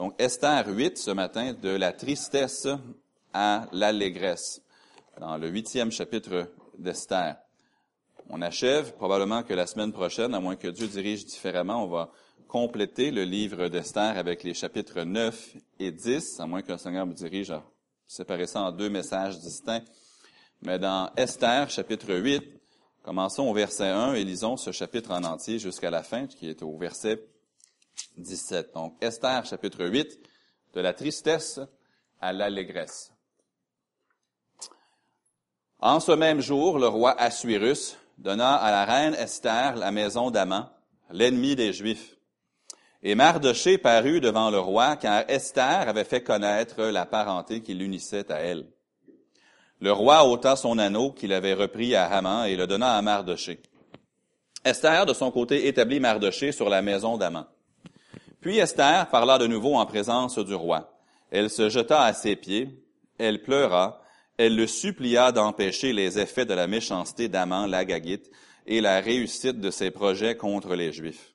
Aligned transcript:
Donc, 0.00 0.14
Esther 0.18 0.66
8, 0.66 0.96
ce 0.96 1.10
matin, 1.10 1.52
de 1.52 1.68
la 1.68 1.92
tristesse 1.92 2.66
à 3.34 3.66
l'allégresse, 3.70 4.62
dans 5.20 5.36
le 5.36 5.50
huitième 5.50 5.92
chapitre 5.92 6.50
d'Esther. 6.78 7.36
On 8.30 8.40
achève, 8.40 8.94
probablement 8.94 9.42
que 9.42 9.52
la 9.52 9.66
semaine 9.66 9.92
prochaine, 9.92 10.34
à 10.34 10.40
moins 10.40 10.56
que 10.56 10.68
Dieu 10.68 10.88
dirige 10.88 11.26
différemment, 11.26 11.84
on 11.84 11.88
va 11.88 12.10
compléter 12.48 13.10
le 13.10 13.24
livre 13.24 13.68
d'Esther 13.68 14.16
avec 14.16 14.42
les 14.42 14.54
chapitres 14.54 15.02
9 15.02 15.56
et 15.80 15.90
10, 15.90 16.40
à 16.40 16.46
moins 16.46 16.62
que 16.62 16.72
le 16.72 16.78
Seigneur 16.78 17.04
me 17.04 17.12
dirige 17.12 17.50
à 17.50 17.62
séparer 18.06 18.46
ça 18.46 18.62
en 18.62 18.72
deux 18.72 18.88
messages 18.88 19.38
distincts. 19.38 19.84
Mais 20.62 20.78
dans 20.78 21.10
Esther, 21.14 21.68
chapitre 21.68 22.14
8, 22.14 22.42
commençons 23.02 23.46
au 23.46 23.52
verset 23.52 23.88
1 23.88 24.14
et 24.14 24.24
lisons 24.24 24.56
ce 24.56 24.72
chapitre 24.72 25.10
en 25.10 25.24
entier 25.24 25.58
jusqu'à 25.58 25.90
la 25.90 26.02
fin, 26.02 26.26
qui 26.26 26.48
est 26.48 26.62
au 26.62 26.78
verset 26.78 27.22
17. 28.16 28.74
Donc, 28.74 28.96
Esther, 29.00 29.44
chapitre 29.44 29.86
8, 29.86 30.18
de 30.74 30.80
la 30.80 30.92
tristesse 30.92 31.60
à 32.20 32.32
l'allégresse. 32.32 33.12
En 35.78 36.00
ce 36.00 36.12
même 36.12 36.40
jour, 36.40 36.78
le 36.78 36.88
roi 36.88 37.18
Assuérus 37.18 37.96
donna 38.18 38.54
à 38.54 38.70
la 38.70 38.84
reine 38.84 39.14
Esther 39.14 39.76
la 39.76 39.90
maison 39.90 40.30
d'Aman, 40.30 40.68
l'ennemi 41.10 41.56
des 41.56 41.72
Juifs. 41.72 42.16
Et 43.02 43.14
Mardoché 43.14 43.78
parut 43.78 44.20
devant 44.20 44.50
le 44.50 44.58
roi, 44.58 44.96
car 44.96 45.24
Esther 45.28 45.88
avait 45.88 46.04
fait 46.04 46.22
connaître 46.22 46.82
la 46.84 47.06
parenté 47.06 47.62
qui 47.62 47.72
l'unissait 47.72 48.30
à 48.30 48.40
elle. 48.40 48.66
Le 49.80 49.90
roi 49.90 50.26
ôta 50.28 50.56
son 50.56 50.76
anneau 50.76 51.12
qu'il 51.12 51.32
avait 51.32 51.54
repris 51.54 51.94
à 51.94 52.04
Haman 52.04 52.46
et 52.46 52.56
le 52.56 52.66
donna 52.66 52.98
à 52.98 53.00
Mardoché. 53.00 53.62
Esther, 54.62 55.06
de 55.06 55.14
son 55.14 55.30
côté, 55.30 55.66
établit 55.66 56.00
Mardoché 56.00 56.52
sur 56.52 56.68
la 56.68 56.82
maison 56.82 57.16
d'Aman. 57.16 57.46
Puis 58.40 58.58
Esther 58.58 59.08
parla 59.10 59.36
de 59.36 59.46
nouveau 59.46 59.74
en 59.76 59.84
présence 59.84 60.38
du 60.38 60.54
roi. 60.54 60.98
Elle 61.30 61.50
se 61.50 61.68
jeta 61.68 62.02
à 62.02 62.14
ses 62.14 62.36
pieds, 62.36 62.82
elle 63.18 63.42
pleura, 63.42 64.00
elle 64.38 64.56
le 64.56 64.66
supplia 64.66 65.30
d'empêcher 65.30 65.92
les 65.92 66.18
effets 66.18 66.46
de 66.46 66.54
la 66.54 66.66
méchanceté 66.66 67.28
d'Aman 67.28 67.68
l'Agagite 67.68 68.30
et 68.66 68.80
la 68.80 69.00
réussite 69.00 69.60
de 69.60 69.70
ses 69.70 69.90
projets 69.90 70.36
contre 70.36 70.74
les 70.74 70.90
Juifs. 70.90 71.34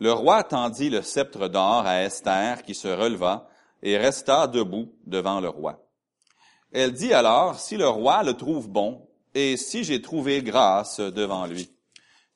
Le 0.00 0.12
roi 0.12 0.42
tendit 0.42 0.90
le 0.90 1.02
sceptre 1.02 1.46
d'or 1.46 1.86
à 1.86 2.02
Esther 2.02 2.64
qui 2.64 2.74
se 2.74 2.88
releva 2.88 3.48
et 3.84 3.96
resta 3.96 4.48
debout 4.48 4.92
devant 5.06 5.40
le 5.40 5.48
roi. 5.48 5.86
Elle 6.72 6.92
dit 6.92 7.14
alors, 7.14 7.60
si 7.60 7.76
le 7.76 7.88
roi 7.88 8.24
le 8.24 8.34
trouve 8.34 8.68
bon 8.68 9.08
et 9.34 9.56
si 9.56 9.84
j'ai 9.84 10.02
trouvé 10.02 10.42
grâce 10.42 10.98
devant 10.98 11.46
lui, 11.46 11.70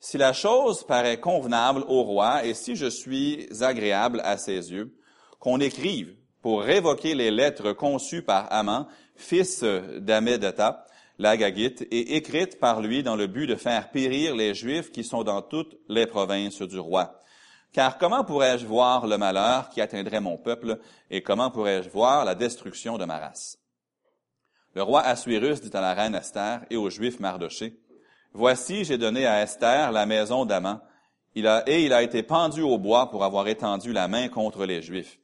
si 0.01 0.17
la 0.17 0.33
chose 0.33 0.85
paraît 0.85 1.21
convenable 1.21 1.85
au 1.87 2.03
roi 2.03 2.45
et 2.45 2.55
si 2.55 2.75
je 2.75 2.87
suis 2.87 3.49
agréable 3.61 4.23
à 4.25 4.39
ses 4.39 4.73
yeux, 4.73 4.97
qu'on 5.39 5.61
écrive 5.61 6.17
pour 6.41 6.63
révoquer 6.63 7.15
les 7.15 7.31
lettres 7.31 7.73
conçues 7.73 8.23
par 8.23 8.51
Aman, 8.51 8.87
fils 9.15 9.63
d'Amedata, 9.63 10.87
l'Agagite, 11.19 11.83
et 11.91 12.17
écrites 12.17 12.59
par 12.59 12.81
lui 12.81 13.03
dans 13.03 13.15
le 13.15 13.27
but 13.27 13.47
de 13.47 13.57
faire 13.57 13.91
périr 13.91 14.35
les 14.35 14.55
Juifs 14.55 14.91
qui 14.91 15.05
sont 15.05 15.23
dans 15.23 15.43
toutes 15.43 15.77
les 15.89 16.07
provinces 16.07 16.63
du 16.63 16.79
roi. 16.79 17.21
Car 17.75 17.99
comment 17.99 18.25
pourrais-je 18.25 18.67
voir 18.67 19.07
le 19.07 19.19
malheur 19.19 19.69
qui 19.69 19.83
atteindrait 19.83 20.23
mon 20.23 20.39
peuple, 20.39 20.79
et 21.11 21.23
comment 21.23 21.51
pourrais-je 21.51 21.91
voir 21.91 22.25
la 22.25 22.35
destruction 22.35 22.97
de 22.97 23.05
ma 23.05 23.19
race? 23.19 23.59
Le 24.75 24.83
roi 24.83 25.03
Assuérus 25.03 25.61
dit 25.61 25.77
à 25.77 25.83
la 25.83 25.93
reine 25.93 26.15
Esther 26.15 26.65
et 26.71 26.77
aux 26.77 26.89
Juifs 26.89 27.21
Mardoché, 27.21 27.79
Voici, 28.33 28.85
j'ai 28.85 28.97
donné 28.97 29.27
à 29.27 29.43
Esther 29.43 29.91
la 29.91 30.07
maison 30.07 30.45
d'Aman, 30.45 30.81
et 31.35 31.85
il 31.85 31.93
a 31.93 32.03
été 32.03 32.23
pendu 32.23 32.63
au 32.63 32.79
bois 32.79 33.11
pour 33.11 33.25
avoir 33.25 33.49
étendu 33.49 33.93
la 33.93 34.07
main 34.07 34.29
contre 34.29 34.67
les 34.67 34.83
Juifs. 34.83 35.19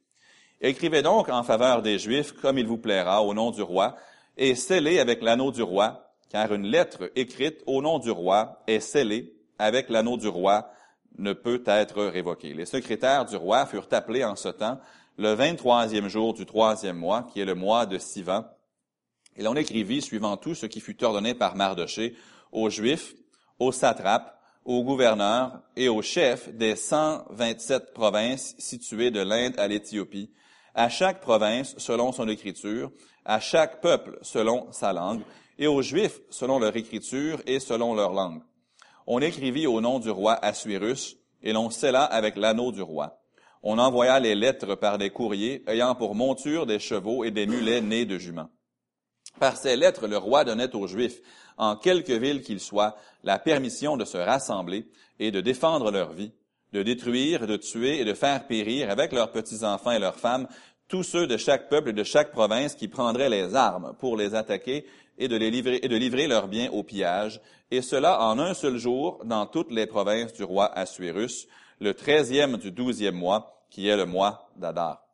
Écrivez 0.61 1.03
donc 1.03 1.29
en 1.29 1.45
faveur 1.45 1.83
des 1.83 2.01
Juifs 2.01 2.33
comme 2.33 2.59
il 2.59 2.67
vous 2.67 2.79
plaira 2.79 3.23
au 3.23 3.33
nom 3.33 3.53
du 3.53 3.63
roi, 3.63 3.95
et 4.37 4.57
scellez 4.57 4.99
avec 4.99 5.23
l'anneau 5.23 5.53
du 5.53 5.63
roi, 5.63 6.11
car 6.31 6.53
une 6.53 6.67
lettre 6.67 7.13
écrite 7.15 7.63
au 7.67 7.81
nom 7.81 8.01
du 8.01 8.11
roi 8.11 8.61
est 8.67 8.81
scellée 8.81 9.35
avec 9.59 9.89
l'anneau 9.89 10.17
du 10.17 10.27
roi 10.27 10.69
ne 11.17 11.33
peut 11.33 11.63
être 11.65 12.03
révoquée. 12.03 12.55
Les 12.55 12.67
secrétaires 12.67 13.25
du 13.25 13.37
roi 13.37 13.67
furent 13.67 13.89
appelés 13.93 14.25
en 14.25 14.35
ce 14.35 14.49
temps 14.49 14.81
le 15.17 15.35
23e 15.37 16.09
jour 16.09 16.35
du 16.35 16.45
troisième 16.45 16.97
mois, 16.97 17.23
qui 17.33 17.41
est 17.41 17.45
le 17.45 17.55
mois 17.55 17.87
de 17.87 17.99
Sivan. 17.99 18.45
Et 19.37 19.43
l'on 19.43 19.55
écrivit, 19.55 20.03
suivant 20.03 20.37
tout 20.37 20.55
ce 20.55 20.67
qui 20.67 20.81
fut 20.81 21.03
ordonné 21.05 21.35
par 21.35 21.55
Mardoché, 21.55 22.17
aux 22.57 22.71
Juifs, 22.71 23.15
aux 23.59 23.71
satrapes, 23.71 24.35
aux 24.65 24.83
gouverneurs 24.83 25.61
et 25.77 25.89
aux 25.89 26.01
chefs 26.01 26.49
des 26.49 26.75
127 26.75 27.93
provinces 27.93 28.55
situées 28.59 29.11
de 29.11 29.21
l'Inde 29.21 29.55
à 29.59 29.69
l'Éthiopie, 29.69 30.33
à 30.75 30.89
chaque 30.89 31.21
province 31.21 31.75
selon 31.77 32.13
son 32.13 32.29
écriture, 32.29 32.91
à 33.27 33.41
chaque 33.41 33.83
peuple 33.83 34.19
selon 34.23 34.73
sa 34.73 34.95
langue, 34.95 35.21
et 35.59 35.67
aux 35.67 35.83
Juifs 35.83 36.21
selon 36.31 36.59
leur 36.59 36.75
écriture 36.77 37.43
et 37.47 37.61
selon 37.61 37.95
leur 37.95 38.15
langue. 38.15 38.43
On 39.07 39.21
écrivit 39.21 39.67
au 39.67 39.83
nom 39.83 39.99
du 39.99 40.11
roi 40.11 40.33
Assuérus, 40.43 41.19
et 41.43 41.53
l'on 41.53 41.69
scella 41.69 42.05
avec 42.05 42.37
l'anneau 42.37 42.73
du 42.73 42.81
roi. 42.81 43.21
On 43.63 43.79
envoya 43.79 44.19
les 44.19 44.35
lettres 44.35 44.77
par 44.77 44.97
des 44.97 45.11
courriers 45.11 45.63
ayant 45.67 45.95
pour 45.95 46.15
monture 46.15 46.65
des 46.65 46.79
chevaux 46.79 47.23
et 47.23 47.31
des 47.31 47.47
mulets 47.47 47.83
nés 47.83 48.07
de 48.07 48.17
juments. 48.17 48.49
Par 49.39 49.57
ces 49.57 49.77
lettres, 49.77 50.07
le 50.07 50.17
roi 50.17 50.45
donnait 50.45 50.75
aux 50.75 50.87
Juifs, 50.87 51.21
en 51.59 51.77
quelque 51.77 52.13
ville 52.13 52.43
qu'ils 52.43 52.61
soient, 52.61 52.97
la 53.23 53.39
permission 53.39 53.97
de 53.97 54.05
se 54.05 54.19
rassembler 54.19 54.87
et 55.19 55.31
de 55.31 55.41
défendre 55.41 55.91
leur 55.91 56.13
vie, 56.13 56.33
de 56.73 56.83
détruire, 56.83 57.47
de 57.47 57.57
tuer 57.57 58.01
et 58.01 58.05
de 58.05 58.15
faire 58.15 58.47
périr 58.47 58.91
avec 58.91 59.13
leurs 59.13 59.33
petits-enfants 59.33 59.93
et 59.93 59.99
leurs 59.99 60.19
femmes 60.19 60.47
tous 60.89 61.03
ceux 61.03 61.27
de 61.27 61.37
chaque 61.37 61.69
peuple 61.69 61.91
et 61.91 61.95
de 61.95 62.05
chaque 62.05 62.31
province 62.31 62.75
qui 62.75 62.89
prendraient 62.89 63.29
les 63.29 63.55
armes 63.55 63.95
pour 63.99 64.17
les 64.17 64.35
attaquer 64.35 64.87
et 65.19 65.29
de 65.29 65.37
les 65.37 65.51
livrer 65.51 65.81
et 65.83 65.89
de 65.89 65.97
livrer 65.97 66.29
leurs 66.29 66.49
biens 66.49 66.71
au 66.71 66.83
pillage, 66.83 67.41
et 67.71 67.83
cela 67.83 68.23
en 68.23 68.39
un 68.39 68.55
seul 68.55 68.77
jour 68.77 69.21
dans 69.25 69.47
toutes 69.47 69.73
les 69.73 69.87
provinces 69.87 70.33
du 70.33 70.45
roi 70.45 70.67
Assuérus, 70.67 71.49
le 71.81 71.95
treizième 71.95 72.57
du 72.59 72.71
douzième 72.71 73.17
mois, 73.17 73.65
qui 73.71 73.89
est 73.89 73.97
le 73.97 74.07
mois 74.07 74.49
d'Adar. 74.57 75.06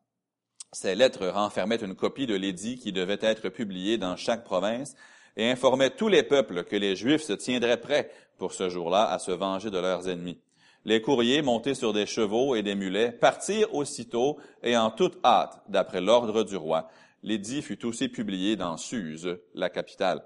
Ces 0.73 0.95
lettres 0.95 1.27
renfermaient 1.27 1.77
une 1.77 1.95
copie 1.95 2.27
de 2.27 2.35
l'édit 2.35 2.79
qui 2.79 2.93
devait 2.93 3.19
être 3.21 3.51
publié 3.51 3.99
dans 3.99 4.17
chaque 4.17 4.43
province 4.43 4.95
et 5.37 5.51
informaient 5.51 5.91
tous 5.91 6.09
les 6.09 6.23
peuples 6.23 6.65
que 6.65 6.77
les 6.77 6.97
Juifs 6.97 7.23
se 7.23 7.35
tiendraient 7.35 7.81
prêts 7.81 8.11
pour 8.39 8.55
ce 8.55 8.71
jour-là 8.71 9.05
à 9.05 9.19
se 9.19 9.33
venger 9.33 9.71
de 9.71 9.79
leurs 9.79 10.09
ennemis. 10.09 10.39
Les 10.87 11.03
courriers, 11.03 11.43
montés 11.43 11.75
sur 11.75 11.93
des 11.93 12.07
chevaux 12.07 12.57
et 12.57 12.63
des 12.63 12.75
mulets, 12.75 13.13
partirent 13.13 13.75
aussitôt 13.75 14.39
et 14.63 14.77
en 14.77 14.91
toute 14.91 15.19
hâte, 15.25 15.63
d'après 15.69 16.01
l'ordre 16.01 16.43
du 16.43 16.57
roi. 16.57 16.89
L'édit 17.23 17.61
fut 17.61 17.85
aussi 17.85 18.09
publié 18.09 18.57
dans 18.57 18.79
Suse, 18.79 19.39
la 19.55 19.69
capitale. 19.69 20.25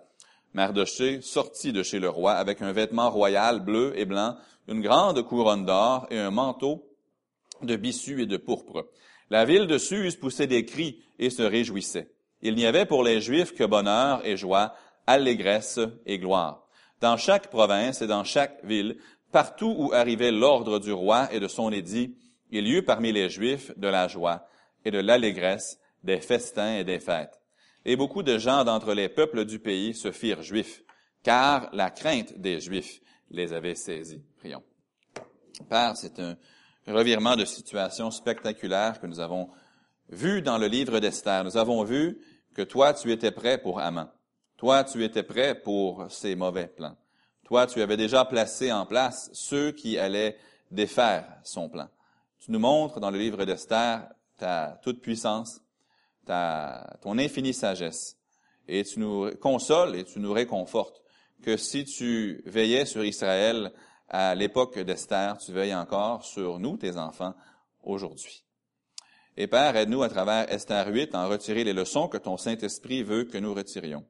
Mardoché 0.55 1.21
sortit 1.23 1.73
de 1.73 1.83
chez 1.83 1.99
le 1.99 2.09
roi 2.09 2.33
avec 2.33 2.63
un 2.63 2.73
vêtement 2.73 3.11
royal 3.11 3.61
bleu 3.61 3.93
et 3.97 4.07
blanc, 4.07 4.37
une 4.69 4.81
grande 4.81 5.23
couronne 5.23 5.67
d'or 5.67 6.07
et 6.11 6.19
un 6.19 6.31
manteau 6.31 6.89
de 7.63 7.77
bissu 7.77 8.23
et 8.23 8.27
de 8.27 8.37
pourpre. 8.37 8.87
La 9.31 9.45
ville 9.45 9.67
de 9.67 9.79
Suse 9.79 10.17
poussait 10.17 10.47
des 10.47 10.65
cris 10.65 11.03
et 11.19 11.31
se 11.31 11.43
réjouissait. 11.43 12.11
Il 12.43 12.55
n'y 12.55 12.67
avait 12.67 12.87
pour 12.87 13.03
les 13.03 13.21
Juifs 13.21 13.55
que 13.55 13.65
bonheur 13.65 14.25
et 14.25 14.37
joie, 14.37 14.75
allégresse 15.07 15.81
et 16.05 16.19
gloire. 16.19 16.67
Dans 17.01 17.17
chaque 17.17 17.51
province 17.51 18.03
et 18.03 18.07
dans 18.07 18.25
chaque 18.25 18.65
ville, 18.65 18.99
partout 19.33 19.75
où 19.77 19.93
arrivait 19.93 20.33
l'ordre 20.33 20.79
du 20.79 20.93
roi 20.93 21.29
et 21.33 21.41
de 21.41 21.49
son 21.49 21.73
édit, 21.73 22.17
il 22.51 22.69
y 22.69 22.73
eut 22.73 22.85
parmi 22.85 23.13
les 23.13 23.29
Juifs 23.29 23.73
de 23.77 23.89
la 23.89 24.09
joie 24.09 24.47
et 24.85 24.91
de 24.91 24.99
l'allégresse, 24.99 25.81
des 26.05 26.21
festins 26.21 26.77
et 26.77 26.85
des 26.85 27.01
fêtes. 27.01 27.41
Et 27.85 27.97
beaucoup 27.97 28.23
de 28.23 28.39
gens 28.39 28.65
d'entre 28.65 28.95
les 28.95 29.09
peuples 29.09 29.45
du 29.45 29.59
pays 29.59 29.95
se 29.95 30.13
firent 30.13 30.43
juifs, 30.43 30.83
car 31.23 31.69
la 31.73 31.91
crainte 31.91 32.39
des 32.39 32.61
Juifs 32.61 33.01
les 33.31 33.53
avait 33.53 33.75
saisis. 33.75 34.23
Prions. 34.39 34.63
Père, 35.69 35.97
c'est 35.97 36.19
un 36.21 36.37
revirement 36.87 37.37
de 37.37 37.45
situation 37.45 38.11
spectaculaire 38.11 39.01
que 39.01 39.07
nous 39.07 39.21
avons 39.21 39.51
vu 40.09 40.43
dans 40.43 40.59
le 40.59 40.67
livre 40.67 41.01
d'Esther. 41.01 41.45
Nous 41.45 41.57
avons 41.57 41.83
vu 41.85 42.19
que 42.55 42.63
toi, 42.63 42.95
tu 42.95 43.13
étais 43.13 43.33
prêt 43.33 43.59
pour 43.59 43.81
Haman. 43.81 44.09
Toi, 44.57 44.85
tu 44.85 45.05
étais 45.05 45.23
prêt 45.23 45.55
pour 45.55 46.07
ces 46.11 46.35
mauvais 46.35 46.69
plans. 46.69 46.97
Toi, 47.45 47.67
tu 47.67 47.83
avais 47.83 47.97
déjà 47.97 48.25
placé 48.25 48.73
en 48.73 48.87
place 48.87 49.31
ceux 49.33 49.73
qui 49.73 49.99
allaient 49.99 50.37
défaire 50.71 51.27
son 51.45 51.69
plan. 51.69 51.89
Tu 52.39 52.51
nous 52.51 52.59
montres 52.59 53.01
dans 53.01 53.11
le 53.11 53.19
livre 53.19 53.45
d'Esther 53.45 54.09
ta 54.39 54.79
toute 54.83 55.01
puissance, 55.01 55.61
ta, 56.25 56.99
ton 57.03 57.19
infinie 57.19 57.55
sagesse. 57.55 58.17
Et 58.69 58.85
tu 58.85 58.99
nous 58.99 59.31
consoles 59.37 59.97
et 59.97 60.05
tu 60.05 60.19
nous 60.19 60.33
réconfortes 60.33 61.03
que 61.43 61.57
si 61.57 61.85
tu 61.85 62.43
veillais 62.47 62.85
sur 62.85 63.05
Israël 63.05 63.73
à 64.09 64.35
l'époque 64.35 64.79
d'Esther, 64.79 65.39
tu 65.39 65.53
veilles 65.53 65.75
encore 65.75 66.25
sur 66.25 66.59
nous, 66.59 66.77
tes 66.77 66.97
enfants, 66.97 67.35
aujourd'hui. 67.83 68.45
Et 69.37 69.47
Père, 69.47 69.77
aide-nous 69.77 70.03
à 70.03 70.09
travers 70.09 70.51
Esther 70.51 70.87
8 70.89 71.15
à 71.15 71.27
en 71.27 71.29
retirer 71.29 71.65
les 71.65 71.73
leçons 71.73 72.09
que 72.09 72.17
ton 72.17 72.37
Saint-Esprit 72.37 73.03
veut 73.03 73.25
que 73.25 73.39
nous 73.39 73.53
retirions. 73.53 74.07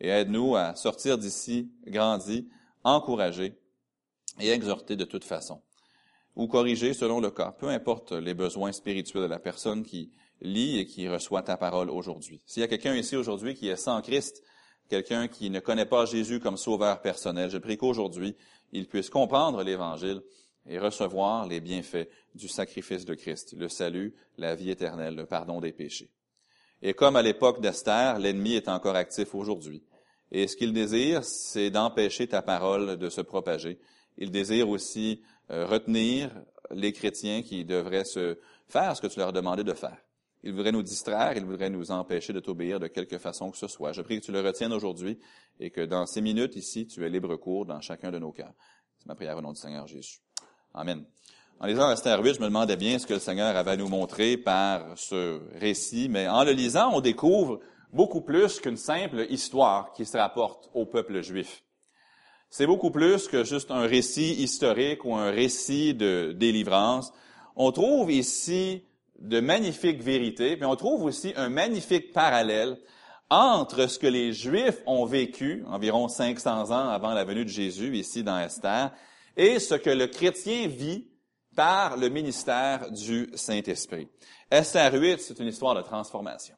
Et 0.00 0.08
aide-nous 0.08 0.56
à 0.56 0.74
sortir 0.74 1.16
d'ici 1.18 1.70
grandis 1.86 2.48
encourager 2.84 3.58
et 4.38 4.50
exhorter 4.50 4.96
de 4.96 5.04
toute 5.04 5.24
façon. 5.24 5.62
ou 6.36 6.46
corriger 6.46 6.94
selon 6.94 7.20
le 7.20 7.30
cas. 7.30 7.52
Peu 7.52 7.68
importe 7.68 8.12
les 8.12 8.34
besoins 8.34 8.72
spirituels 8.72 9.24
de 9.24 9.28
la 9.28 9.40
personne 9.40 9.82
qui 9.82 10.12
lit 10.40 10.78
et 10.78 10.86
qui 10.86 11.08
reçoit 11.08 11.42
ta 11.42 11.56
parole 11.56 11.90
aujourd'hui. 11.90 12.40
S'il 12.46 12.60
y 12.60 12.64
a 12.64 12.68
quelqu'un 12.68 12.94
ici 12.94 13.16
aujourd'hui 13.16 13.54
qui 13.54 13.68
est 13.68 13.76
sans 13.76 14.00
Christ, 14.00 14.42
quelqu'un 14.90 15.28
qui 15.28 15.48
ne 15.50 15.60
connaît 15.60 15.86
pas 15.86 16.04
Jésus 16.04 16.40
comme 16.40 16.56
sauveur 16.56 17.00
personnel, 17.00 17.48
je 17.48 17.58
prie 17.58 17.78
qu'aujourd'hui, 17.78 18.36
il 18.72 18.88
puisse 18.88 19.08
comprendre 19.08 19.62
l'Évangile 19.62 20.20
et 20.66 20.78
recevoir 20.78 21.46
les 21.46 21.60
bienfaits 21.60 22.08
du 22.34 22.48
sacrifice 22.48 23.04
de 23.04 23.14
Christ, 23.14 23.54
le 23.56 23.68
salut, 23.68 24.14
la 24.36 24.54
vie 24.54 24.70
éternelle, 24.70 25.14
le 25.14 25.26
pardon 25.26 25.60
des 25.60 25.72
péchés. 25.72 26.10
Et 26.82 26.92
comme 26.92 27.16
à 27.16 27.22
l'époque 27.22 27.60
d'Esther, 27.60 28.18
l'ennemi 28.18 28.54
est 28.54 28.68
encore 28.68 28.96
actif 28.96 29.34
aujourd'hui. 29.34 29.82
Et 30.32 30.46
ce 30.48 30.56
qu'il 30.56 30.72
désire, 30.72 31.24
c'est 31.24 31.70
d'empêcher 31.70 32.26
ta 32.26 32.42
parole 32.42 32.96
de 32.96 33.08
se 33.08 33.20
propager. 33.20 33.78
Il 34.18 34.30
désire 34.30 34.68
aussi 34.68 35.22
euh, 35.50 35.66
retenir 35.66 36.30
les 36.70 36.92
chrétiens 36.92 37.42
qui 37.42 37.64
devraient 37.64 38.04
se 38.04 38.38
faire 38.68 38.96
ce 38.96 39.02
que 39.02 39.06
tu 39.06 39.18
leur 39.18 39.32
demandé 39.32 39.64
de 39.64 39.72
faire. 39.72 39.98
Il 40.42 40.52
voudrait 40.52 40.72
nous 40.72 40.82
distraire, 40.82 41.36
il 41.36 41.44
voudrait 41.44 41.68
nous 41.68 41.90
empêcher 41.90 42.32
de 42.32 42.40
t'obéir 42.40 42.80
de 42.80 42.86
quelque 42.86 43.18
façon 43.18 43.50
que 43.50 43.58
ce 43.58 43.68
soit. 43.68 43.92
Je 43.92 44.00
prie 44.00 44.20
que 44.20 44.24
tu 44.24 44.32
le 44.32 44.40
retiennes 44.40 44.72
aujourd'hui 44.72 45.18
et 45.58 45.70
que 45.70 45.82
dans 45.82 46.06
ces 46.06 46.22
minutes 46.22 46.56
ici, 46.56 46.86
tu 46.86 47.04
aies 47.04 47.10
libre 47.10 47.36
cours 47.36 47.66
dans 47.66 47.80
chacun 47.80 48.10
de 48.10 48.18
nos 48.18 48.32
cœurs. 48.32 48.54
C'est 48.98 49.06
ma 49.06 49.14
prière 49.14 49.36
au 49.36 49.42
nom 49.42 49.52
du 49.52 49.60
Seigneur 49.60 49.86
Jésus. 49.86 50.20
Amen. 50.72 51.04
En 51.58 51.66
lisant 51.66 51.92
Esther 51.92 52.22
8, 52.22 52.34
je 52.34 52.40
me 52.40 52.46
demandais 52.46 52.76
bien 52.76 52.98
ce 52.98 53.06
que 53.06 53.12
le 53.12 53.20
Seigneur 53.20 53.54
avait 53.54 53.72
à 53.72 53.76
nous 53.76 53.88
montrer 53.88 54.38
par 54.38 54.96
ce 54.96 55.40
récit, 55.58 56.08
mais 56.08 56.26
en 56.26 56.42
le 56.42 56.52
lisant, 56.52 56.90
on 56.94 57.02
découvre 57.02 57.60
beaucoup 57.92 58.22
plus 58.22 58.60
qu'une 58.60 58.78
simple 58.78 59.26
histoire 59.28 59.92
qui 59.92 60.06
se 60.06 60.16
rapporte 60.16 60.70
au 60.72 60.86
peuple 60.86 61.20
juif. 61.22 61.62
C'est 62.48 62.66
beaucoup 62.66 62.90
plus 62.90 63.28
que 63.28 63.44
juste 63.44 63.70
un 63.70 63.82
récit 63.82 64.42
historique 64.42 65.04
ou 65.04 65.14
un 65.14 65.30
récit 65.30 65.94
de 65.94 66.34
délivrance. 66.36 67.12
On 67.56 67.72
trouve 67.72 68.10
ici 68.10 68.82
de 69.20 69.40
magnifiques 69.40 70.02
vérités, 70.02 70.56
mais 70.56 70.66
on 70.66 70.76
trouve 70.76 71.04
aussi 71.04 71.32
un 71.36 71.48
magnifique 71.48 72.12
parallèle 72.12 72.78
entre 73.28 73.86
ce 73.86 73.98
que 73.98 74.06
les 74.06 74.32
Juifs 74.32 74.82
ont 74.86 75.04
vécu 75.04 75.64
environ 75.68 76.08
500 76.08 76.70
ans 76.70 76.88
avant 76.88 77.12
la 77.12 77.24
venue 77.24 77.44
de 77.44 77.50
Jésus, 77.50 77.96
ici 77.96 78.24
dans 78.24 78.38
Esther, 78.38 78.90
et 79.36 79.58
ce 79.58 79.74
que 79.74 79.90
le 79.90 80.08
chrétien 80.08 80.66
vit 80.66 81.06
par 81.54 81.96
le 81.96 82.08
ministère 82.08 82.90
du 82.90 83.30
Saint-Esprit. 83.34 84.08
Esther 84.50 84.92
8, 84.92 85.20
c'est 85.20 85.38
une 85.38 85.48
histoire 85.48 85.74
de 85.74 85.82
transformation. 85.82 86.56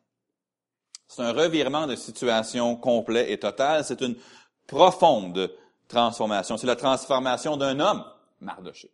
C'est 1.07 1.23
un 1.23 1.33
revirement 1.33 1.87
de 1.87 1.95
situation 1.95 2.75
complet 2.77 3.31
et 3.33 3.39
total. 3.39 3.85
C'est 3.85 4.01
une 4.01 4.17
profonde 4.67 5.53
transformation. 5.87 6.57
C'est 6.57 6.67
la 6.67 6.77
transformation 6.77 7.59
d'un 7.59 7.81
homme, 7.81 8.03
Mardoché. 8.41 8.91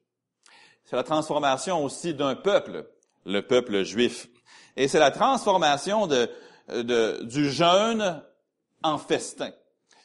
C'est 0.85 0.97
la 0.97 1.05
transformation 1.05 1.85
aussi 1.85 2.15
d'un 2.15 2.35
peuple, 2.35 2.88
le 3.28 3.42
peuple 3.42 3.84
juif. 3.84 4.28
Et 4.76 4.88
c'est 4.88 4.98
la 4.98 5.10
transformation 5.10 6.08
du 6.08 7.50
jeûne 7.50 8.22
en 8.82 8.98
festin. 8.98 9.50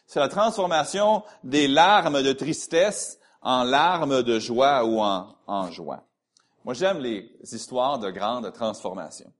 C'est 0.05 0.19
la 0.19 0.27
transformation 0.27 1.23
des 1.43 1.67
larmes 1.67 2.21
de 2.21 2.33
tristesse 2.33 3.19
en 3.41 3.63
larmes 3.63 4.23
de 4.23 4.39
joie 4.39 4.85
ou 4.85 4.99
en, 4.99 5.35
en 5.47 5.71
joie. 5.71 6.03
Moi, 6.65 6.73
j'aime 6.73 6.99
les 6.99 7.31
histoires 7.51 7.99
de 7.99 8.09
grandes 8.11 8.51
transformations. 8.53 9.31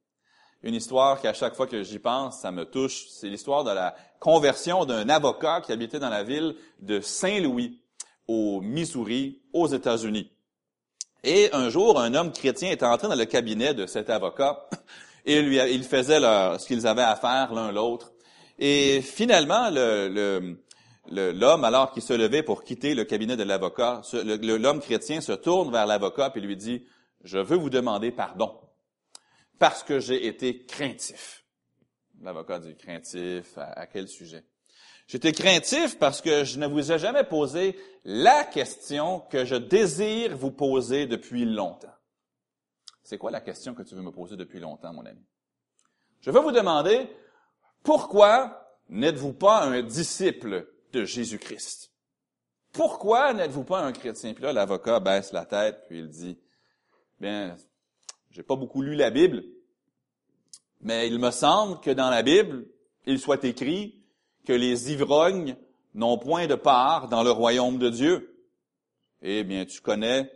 Une 0.61 0.75
histoire 0.75 1.19
qui, 1.19 1.27
à 1.27 1.33
chaque 1.33 1.55
fois 1.55 1.67
que 1.67 1.83
j'y 1.83 1.99
pense, 1.99 2.39
ça 2.39 2.51
me 2.51 2.65
touche. 2.65 3.07
C'est 3.09 3.27
l'histoire 3.27 3.63
de 3.63 3.71
la 3.71 3.95
conversion 4.19 4.85
d'un 4.85 5.09
avocat 5.09 5.61
qui 5.61 5.73
habitait 5.73 5.99
dans 5.99 6.09
la 6.09 6.23
ville 6.23 6.55
de 6.79 7.01
Saint-Louis, 7.01 7.81
au 8.27 8.61
Missouri, 8.61 9.41
aux 9.51 9.67
États-Unis. 9.67 10.32
Et 11.23 11.49
un 11.53 11.69
jour, 11.69 11.99
un 11.99 12.13
homme 12.15 12.31
chrétien 12.31 12.71
est 12.71 12.83
entré 12.83 13.07
dans 13.07 13.15
le 13.15 13.25
cabinet 13.25 13.73
de 13.73 13.85
cet 13.85 14.09
avocat 14.09 14.67
et 15.25 15.41
lui, 15.41 15.57
il 15.57 15.83
faisait 15.83 16.19
ce 16.19 16.67
qu'ils 16.67 16.85
avaient 16.85 17.01
à 17.01 17.15
faire 17.15 17.53
l'un 17.53 17.71
l'autre. 17.71 18.11
Et 18.59 19.01
finalement, 19.01 19.69
le, 19.71 20.57
l'homme, 21.09 21.63
alors 21.63 21.91
qu'il 21.91 22.03
se 22.03 22.13
levait 22.13 22.43
pour 22.43 22.63
quitter 22.63 22.93
le 22.93 23.05
cabinet 23.05 23.37
de 23.37 23.43
l'avocat, 23.43 24.01
l'homme 24.13 24.81
chrétien 24.81 25.21
se 25.21 25.31
tourne 25.31 25.71
vers 25.71 25.85
l'avocat 25.85 26.31
et 26.35 26.39
lui 26.39 26.57
dit, 26.57 26.85
je 27.23 27.39
veux 27.39 27.57
vous 27.57 27.69
demander 27.69 28.11
pardon 28.11 28.59
parce 29.59 29.83
que 29.83 29.99
j'ai 29.99 30.27
été 30.27 30.65
craintif. 30.65 31.45
L'avocat 32.21 32.59
dit 32.59 32.75
craintif, 32.75 33.57
à, 33.57 33.87
quel 33.87 34.07
sujet? 34.07 34.43
J'étais 35.07 35.31
craintif 35.31 35.99
parce 35.99 36.21
que 36.21 36.43
je 36.43 36.59
ne 36.59 36.65
vous 36.65 36.91
ai 36.91 36.99
jamais 36.99 37.23
posé 37.23 37.77
la 38.05 38.43
question 38.45 39.19
que 39.19 39.45
je 39.45 39.55
désire 39.55 40.35
vous 40.35 40.51
poser 40.51 41.07
depuis 41.07 41.45
longtemps. 41.45 41.93
C'est 43.03 43.17
quoi 43.17 43.31
la 43.31 43.41
question 43.41 43.73
que 43.73 43.83
tu 43.83 43.95
veux 43.95 44.01
me 44.01 44.11
poser 44.11 44.37
depuis 44.37 44.59
longtemps, 44.59 44.93
mon 44.93 45.05
ami? 45.05 45.21
Je 46.21 46.31
veux 46.31 46.39
vous 46.39 46.51
demander, 46.51 47.09
pourquoi 47.83 48.77
n'êtes-vous 48.87 49.33
pas 49.33 49.63
un 49.63 49.81
disciple 49.81 50.67
de 50.93 51.03
Jésus-Christ? 51.03 51.91
Pourquoi 52.71 53.33
n'êtes-vous 53.33 53.65
pas 53.65 53.81
un 53.81 53.91
chrétien? 53.91 54.33
Puis 54.33 54.43
là, 54.43 54.53
l'avocat 54.53 54.99
baisse 54.99 55.33
la 55.33 55.45
tête, 55.45 55.83
puis 55.87 55.99
il 55.99 56.07
dit, 56.07 56.39
bien, 57.19 57.55
j'ai 58.31 58.41
pas 58.41 58.55
beaucoup 58.55 58.81
lu 58.81 58.95
la 58.95 59.11
Bible, 59.11 59.43
mais 60.79 61.07
il 61.07 61.19
me 61.19 61.29
semble 61.29 61.79
que 61.81 61.91
dans 61.91 62.09
la 62.09 62.23
Bible, 62.23 62.65
il 63.05 63.19
soit 63.19 63.43
écrit 63.43 64.02
que 64.45 64.53
les 64.53 64.91
ivrognes 64.91 65.55
n'ont 65.93 66.17
point 66.17 66.47
de 66.47 66.55
part 66.55 67.07
dans 67.07 67.23
le 67.23 67.31
royaume 67.31 67.77
de 67.77 67.89
Dieu. 67.89 68.35
Eh 69.21 69.43
bien, 69.43 69.65
tu 69.65 69.81
connais, 69.81 70.31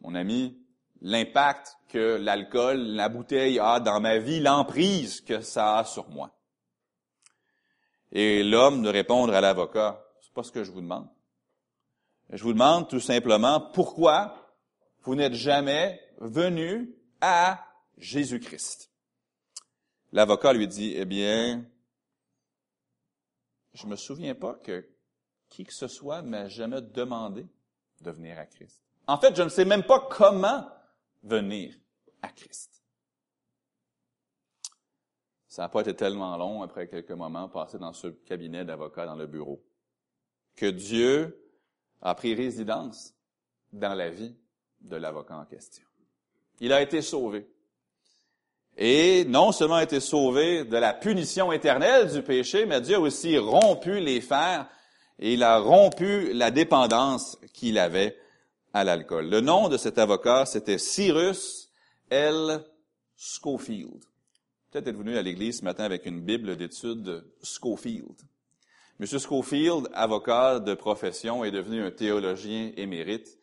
mon 0.00 0.14
ami, 0.14 0.58
l'impact 1.02 1.76
que 1.88 2.16
l'alcool, 2.16 2.78
la 2.78 3.08
bouteille 3.08 3.58
a 3.58 3.80
dans 3.80 4.00
ma 4.00 4.18
vie, 4.18 4.40
l'emprise 4.40 5.20
que 5.20 5.40
ça 5.40 5.78
a 5.78 5.84
sur 5.84 6.08
moi. 6.08 6.30
Et 8.12 8.42
l'homme 8.42 8.82
de 8.82 8.88
répondre 8.88 9.34
à 9.34 9.40
l'avocat, 9.40 10.04
c'est 10.20 10.32
pas 10.32 10.42
ce 10.42 10.52
que 10.52 10.64
je 10.64 10.70
vous 10.70 10.80
demande. 10.80 11.08
Je 12.30 12.42
vous 12.42 12.52
demande 12.52 12.88
tout 12.88 13.00
simplement 13.00 13.60
pourquoi 13.60 14.54
vous 15.02 15.14
n'êtes 15.14 15.34
jamais 15.34 16.00
venu 16.18 16.94
à 17.20 17.64
Jésus-Christ? 17.98 18.90
L'avocat 20.12 20.52
lui 20.52 20.66
dit, 20.66 20.94
eh 20.96 21.04
bien, 21.04 21.64
je 23.72 23.86
me 23.86 23.96
souviens 23.96 24.34
pas 24.34 24.54
que 24.54 24.88
qui 25.48 25.64
que 25.64 25.72
ce 25.72 25.88
soit 25.88 26.22
m'a 26.22 26.48
jamais 26.48 26.80
demandé 26.80 27.46
de 28.00 28.10
venir 28.10 28.38
à 28.38 28.46
Christ. 28.46 28.82
En 29.06 29.18
fait, 29.18 29.34
je 29.34 29.42
ne 29.42 29.48
sais 29.48 29.64
même 29.64 29.82
pas 29.82 30.06
comment 30.10 30.68
venir 31.22 31.74
à 32.22 32.28
Christ. 32.28 32.84
Ça 35.48 35.62
n'a 35.62 35.68
pas 35.68 35.80
été 35.80 35.96
tellement 35.96 36.36
long 36.36 36.62
après 36.62 36.88
quelques 36.88 37.10
moments 37.10 37.48
passés 37.48 37.78
dans 37.78 37.92
ce 37.92 38.06
cabinet 38.06 38.64
d'avocat 38.64 39.06
dans 39.06 39.16
le 39.16 39.26
bureau 39.26 39.64
que 40.54 40.66
Dieu 40.66 41.52
a 42.00 42.14
pris 42.14 42.34
résidence 42.34 43.14
dans 43.72 43.94
la 43.94 44.10
vie 44.10 44.36
de 44.80 44.96
l'avocat 44.96 45.36
en 45.36 45.44
question. 45.44 45.86
Il 46.60 46.72
a 46.72 46.80
été 46.80 47.02
sauvé. 47.02 47.50
Et 48.82 49.26
non 49.26 49.52
seulement 49.52 49.74
a 49.74 49.82
été 49.82 50.00
sauvé 50.00 50.64
de 50.64 50.76
la 50.78 50.94
punition 50.94 51.52
éternelle 51.52 52.10
du 52.10 52.22
péché, 52.22 52.64
mais 52.64 52.80
Dieu 52.80 52.96
a 52.96 53.00
aussi 53.00 53.36
rompu 53.36 54.00
les 54.00 54.22
fers 54.22 54.66
et 55.18 55.34
il 55.34 55.42
a 55.42 55.58
rompu 55.58 56.32
la 56.32 56.50
dépendance 56.50 57.38
qu'il 57.52 57.78
avait 57.78 58.16
à 58.72 58.82
l'alcool. 58.82 59.28
Le 59.28 59.42
nom 59.42 59.68
de 59.68 59.76
cet 59.76 59.98
avocat, 59.98 60.46
c'était 60.46 60.78
Cyrus 60.78 61.70
L. 62.08 62.64
Schofield. 63.18 64.02
Peut-être 64.70 64.88
êtes 64.88 64.96
venu 64.96 65.18
à 65.18 65.22
l'église 65.22 65.58
ce 65.58 65.64
matin 65.64 65.84
avec 65.84 66.06
une 66.06 66.22
Bible 66.22 66.56
d'études 66.56 67.22
Schofield. 67.42 68.16
Monsieur 68.98 69.18
Schofield, 69.18 69.90
avocat 69.92 70.58
de 70.58 70.72
profession, 70.72 71.44
est 71.44 71.50
devenu 71.50 71.82
un 71.82 71.90
théologien 71.90 72.72
émérite 72.78 73.39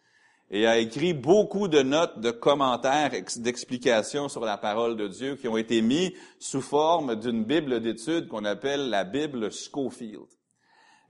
et 0.50 0.66
a 0.66 0.78
écrit 0.78 1.14
beaucoup 1.14 1.68
de 1.68 1.82
notes, 1.82 2.20
de 2.20 2.32
commentaires, 2.32 3.12
d'explications 3.38 4.30
sur 4.30 4.46
la 4.46 4.58
parole 4.58 4.96
de 4.96 5.08
Dieu 5.08 5.36
qui 5.36 5.48
ont 5.48 5.58
été 5.58 5.82
mis 5.82 6.16
sous 6.40 6.62
forme 6.62 7.16
d'une 7.16 7.44
Bible 7.44 7.82
d'études 7.82 8.28
qu'on 8.28 8.46
appelle 8.46 8.90
la 8.90 9.04
Bible 9.04 9.52
Schofield. 9.52 10.28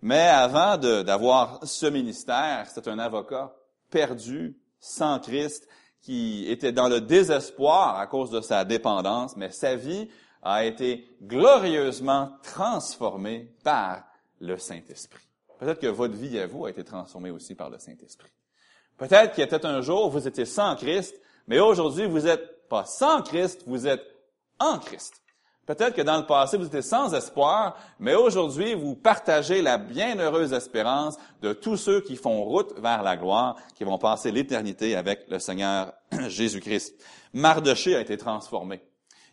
Mais 0.01 0.27
avant 0.27 0.77
d'avoir 0.77 1.59
ce 1.65 1.85
ministère, 1.85 2.67
c'était 2.67 2.89
un 2.89 2.99
avocat 2.99 3.55
perdu, 3.89 4.57
sans 4.79 5.19
Christ, 5.19 5.67
qui 6.01 6.45
était 6.49 6.71
dans 6.71 6.87
le 6.87 7.01
désespoir 7.01 7.99
à 7.99 8.07
cause 8.07 8.31
de 8.31 8.41
sa 8.41 8.63
dépendance, 8.63 9.35
mais 9.35 9.51
sa 9.51 9.75
vie 9.75 10.07
a 10.41 10.65
été 10.65 11.07
glorieusement 11.21 12.31
transformée 12.43 13.51
par 13.63 14.03
le 14.39 14.57
Saint-Esprit. 14.57 15.27
Peut-être 15.59 15.81
que 15.81 15.87
votre 15.87 16.15
vie 16.15 16.39
à 16.39 16.47
vous 16.47 16.65
a 16.65 16.69
été 16.69 16.83
transformée 16.83 17.31
aussi 17.31 17.55
par 17.55 17.69
le 17.69 17.79
Saint-Esprit. 17.79 18.31
Peut-être 18.97 19.33
qu'il 19.33 19.41
y 19.41 19.43
a 19.43 19.47
peut-être 19.47 19.65
un 19.65 19.81
jour, 19.81 20.09
vous 20.09 20.27
étiez 20.27 20.45
sans 20.45 20.75
Christ, 20.75 21.19
mais 21.47 21.59
aujourd'hui, 21.59 22.05
vous 22.05 22.21
n'êtes 22.21 22.67
pas 22.67 22.85
sans 22.85 23.21
Christ, 23.21 23.63
vous 23.67 23.87
êtes 23.87 24.03
en 24.59 24.79
Christ. 24.79 25.21
Peut-être 25.67 25.95
que 25.95 26.01
dans 26.01 26.17
le 26.17 26.25
passé, 26.25 26.57
vous 26.57 26.65
étiez 26.65 26.81
sans 26.81 27.13
espoir, 27.13 27.77
mais 27.99 28.15
aujourd'hui, 28.15 28.73
vous 28.73 28.95
partagez 28.95 29.61
la 29.61 29.77
bienheureuse 29.77 30.53
espérance 30.53 31.17
de 31.41 31.51
tous 31.51 31.75
ceux 31.75 31.99
qui 31.99 32.15
font 32.15 32.41
route 32.43 32.73
vers 32.79 33.03
la 33.03 33.17
gloire, 33.17 33.57
qui 33.75 33.83
vont 33.83 33.97
passer 33.97 34.31
l'éternité 34.31 34.95
avec 34.95 35.25
le 35.27 35.39
Seigneur 35.39 35.91
Jésus-Christ. 36.29 36.95
Mardoché 37.33 37.97
a 37.97 38.01
été 38.01 38.17
transformé. 38.17 38.81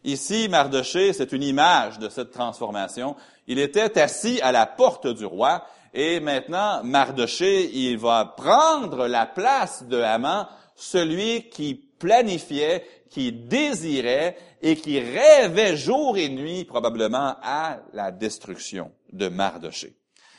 Ici, 0.03 0.49
Mardoché, 0.49 1.13
c'est 1.13 1.33
une 1.33 1.45
image 1.45 2.01
de 2.01 2.09
cette 2.09 2.33
transformation. 2.33 3.15
Il 3.47 3.61
était 3.61 4.01
assis 4.01 4.41
à 4.43 4.51
la 4.51 4.67
porte 4.67 5.07
du 5.07 5.25
roi, 5.25 5.65
et 5.95 6.19
maintenant, 6.19 6.83
Mardoché, 6.83 7.71
il 7.73 7.99
va 7.99 8.35
prendre 8.37 9.07
la 9.07 9.27
place 9.27 9.85
de 9.85 10.01
Haman, 10.01 10.49
celui 10.75 11.49
qui 11.51 11.75
planifiait, 11.77 12.85
qui 13.11 13.31
désirait 13.31 14.37
et 14.61 14.75
qui 14.75 14.99
rêvait 14.99 15.77
jour 15.77 16.17
et 16.19 16.29
nuit 16.29 16.65
probablement 16.65 17.37
à 17.41 17.79
la 17.93 18.11
destruction 18.11 18.91
de 19.13 19.29
Mardoché. 19.29 19.97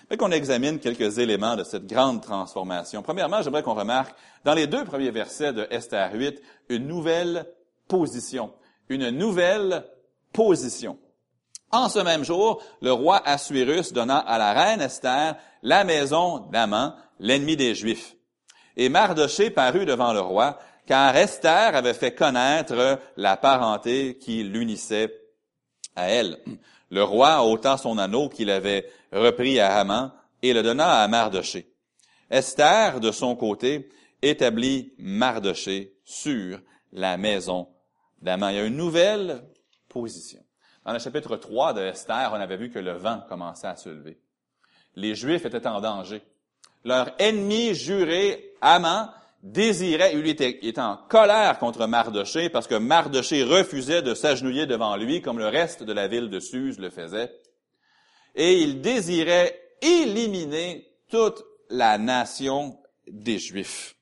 Mais 0.10 0.18
qu'on 0.18 0.32
examine 0.32 0.78
quelques 0.78 1.20
éléments 1.20 1.56
de 1.56 1.64
cette 1.64 1.88
grande 1.88 2.22
transformation. 2.22 3.02
Premièrement, 3.02 3.42
j'aimerais 3.42 3.64
qu'on 3.64 3.74
remarque 3.76 4.14
dans 4.44 4.54
les 4.54 4.68
deux 4.68 4.84
premiers 4.84 5.10
versets 5.10 5.54
de 5.54 5.66
Esther 5.72 6.12
8 6.14 6.42
une 6.68 6.86
nouvelle 6.86 7.46
position. 7.88 8.52
Une 8.90 9.10
nouvelle 9.10 9.86
position. 10.34 11.00
En 11.76 11.90
ce 11.90 12.00
même 12.00 12.24
jour, 12.24 12.64
le 12.82 12.94
roi 12.94 13.22
Assuérus 13.26 13.92
donna 13.92 14.18
à 14.20 14.38
la 14.38 14.54
reine 14.54 14.80
Esther 14.80 15.36
la 15.62 15.84
maison 15.84 16.48
d'Aman, 16.50 16.96
l'ennemi 17.20 17.58
des 17.58 17.76
Juifs. 17.76 18.16
Et 18.78 18.88
Mardoché 18.88 19.50
parut 19.50 19.86
devant 19.86 20.14
le 20.14 20.22
roi, 20.22 20.58
car 20.86 21.14
Esther 21.18 21.76
avait 21.76 21.94
fait 21.94 22.16
connaître 22.16 22.98
la 23.18 23.36
parenté 23.36 24.18
qui 24.18 24.42
l'unissait 24.44 25.14
à 25.98 26.08
elle. 26.08 26.40
Le 26.92 27.04
roi 27.04 27.46
ôta 27.46 27.76
son 27.76 27.98
anneau 27.98 28.30
qu'il 28.30 28.52
avait 28.52 28.90
repris 29.12 29.60
à 29.60 29.78
Haman 29.78 30.14
et 30.42 30.54
le 30.54 30.64
donna 30.64 31.02
à 31.02 31.08
Mardoché. 31.10 31.74
Esther, 32.30 33.02
de 33.02 33.12
son 33.12 33.36
côté, 33.36 33.90
établit 34.22 34.94
Mardoché 34.98 35.98
sur 36.06 36.58
la 36.94 37.18
maison 37.18 37.68
d'Aman. 38.22 38.54
Il 38.54 38.56
y 38.56 38.60
a 38.62 38.66
une 38.66 38.78
nouvelle 38.78 39.44
position. 39.90 40.45
Dans 40.86 40.94
le 40.94 41.00
chapitre 41.00 41.36
3 41.36 41.74
de 41.74 41.82
Esther, 41.82 42.30
on 42.32 42.40
avait 42.40 42.58
vu 42.58 42.70
que 42.70 42.78
le 42.78 42.94
vent 42.94 43.24
commençait 43.28 43.66
à 43.66 43.76
se 43.76 43.90
lever. 43.90 44.20
Les 44.96 45.16
Juifs 45.16 45.44
étaient 45.44 45.66
en 45.66 45.82
danger. 45.82 46.22
Leur 46.84 47.10
ennemi 47.20 47.74
juré, 47.74 48.54
Haman, 48.62 49.10
désirait, 49.42 50.14
était, 50.14 50.60
était 50.64 50.80
en 50.80 50.98
colère 51.10 51.58
contre 51.58 51.88
Mardoché 51.88 52.50
parce 52.50 52.68
que 52.68 52.76
Mardoché 52.76 53.44
refusait 53.44 54.04
de 54.04 54.14
s'agenouiller 54.14 54.68
devant 54.68 54.96
lui 54.96 55.24
comme 55.24 55.40
le 55.40 55.48
reste 55.48 55.82
de 55.82 55.92
la 55.92 56.08
ville 56.08 56.30
de 56.30 56.40
Suse 56.40 56.80
le 56.80 56.92
faisait. 56.92 57.34
Et 58.36 58.62
il 58.62 58.82
désirait 58.82 59.60
éliminer 59.82 60.88
toute 61.10 61.44
la 61.72 61.98
nation 61.98 62.78
des 63.08 63.40
Juifs. 63.40 63.96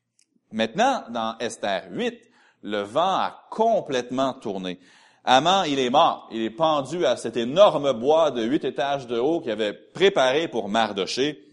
Maintenant, 0.52 1.06
dans 1.10 1.38
Esther 1.40 1.86
8, 1.92 2.30
le 2.64 2.82
vent 2.82 3.16
a 3.16 3.48
complètement 3.50 4.34
tourné. 4.34 4.80
Aman, 5.26 5.64
il 5.64 5.80
est 5.80 5.90
mort. 5.90 6.28
Il 6.32 6.42
est 6.42 6.50
pendu 6.50 7.06
à 7.06 7.16
cet 7.16 7.38
énorme 7.38 7.94
bois 7.94 8.32
de 8.32 8.44
huit 8.44 8.66
étages 8.66 9.08
de 9.08 9.18
haut 9.18 9.40
qu'il 9.40 9.52
avait 9.52 9.74
préparé 9.74 10.48
pour 10.48 10.68
Mardoché. 10.68 11.48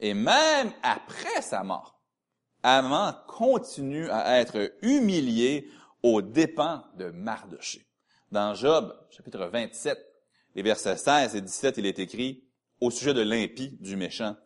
Et 0.00 0.14
même 0.14 0.72
après 0.82 1.42
sa 1.42 1.62
mort, 1.62 2.00
Aman 2.62 3.14
continue 3.26 4.10
à 4.10 4.40
être 4.40 4.72
humilié 4.82 5.70
aux 6.02 6.22
dépens 6.22 6.82
de 6.96 7.10
Mardoché. 7.10 7.86
Dans 8.32 8.54
Job, 8.54 8.94
chapitre 9.10 9.46
27, 9.46 9.98
les 10.54 10.62
versets 10.62 10.96
16 10.96 11.36
et 11.36 11.40
17, 11.40 11.78
il 11.78 11.86
est 11.86 11.98
écrit 11.98 12.44
au 12.80 12.90
sujet 12.90 13.14
de 13.14 13.22
l'impie, 13.22 13.76
du 13.80 13.96
méchant. 13.96 14.36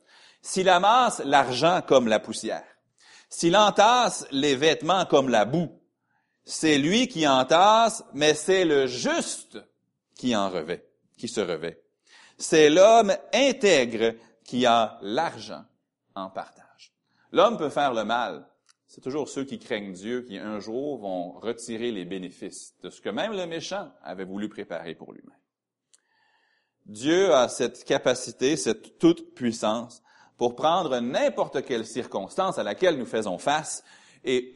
S'il 0.40 0.68
amasse 0.68 1.22
l'argent 1.24 1.80
comme 1.86 2.08
la 2.08 2.20
poussière, 2.20 2.64
s'il 3.28 3.56
entasse 3.56 4.26
les 4.30 4.56
vêtements 4.56 5.06
comme 5.06 5.28
la 5.28 5.44
boue, 5.44 5.81
c'est 6.44 6.78
lui 6.78 7.08
qui 7.08 7.26
entasse, 7.26 8.04
mais 8.12 8.34
c'est 8.34 8.64
le 8.64 8.86
juste 8.86 9.58
qui 10.14 10.34
en 10.34 10.50
revêt, 10.50 10.84
qui 11.16 11.28
se 11.28 11.40
revêt. 11.40 11.80
C'est 12.36 12.70
l'homme 12.70 13.14
intègre 13.32 14.14
qui 14.44 14.66
a 14.66 14.98
l'argent 15.02 15.64
en 16.14 16.30
partage. 16.30 16.92
L'homme 17.30 17.56
peut 17.56 17.70
faire 17.70 17.94
le 17.94 18.04
mal. 18.04 18.46
C'est 18.86 19.00
toujours 19.00 19.28
ceux 19.28 19.44
qui 19.44 19.58
craignent 19.58 19.92
Dieu 19.92 20.22
qui 20.22 20.36
un 20.36 20.58
jour 20.58 20.98
vont 20.98 21.32
retirer 21.32 21.92
les 21.92 22.04
bénéfices 22.04 22.74
de 22.82 22.90
ce 22.90 23.00
que 23.00 23.08
même 23.08 23.32
le 23.32 23.46
méchant 23.46 23.90
avait 24.02 24.24
voulu 24.24 24.48
préparer 24.48 24.94
pour 24.94 25.12
lui-même. 25.12 25.38
Dieu 26.84 27.32
a 27.32 27.48
cette 27.48 27.84
capacité, 27.84 28.56
cette 28.56 28.98
toute 28.98 29.34
puissance 29.34 30.02
pour 30.36 30.56
prendre 30.56 30.98
n'importe 30.98 31.64
quelle 31.64 31.86
circonstance 31.86 32.58
à 32.58 32.64
laquelle 32.64 32.98
nous 32.98 33.06
faisons 33.06 33.38
face 33.38 33.84
et 34.24 34.52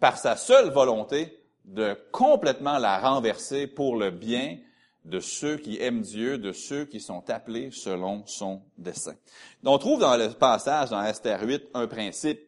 par 0.00 0.18
sa 0.18 0.36
seule 0.36 0.70
volonté 0.70 1.38
de 1.64 1.96
complètement 2.12 2.78
la 2.78 2.98
renverser 2.98 3.66
pour 3.66 3.96
le 3.96 4.10
bien 4.10 4.58
de 5.04 5.20
ceux 5.20 5.56
qui 5.56 5.80
aiment 5.80 6.02
Dieu, 6.02 6.38
de 6.38 6.52
ceux 6.52 6.84
qui 6.84 7.00
sont 7.00 7.28
appelés 7.30 7.70
selon 7.70 8.26
son 8.26 8.62
dessein. 8.76 9.16
On 9.64 9.78
trouve 9.78 10.00
dans 10.00 10.16
le 10.16 10.28
passage, 10.30 10.90
dans 10.90 11.02
Esther 11.02 11.40
8, 11.42 11.68
un 11.74 11.86
principe, 11.86 12.40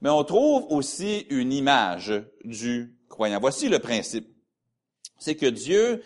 mais 0.00 0.10
on 0.10 0.24
trouve 0.24 0.66
aussi 0.70 1.26
une 1.30 1.52
image 1.52 2.12
du 2.44 2.96
croyant. 3.08 3.40
Voici 3.40 3.68
le 3.68 3.78
principe. 3.78 4.28
C'est 5.18 5.36
que 5.36 5.46
Dieu 5.46 6.02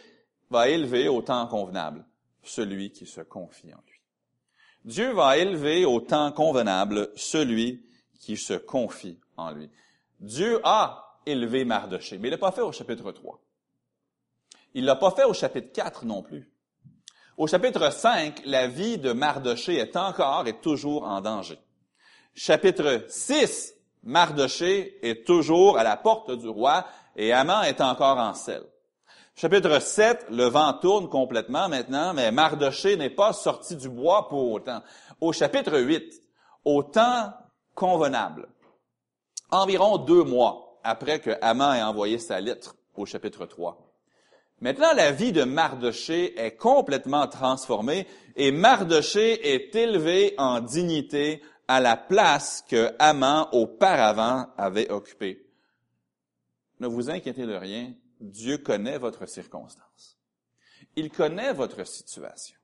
va 0.50 0.68
élever 0.68 1.08
au 1.08 1.22
temps 1.22 1.46
convenable 1.46 2.04
celui 2.42 2.90
qui 2.90 3.06
se 3.06 3.20
confie 3.20 3.72
en 3.72 3.80
lui. 3.86 4.00
Dieu 4.84 5.12
va 5.12 5.38
élever 5.38 5.84
au 5.84 6.00
temps 6.00 6.30
convenable 6.32 7.10
celui 7.16 7.86
qui 8.20 8.36
se 8.36 8.54
confie 8.54 9.18
en 9.36 9.50
lui. 9.50 9.70
Dieu 10.20 10.60
a 10.64 11.18
élevé 11.26 11.64
Mardoché, 11.64 12.18
mais 12.18 12.28
il 12.28 12.30
l'a 12.30 12.38
pas 12.38 12.52
fait 12.52 12.60
au 12.60 12.72
chapitre 12.72 13.10
3. 13.12 13.40
Il 14.74 14.84
l'a 14.84 14.96
pas 14.96 15.10
fait 15.10 15.24
au 15.24 15.32
chapitre 15.32 15.72
4 15.72 16.04
non 16.04 16.22
plus. 16.22 16.50
Au 17.36 17.46
chapitre 17.46 17.90
5, 17.90 18.42
la 18.44 18.68
vie 18.68 18.98
de 18.98 19.12
Mardoché 19.12 19.76
est 19.76 19.96
encore 19.96 20.46
et 20.46 20.60
toujours 20.60 21.04
en 21.04 21.20
danger. 21.20 21.58
Chapitre 22.34 23.04
6, 23.08 23.74
Mardoché 24.04 24.98
est 25.08 25.26
toujours 25.26 25.78
à 25.78 25.82
la 25.82 25.96
porte 25.96 26.30
du 26.30 26.48
roi 26.48 26.84
et 27.16 27.32
Haman 27.32 27.64
est 27.64 27.80
encore 27.80 28.18
en 28.18 28.34
selle. 28.34 28.64
Chapitre 29.36 29.80
7, 29.80 30.26
le 30.30 30.44
vent 30.44 30.74
tourne 30.74 31.08
complètement 31.08 31.68
maintenant, 31.68 32.14
mais 32.14 32.30
Mardoché 32.30 32.96
n'est 32.96 33.10
pas 33.10 33.32
sorti 33.32 33.74
du 33.74 33.88
bois 33.88 34.28
pour 34.28 34.52
autant. 34.52 34.82
Au 35.20 35.32
chapitre 35.32 35.78
8, 35.78 36.22
au 36.64 36.84
temps 36.84 37.32
convenable, 37.74 38.48
environ 39.54 39.98
deux 39.98 40.24
mois 40.24 40.78
après 40.82 41.20
que 41.20 41.30
Haman 41.40 41.76
ait 41.76 41.82
envoyé 41.82 42.18
sa 42.18 42.40
lettre 42.40 42.76
au 42.94 43.06
chapitre 43.06 43.46
3, 43.46 43.84
Maintenant, 44.60 44.94
la 44.94 45.12
vie 45.12 45.32
de 45.32 45.42
Mardoché 45.42 46.38
est 46.40 46.56
complètement 46.56 47.26
transformée 47.26 48.06
et 48.36 48.50
Mardoché 48.50 49.52
est 49.52 49.74
élevé 49.74 50.34
en 50.38 50.60
dignité 50.60 51.42
à 51.68 51.80
la 51.80 51.96
place 51.96 52.64
que 52.68 52.92
Haman 52.98 53.46
auparavant 53.52 54.46
avait 54.56 54.90
occupée. 54.90 55.44
Ne 56.80 56.86
vous 56.86 57.10
inquiétez 57.10 57.46
de 57.46 57.54
rien, 57.54 57.92
Dieu 58.20 58.58
connaît 58.58 58.96
votre 58.96 59.26
circonstance. 59.26 60.18
Il 60.96 61.10
connaît 61.10 61.52
votre 61.52 61.86
situation. 61.86 62.56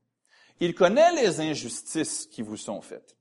Il 0.60 0.74
connaît 0.74 1.12
les 1.12 1.40
injustices 1.40 2.26
qui 2.26 2.42
vous 2.42 2.56
sont 2.56 2.80
faites 2.80 3.16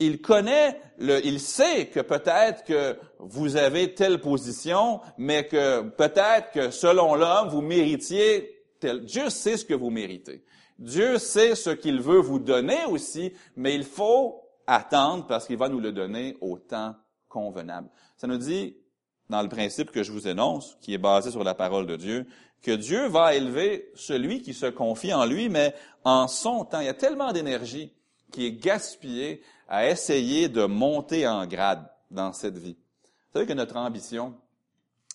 il 0.00 0.20
connaît, 0.20 0.80
le, 0.98 1.24
il 1.24 1.38
sait 1.38 1.86
que 1.86 2.00
peut-être 2.00 2.64
que 2.64 2.96
vous 3.18 3.56
avez 3.56 3.94
telle 3.94 4.20
position, 4.20 5.00
mais 5.18 5.46
que 5.46 5.82
peut-être 5.82 6.50
que 6.52 6.70
selon 6.70 7.14
l'homme, 7.14 7.48
vous 7.48 7.60
méritiez 7.60 8.64
tel. 8.80 9.04
Dieu 9.04 9.28
sait 9.30 9.58
ce 9.58 9.64
que 9.64 9.74
vous 9.74 9.90
méritez. 9.90 10.42
Dieu 10.78 11.18
sait 11.18 11.54
ce 11.54 11.70
qu'il 11.70 12.00
veut 12.00 12.20
vous 12.20 12.38
donner 12.38 12.84
aussi, 12.88 13.34
mais 13.54 13.74
il 13.74 13.84
faut 13.84 14.42
attendre 14.66 15.26
parce 15.26 15.46
qu'il 15.46 15.58
va 15.58 15.68
nous 15.68 15.80
le 15.80 15.92
donner 15.92 16.38
au 16.40 16.56
temps 16.56 16.94
convenable. 17.28 17.90
Ça 18.16 18.26
nous 18.26 18.38
dit, 18.38 18.76
dans 19.28 19.42
le 19.42 19.48
principe 19.48 19.90
que 19.90 20.02
je 20.02 20.10
vous 20.10 20.26
énonce, 20.26 20.78
qui 20.80 20.94
est 20.94 20.98
basé 20.98 21.30
sur 21.30 21.44
la 21.44 21.54
parole 21.54 21.86
de 21.86 21.96
Dieu, 21.96 22.26
que 22.62 22.72
Dieu 22.72 23.06
va 23.06 23.34
élever 23.34 23.90
celui 23.94 24.40
qui 24.40 24.54
se 24.54 24.66
confie 24.66 25.12
en 25.12 25.26
lui, 25.26 25.48
mais 25.48 25.74
en 26.04 26.26
son 26.26 26.64
temps. 26.64 26.80
Il 26.80 26.86
y 26.86 26.88
a 26.90 26.94
tellement 26.94 27.32
d'énergie 27.32 27.92
qui 28.32 28.46
est 28.46 28.52
gaspillée 28.52 29.42
à 29.70 29.88
essayer 29.88 30.48
de 30.48 30.64
monter 30.64 31.26
en 31.28 31.46
grade 31.46 31.88
dans 32.10 32.32
cette 32.32 32.58
vie. 32.58 32.74
Vous 32.74 33.32
savez 33.34 33.46
que 33.46 33.52
notre 33.52 33.76
ambition, 33.76 34.36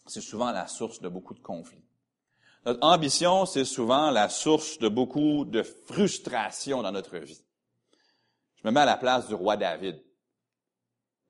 c'est 0.08 0.22
souvent 0.22 0.52
la 0.52 0.66
source 0.66 1.02
de 1.02 1.10
beaucoup 1.10 1.34
de 1.34 1.42
conflits. 1.42 1.84
Notre 2.66 2.80
ambition, 2.82 3.46
c'est 3.46 3.66
souvent 3.66 4.10
la 4.10 4.30
source 4.30 4.80
de 4.80 4.88
beaucoup 4.88 5.44
de 5.44 5.62
frustration 5.62 6.82
dans 6.82 6.94
notre 6.94 7.18
vie. 7.18 7.44
Je 8.56 8.68
me 8.68 8.72
mets 8.72 8.80
à 8.80 8.86
la 8.86 8.98
place 8.98 9.28
du 9.28 9.36
roi 9.36 9.58
David. 9.58 10.02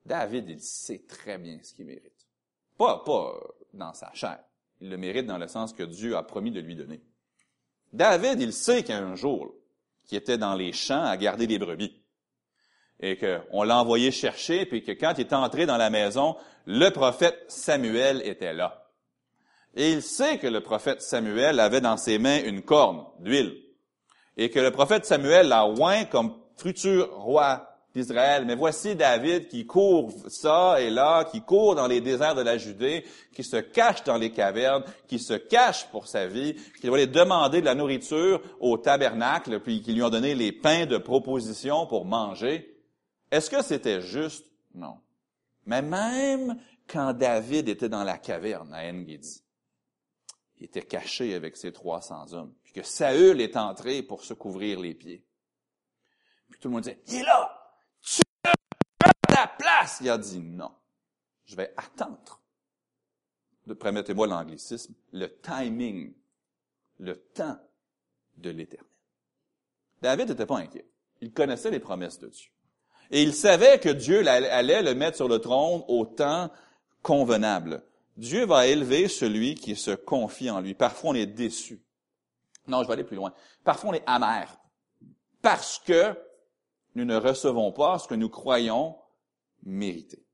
David, 0.05 0.48
il 0.48 0.62
sait 0.62 1.03
très 1.08 1.39
bien 1.39 1.58
ce 1.63 1.74
qu'il 1.74 1.88
mérite. 1.88 2.27
Pas, 2.77 3.03
pas 3.03 3.34
dans 3.74 3.94
sa 3.94 4.13
chair. 4.13 4.39
Il 4.82 4.89
le 4.89 4.98
mérite 4.98 5.25
dans 5.25 5.39
le 5.39 5.48
sens 5.48 5.74
que 5.74 5.84
Dieu 5.84 6.15
a 6.15 6.22
promis 6.22 6.51
de 6.51 6.60
lui 6.60 6.75
donner. 6.75 7.01
David, 7.91 8.39
il 8.39 8.53
sait 8.53 8.84
qu'il 8.84 8.94
y 8.94 8.98
a 8.98 9.03
un 9.03 9.15
jour 9.15 9.51
qui 10.05 10.15
était 10.15 10.38
dans 10.38 10.53
les 10.53 10.74
champs 10.74 11.03
à 11.03 11.17
garder 11.17 11.48
des 11.48 11.58
brebis. 11.58 12.04
Et 12.99 13.17
qu'on 13.17 13.63
l'a 13.63 13.79
envoyé 13.79 14.11
chercher, 14.11 14.65
puis 14.65 14.83
que 14.83 14.91
quand 14.91 15.13
il 15.17 15.21
est 15.21 15.33
entré 15.33 15.65
dans 15.65 15.77
la 15.77 15.89
maison, 15.89 16.35
le 16.65 16.89
prophète 16.89 17.43
Samuel 17.47 18.21
était 18.25 18.53
là. 18.53 18.85
Et 19.75 19.91
il 19.91 20.01
sait 20.01 20.37
que 20.37 20.47
le 20.47 20.61
prophète 20.61 21.01
Samuel 21.01 21.59
avait 21.59 21.81
dans 21.81 21.97
ses 21.97 22.17
mains 22.17 22.41
une 22.43 22.61
corne 22.61 23.05
d'huile. 23.19 23.57
Et 24.37 24.49
que 24.49 24.59
le 24.59 24.71
prophète 24.71 25.05
Samuel 25.05 25.49
l'a 25.49 25.67
oint 25.67 26.05
comme 26.05 26.33
futur 26.57 27.13
roi 27.13 27.75
d'Israël. 27.93 28.45
Mais 28.45 28.55
voici 28.55 28.95
David 28.95 29.47
qui 29.47 29.65
court 29.65 30.11
ça 30.27 30.81
et 30.81 30.89
là, 30.89 31.25
qui 31.25 31.41
court 31.41 31.75
dans 31.75 31.87
les 31.87 32.01
déserts 32.01 32.35
de 32.35 32.41
la 32.41 32.57
Judée, 32.57 33.05
qui 33.33 33.43
se 33.43 33.57
cache 33.57 34.03
dans 34.03 34.17
les 34.17 34.31
cavernes, 34.31 34.83
qui 35.07 35.19
se 35.19 35.33
cache 35.33 35.87
pour 35.91 36.07
sa 36.07 36.27
vie, 36.27 36.55
qui 36.79 36.87
doit 36.87 36.97
aller 36.97 37.07
demander 37.07 37.61
de 37.61 37.65
la 37.65 37.75
nourriture 37.75 38.41
au 38.59 38.77
tabernacle, 38.77 39.59
puis 39.61 39.81
qui 39.81 39.93
lui 39.93 40.03
ont 40.03 40.09
donné 40.09 40.35
les 40.35 40.51
pains 40.51 40.85
de 40.85 40.97
proposition 40.97 41.85
pour 41.85 42.05
manger. 42.05 42.75
Est-ce 43.32 43.50
que 43.50 43.63
c'était 43.63 44.01
juste? 44.01 44.46
Non. 44.74 45.01
Mais 45.65 45.82
même 45.82 46.62
quand 46.88 47.13
David 47.13 47.70
était 47.70 47.89
dans 47.89 48.03
la 48.03 48.17
caverne 48.17 48.74
à 48.74 48.84
En-Gedi, 48.84 49.44
il 50.58 50.65
était 50.65 50.84
caché 50.84 51.34
avec 51.34 51.58
ses 51.58 51.74
300 51.74 52.34
hommes, 52.34 52.53
puis 52.63 52.74
que 52.74 52.84
Saül 52.84 53.41
est 53.41 53.58
entré 53.58 54.03
pour 54.03 54.24
se 54.24 54.34
couvrir 54.34 54.79
les 54.79 54.94
pieds. 54.94 55.25
Puis 56.50 56.60
tout 56.60 56.70
le 56.70 56.74
monde 56.74 56.84
disait, 56.84 57.01
il 57.08 57.15
est 57.15 57.24
là! 57.24 57.74
Tu 58.01 58.22
ta 59.27 59.48
place! 59.48 59.98
Il 60.01 60.10
a 60.10 60.17
dit 60.17 60.39
non. 60.39 60.72
Je 61.46 61.55
vais 61.55 61.74
attendre. 61.77 62.41
Permettez-moi 63.79 64.27
l'anglicisme. 64.27 64.94
Le 65.12 65.27
timing. 65.41 66.13
Le 67.00 67.17
temps 67.17 67.60
de 68.38 68.50
l'éternel. 68.50 68.89
David 70.01 70.29
n'était 70.29 70.46
pas 70.46 70.60
inquiet. 70.60 70.88
Il 71.22 71.34
connaissait 71.34 71.72
les 71.72 71.79
promesses 71.79 72.20
de 72.20 72.27
Dieu. 72.27 72.50
Et 73.12 73.21
il 73.21 73.33
savait 73.33 73.79
que 73.79 73.89
Dieu 73.89 74.27
allait 74.27 74.81
le 74.81 74.95
mettre 74.95 75.17
sur 75.17 75.27
le 75.27 75.39
trône 75.39 75.83
au 75.88 76.05
temps 76.05 76.50
convenable. 77.01 77.83
Dieu 78.17 78.45
va 78.45 78.67
élever 78.67 79.07
celui 79.07 79.55
qui 79.55 79.75
se 79.75 79.91
confie 79.91 80.50
en 80.50 80.62
lui. 80.62 80.74
Parfois, 80.74 81.12
on 81.12 81.15
est 81.15 81.25
déçu. 81.25 81.81
Non, 82.67 82.81
je 82.81 82.88
vais 82.88 82.93
aller 82.93 83.03
plus 83.03 83.17
loin. 83.17 83.33
Parfois, 83.63 83.91
on 83.91 83.93
est 83.93 84.03
amer. 84.05 84.57
Parce 85.41 85.79
que 85.79 86.15
nous 86.95 87.05
ne 87.05 87.15
recevons 87.15 87.71
pas 87.71 88.00
ce 88.00 88.07
que 88.07 88.15
nous 88.15 88.29
croyons 88.29 88.95
mériter. 89.63 90.25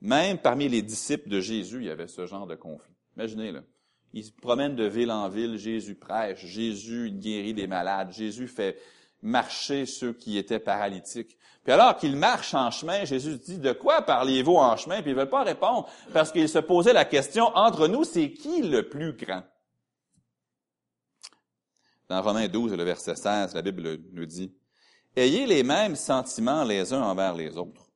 Même 0.00 0.38
parmi 0.38 0.68
les 0.68 0.82
disciples 0.82 1.28
de 1.28 1.40
Jésus, 1.40 1.78
il 1.78 1.86
y 1.86 1.90
avait 1.90 2.08
ce 2.08 2.26
genre 2.26 2.46
de 2.46 2.56
conflit. 2.56 2.94
Imaginez, 3.16 3.52
là. 3.52 3.62
Ils 4.14 4.24
se 4.24 4.32
promènent 4.32 4.76
de 4.76 4.84
ville 4.84 5.10
en 5.10 5.28
ville, 5.28 5.56
Jésus 5.56 5.94
prêche, 5.94 6.44
Jésus 6.44 7.10
guérit 7.12 7.54
des 7.54 7.66
malades, 7.66 8.12
Jésus 8.12 8.46
fait 8.46 8.78
marcher 9.22 9.86
ceux 9.86 10.12
qui 10.12 10.36
étaient 10.36 10.58
paralytiques. 10.58 11.38
Puis 11.62 11.72
alors 11.72 11.96
qu'ils 11.96 12.16
marchent 12.16 12.54
en 12.54 12.70
chemin, 12.70 13.04
Jésus 13.04 13.38
dit, 13.38 13.58
de 13.58 13.72
quoi 13.72 14.02
parliez-vous 14.02 14.56
en 14.56 14.76
chemin? 14.76 15.00
Puis 15.00 15.12
ils 15.12 15.16
veulent 15.16 15.30
pas 15.30 15.44
répondre 15.44 15.88
parce 16.12 16.32
qu'ils 16.32 16.48
se 16.48 16.58
posaient 16.58 16.92
la 16.92 17.04
question, 17.04 17.46
entre 17.56 17.86
nous, 17.86 18.04
c'est 18.04 18.32
qui 18.32 18.62
le 18.62 18.88
plus 18.88 19.12
grand? 19.12 19.44
Dans 22.08 22.20
Romains 22.20 22.48
12, 22.48 22.74
le 22.74 22.82
verset 22.82 23.14
16, 23.14 23.54
la 23.54 23.62
Bible 23.62 23.98
nous 24.12 24.26
dit, 24.26 24.52
Ayez 25.14 25.46
les 25.46 25.62
mêmes 25.62 25.96
sentiments 25.96 26.64
les 26.64 26.92
uns 26.92 27.02
envers 27.02 27.34
les 27.34 27.56
autres. 27.56 27.90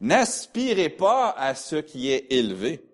N'aspirez 0.00 0.88
pas 0.88 1.30
à 1.30 1.54
ce 1.54 1.76
qui 1.76 2.10
est 2.10 2.26
élevé, 2.32 2.84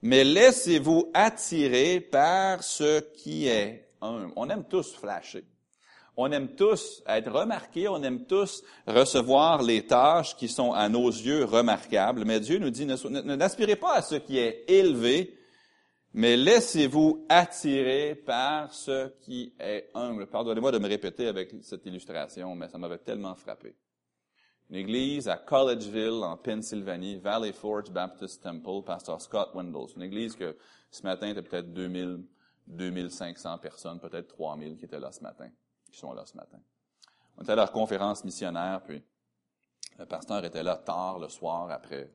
mais 0.00 0.24
laissez-vous 0.24 1.10
attirer 1.14 2.00
par 2.00 2.64
ce 2.64 3.00
qui 3.12 3.46
est 3.46 3.88
humble. 4.00 4.32
On 4.34 4.50
aime 4.50 4.64
tous 4.64 4.94
flasher. 4.94 5.44
On 6.16 6.30
aime 6.30 6.54
tous 6.54 7.02
être 7.06 7.30
remarqués, 7.30 7.88
on 7.88 8.02
aime 8.02 8.26
tous 8.26 8.62
recevoir 8.86 9.62
les 9.62 9.86
tâches 9.86 10.36
qui 10.36 10.48
sont 10.48 10.72
à 10.72 10.88
nos 10.88 11.08
yeux 11.08 11.44
remarquables, 11.44 12.24
mais 12.26 12.38
Dieu 12.38 12.58
nous 12.58 12.70
dit, 12.70 12.84
n'aspirez 12.84 13.76
pas 13.76 13.94
à 13.94 14.02
ce 14.02 14.16
qui 14.16 14.36
est 14.38 14.64
élevé, 14.68 15.38
mais 16.12 16.36
laissez-vous 16.36 17.24
attirer 17.30 18.14
par 18.14 18.74
ce 18.74 19.08
qui 19.20 19.54
est 19.58 19.88
humble. 19.94 20.26
Pardonnez-moi 20.26 20.70
de 20.72 20.78
me 20.78 20.88
répéter 20.88 21.26
avec 21.26 21.54
cette 21.62 21.86
illustration, 21.86 22.54
mais 22.54 22.68
ça 22.68 22.76
m'avait 22.76 22.98
tellement 22.98 23.34
frappé. 23.34 23.74
Une 24.68 24.76
église 24.76 25.28
à 25.28 25.36
Collegeville, 25.36 26.22
en 26.24 26.36
Pennsylvanie, 26.36 27.16
Valley 27.16 27.52
Forge 27.52 27.90
Baptist 27.90 28.42
Temple, 28.42 28.84
pasteur 28.84 29.20
Scott 29.20 29.50
Wendell. 29.54 29.86
Une 29.96 30.02
église 30.02 30.36
que 30.36 30.56
ce 30.90 31.02
matin, 31.02 31.28
il 31.28 31.38
y 31.38 31.42
peut-être 31.42 31.72
2000, 31.72 32.24
2500 32.66 33.58
personnes, 33.58 33.98
peut-être 33.98 34.28
3000 34.28 34.76
qui 34.76 34.84
étaient 34.84 35.00
là 35.00 35.12
ce 35.12 35.20
matin, 35.20 35.48
qui 35.92 35.98
sont 35.98 36.12
là 36.12 36.24
ce 36.26 36.36
matin. 36.36 36.58
On 37.36 37.42
était 37.42 37.52
à 37.52 37.56
leur 37.56 37.72
conférence 37.72 38.24
missionnaire, 38.24 38.82
puis 38.82 39.02
le 39.98 40.06
pasteur 40.06 40.44
était 40.44 40.62
là 40.62 40.76
tard 40.76 41.18
le 41.18 41.28
soir 41.28 41.70
après, 41.70 42.10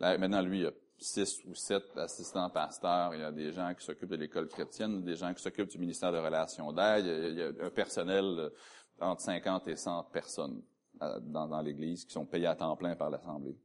la, 0.00 0.18
maintenant 0.18 0.42
lui, 0.42 0.60
il 0.60 0.66
a 0.66 0.72
six 0.98 1.44
ou 1.44 1.54
sept 1.54 1.96
assistants 1.96 2.48
pasteurs, 2.50 3.14
il 3.14 3.20
y 3.20 3.24
a 3.24 3.32
des 3.32 3.52
gens 3.52 3.74
qui 3.74 3.84
s'occupent 3.84 4.10
de 4.10 4.16
l'école 4.16 4.48
chrétienne, 4.48 5.04
des 5.04 5.16
gens 5.16 5.32
qui 5.34 5.42
s'occupent 5.42 5.70
du 5.70 5.78
ministère 5.78 6.10
de 6.10 6.18
Relations 6.18 6.72
d'aide, 6.72 7.04
il, 7.04 7.34
y 7.34 7.42
a 7.42 7.66
un 7.66 7.70
personnel 7.70 8.50
entre 8.98 9.20
50 9.20 9.68
et 9.68 9.76
100 9.76 10.04
personnes 10.04 10.62
euh, 11.02 11.20
dans, 11.20 11.46
dans 11.46 11.60
l'Église 11.60 12.06
qui 12.06 12.12
sont 12.12 12.24
payées 12.24 12.46
à 12.46 12.54
temps 12.54 12.76
plein 12.76 12.96
par 12.96 13.10
l'Assemblée. 13.10 13.58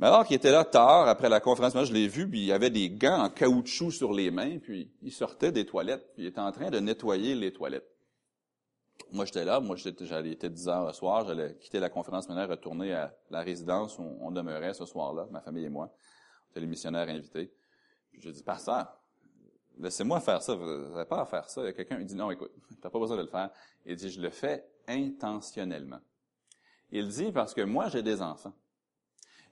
Mais 0.00 0.06
alors 0.06 0.24
qu'il 0.24 0.34
était 0.34 0.50
là 0.50 0.64
tard, 0.64 1.08
après 1.08 1.28
la 1.28 1.40
conférence, 1.40 1.74
moi 1.74 1.84
je 1.84 1.92
l'ai 1.92 2.08
vu, 2.08 2.26
puis 2.26 2.46
il 2.46 2.52
avait 2.52 2.70
des 2.70 2.88
gants 2.88 3.22
en 3.22 3.28
caoutchouc 3.28 3.90
sur 3.90 4.14
les 4.14 4.30
mains, 4.30 4.58
puis 4.58 4.90
il 5.02 5.12
sortait 5.12 5.52
des 5.52 5.66
toilettes, 5.66 6.14
puis 6.14 6.22
il 6.22 6.26
était 6.26 6.40
en 6.40 6.50
train 6.52 6.70
de 6.70 6.78
nettoyer 6.78 7.34
les 7.34 7.52
toilettes. 7.52 7.86
Moi, 9.12 9.26
j'étais 9.26 9.44
là. 9.44 9.60
Moi, 9.60 9.76
j'allais, 9.76 10.30
était 10.30 10.48
10 10.48 10.68
heures 10.68 10.86
le 10.86 10.92
soir. 10.92 11.26
J'allais 11.26 11.56
quitter 11.56 11.80
la 11.80 11.90
conférence 11.90 12.28
maintenant, 12.28 12.46
retourner 12.46 12.94
à 12.94 13.14
la 13.28 13.42
résidence 13.42 13.98
où 13.98 14.04
on 14.20 14.30
demeurait 14.30 14.72
ce 14.72 14.86
soir-là, 14.86 15.26
ma 15.30 15.40
famille 15.40 15.64
et 15.64 15.70
moi. 15.70 15.92
C'était 16.46 16.60
les 16.60 16.66
missionnaires 16.66 17.08
invités. 17.08 17.52
Puis 18.10 18.22
j'ai 18.22 18.32
dit, 18.32 18.42
pasteur, 18.42 18.86
laissez-moi 19.78 20.20
faire 20.20 20.40
ça. 20.42 20.54
Vous 20.54 20.64
n'avez 20.64 21.08
pas 21.08 21.20
à 21.20 21.26
faire 21.26 21.50
ça. 21.50 21.62
A 21.62 21.72
quelqu'un, 21.72 21.98
il 21.98 22.06
dit, 22.06 22.14
non, 22.14 22.30
écoute, 22.30 22.52
t'as 22.80 22.88
pas 22.88 22.98
besoin 22.98 23.16
de 23.16 23.22
le 23.22 23.28
faire. 23.28 23.50
Il 23.84 23.96
dit, 23.96 24.10
je 24.10 24.20
le 24.20 24.30
fais 24.30 24.64
intentionnellement. 24.88 26.00
Il 26.90 27.08
dit, 27.08 27.32
parce 27.32 27.52
que 27.52 27.62
moi, 27.62 27.88
j'ai 27.88 28.02
des 28.02 28.22
enfants. 28.22 28.54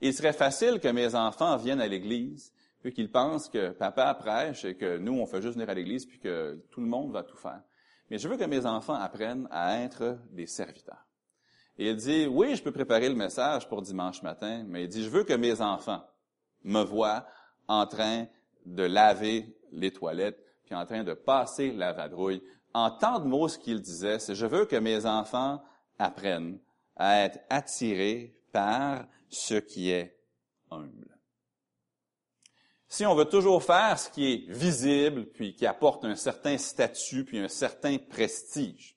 Il 0.00 0.14
serait 0.14 0.32
facile 0.32 0.80
que 0.80 0.88
mes 0.88 1.14
enfants 1.14 1.56
viennent 1.56 1.80
à 1.80 1.88
l'église, 1.88 2.52
puis 2.80 2.92
qu'ils 2.92 3.10
pensent 3.10 3.48
que 3.48 3.70
papa 3.70 4.14
prêche 4.14 4.64
et 4.64 4.76
que 4.76 4.98
nous, 4.98 5.14
on 5.14 5.26
fait 5.26 5.42
juste 5.42 5.54
venir 5.54 5.68
à 5.68 5.74
l'église, 5.74 6.06
puis 6.06 6.18
que 6.18 6.62
tout 6.70 6.80
le 6.80 6.86
monde 6.86 7.12
va 7.12 7.22
tout 7.22 7.36
faire. 7.36 7.62
Mais 8.10 8.18
je 8.18 8.28
veux 8.28 8.36
que 8.36 8.44
mes 8.44 8.64
enfants 8.64 8.94
apprennent 8.94 9.48
à 9.50 9.80
être 9.80 10.18
des 10.30 10.46
serviteurs. 10.46 11.04
Et 11.76 11.90
il 11.90 11.96
dit, 11.96 12.26
oui, 12.26 12.56
je 12.56 12.62
peux 12.62 12.72
préparer 12.72 13.08
le 13.08 13.14
message 13.14 13.68
pour 13.68 13.82
dimanche 13.82 14.22
matin, 14.22 14.64
mais 14.66 14.84
il 14.84 14.88
dit, 14.88 15.04
je 15.04 15.10
veux 15.10 15.24
que 15.24 15.34
mes 15.34 15.60
enfants 15.60 16.02
me 16.64 16.82
voient 16.82 17.26
en 17.68 17.86
train 17.86 18.26
de 18.66 18.82
laver 18.82 19.56
les 19.72 19.92
toilettes, 19.92 20.42
puis 20.64 20.74
en 20.74 20.86
train 20.86 21.04
de 21.04 21.14
passer 21.14 21.72
la 21.72 21.92
vadrouille. 21.92 22.42
En 22.74 22.90
tant 22.90 23.18
de 23.18 23.26
mots, 23.26 23.48
ce 23.48 23.58
qu'il 23.58 23.80
disait, 23.80 24.18
c'est, 24.18 24.34
je 24.34 24.46
veux 24.46 24.64
que 24.64 24.76
mes 24.76 25.06
enfants 25.06 25.62
apprennent 25.98 26.58
à 26.96 27.24
être 27.24 27.38
attirés 27.48 28.34
par 28.52 29.06
ce 29.30 29.54
qui 29.54 29.90
est 29.90 30.18
humble. 30.70 31.18
Si 32.88 33.04
on 33.04 33.14
veut 33.14 33.26
toujours 33.26 33.62
faire 33.62 33.98
ce 33.98 34.08
qui 34.08 34.32
est 34.32 34.50
visible, 34.50 35.26
puis 35.26 35.54
qui 35.54 35.66
apporte 35.66 36.04
un 36.04 36.16
certain 36.16 36.56
statut, 36.56 37.24
puis 37.24 37.38
un 37.38 37.48
certain 37.48 37.98
prestige, 37.98 38.96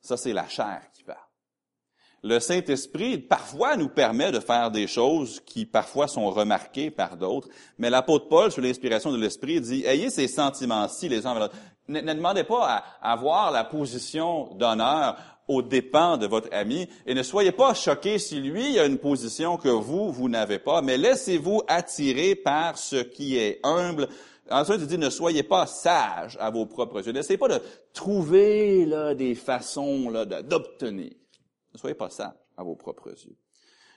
ça 0.00 0.16
c'est 0.16 0.32
la 0.32 0.48
chair 0.48 0.82
qui 0.92 1.04
parle. 1.04 1.18
Le 2.24 2.40
Saint-Esprit, 2.40 3.18
parfois, 3.18 3.76
nous 3.76 3.90
permet 3.90 4.32
de 4.32 4.40
faire 4.40 4.70
des 4.70 4.86
choses 4.86 5.40
qui, 5.40 5.66
parfois, 5.66 6.08
sont 6.08 6.30
remarquées 6.30 6.90
par 6.90 7.18
d'autres. 7.18 7.50
Mais 7.76 7.90
l'apôtre 7.90 8.28
Paul, 8.28 8.50
sous 8.50 8.62
l'inspiration 8.62 9.12
de 9.12 9.18
l'Esprit, 9.18 9.60
dit, 9.60 9.84
ayez 9.84 10.08
ces 10.08 10.26
sentiments-ci 10.26 11.10
les 11.10 11.26
uns 11.26 11.32
envers 11.32 11.50
les 11.86 12.00
Ne, 12.00 12.00
ne 12.00 12.14
demandez 12.14 12.44
pas 12.44 12.82
à 13.02 13.12
avoir 13.12 13.50
la 13.50 13.62
position 13.62 14.54
d'honneur 14.54 15.18
aux 15.48 15.62
dépens 15.62 16.16
de 16.16 16.26
votre 16.26 16.48
ami 16.52 16.88
et 17.06 17.14
ne 17.14 17.22
soyez 17.22 17.52
pas 17.52 17.74
choqués 17.74 18.18
si 18.18 18.40
lui 18.40 18.78
a 18.78 18.86
une 18.86 18.98
position 18.98 19.56
que 19.56 19.68
vous, 19.68 20.10
vous 20.12 20.28
n'avez 20.28 20.58
pas, 20.58 20.82
mais 20.82 20.96
laissez-vous 20.96 21.62
attirer 21.68 22.34
par 22.34 22.78
ce 22.78 22.96
qui 22.96 23.36
est 23.36 23.60
humble. 23.62 24.08
Ensuite, 24.50 24.80
il 24.80 24.86
dit, 24.86 24.98
ne 24.98 25.10
soyez 25.10 25.42
pas 25.42 25.66
sages 25.66 26.36
à 26.40 26.50
vos 26.50 26.66
propres 26.66 27.06
yeux. 27.06 27.12
N'essayez 27.12 27.38
pas 27.38 27.48
de 27.48 27.62
trouver 27.92 28.84
là, 28.84 29.14
des 29.14 29.34
façons 29.34 30.10
là, 30.10 30.24
d'obtenir. 30.24 31.12
Ne 31.72 31.78
soyez 31.78 31.94
pas 31.94 32.10
sages 32.10 32.32
à 32.56 32.62
vos 32.62 32.76
propres 32.76 33.08
yeux. 33.08 33.36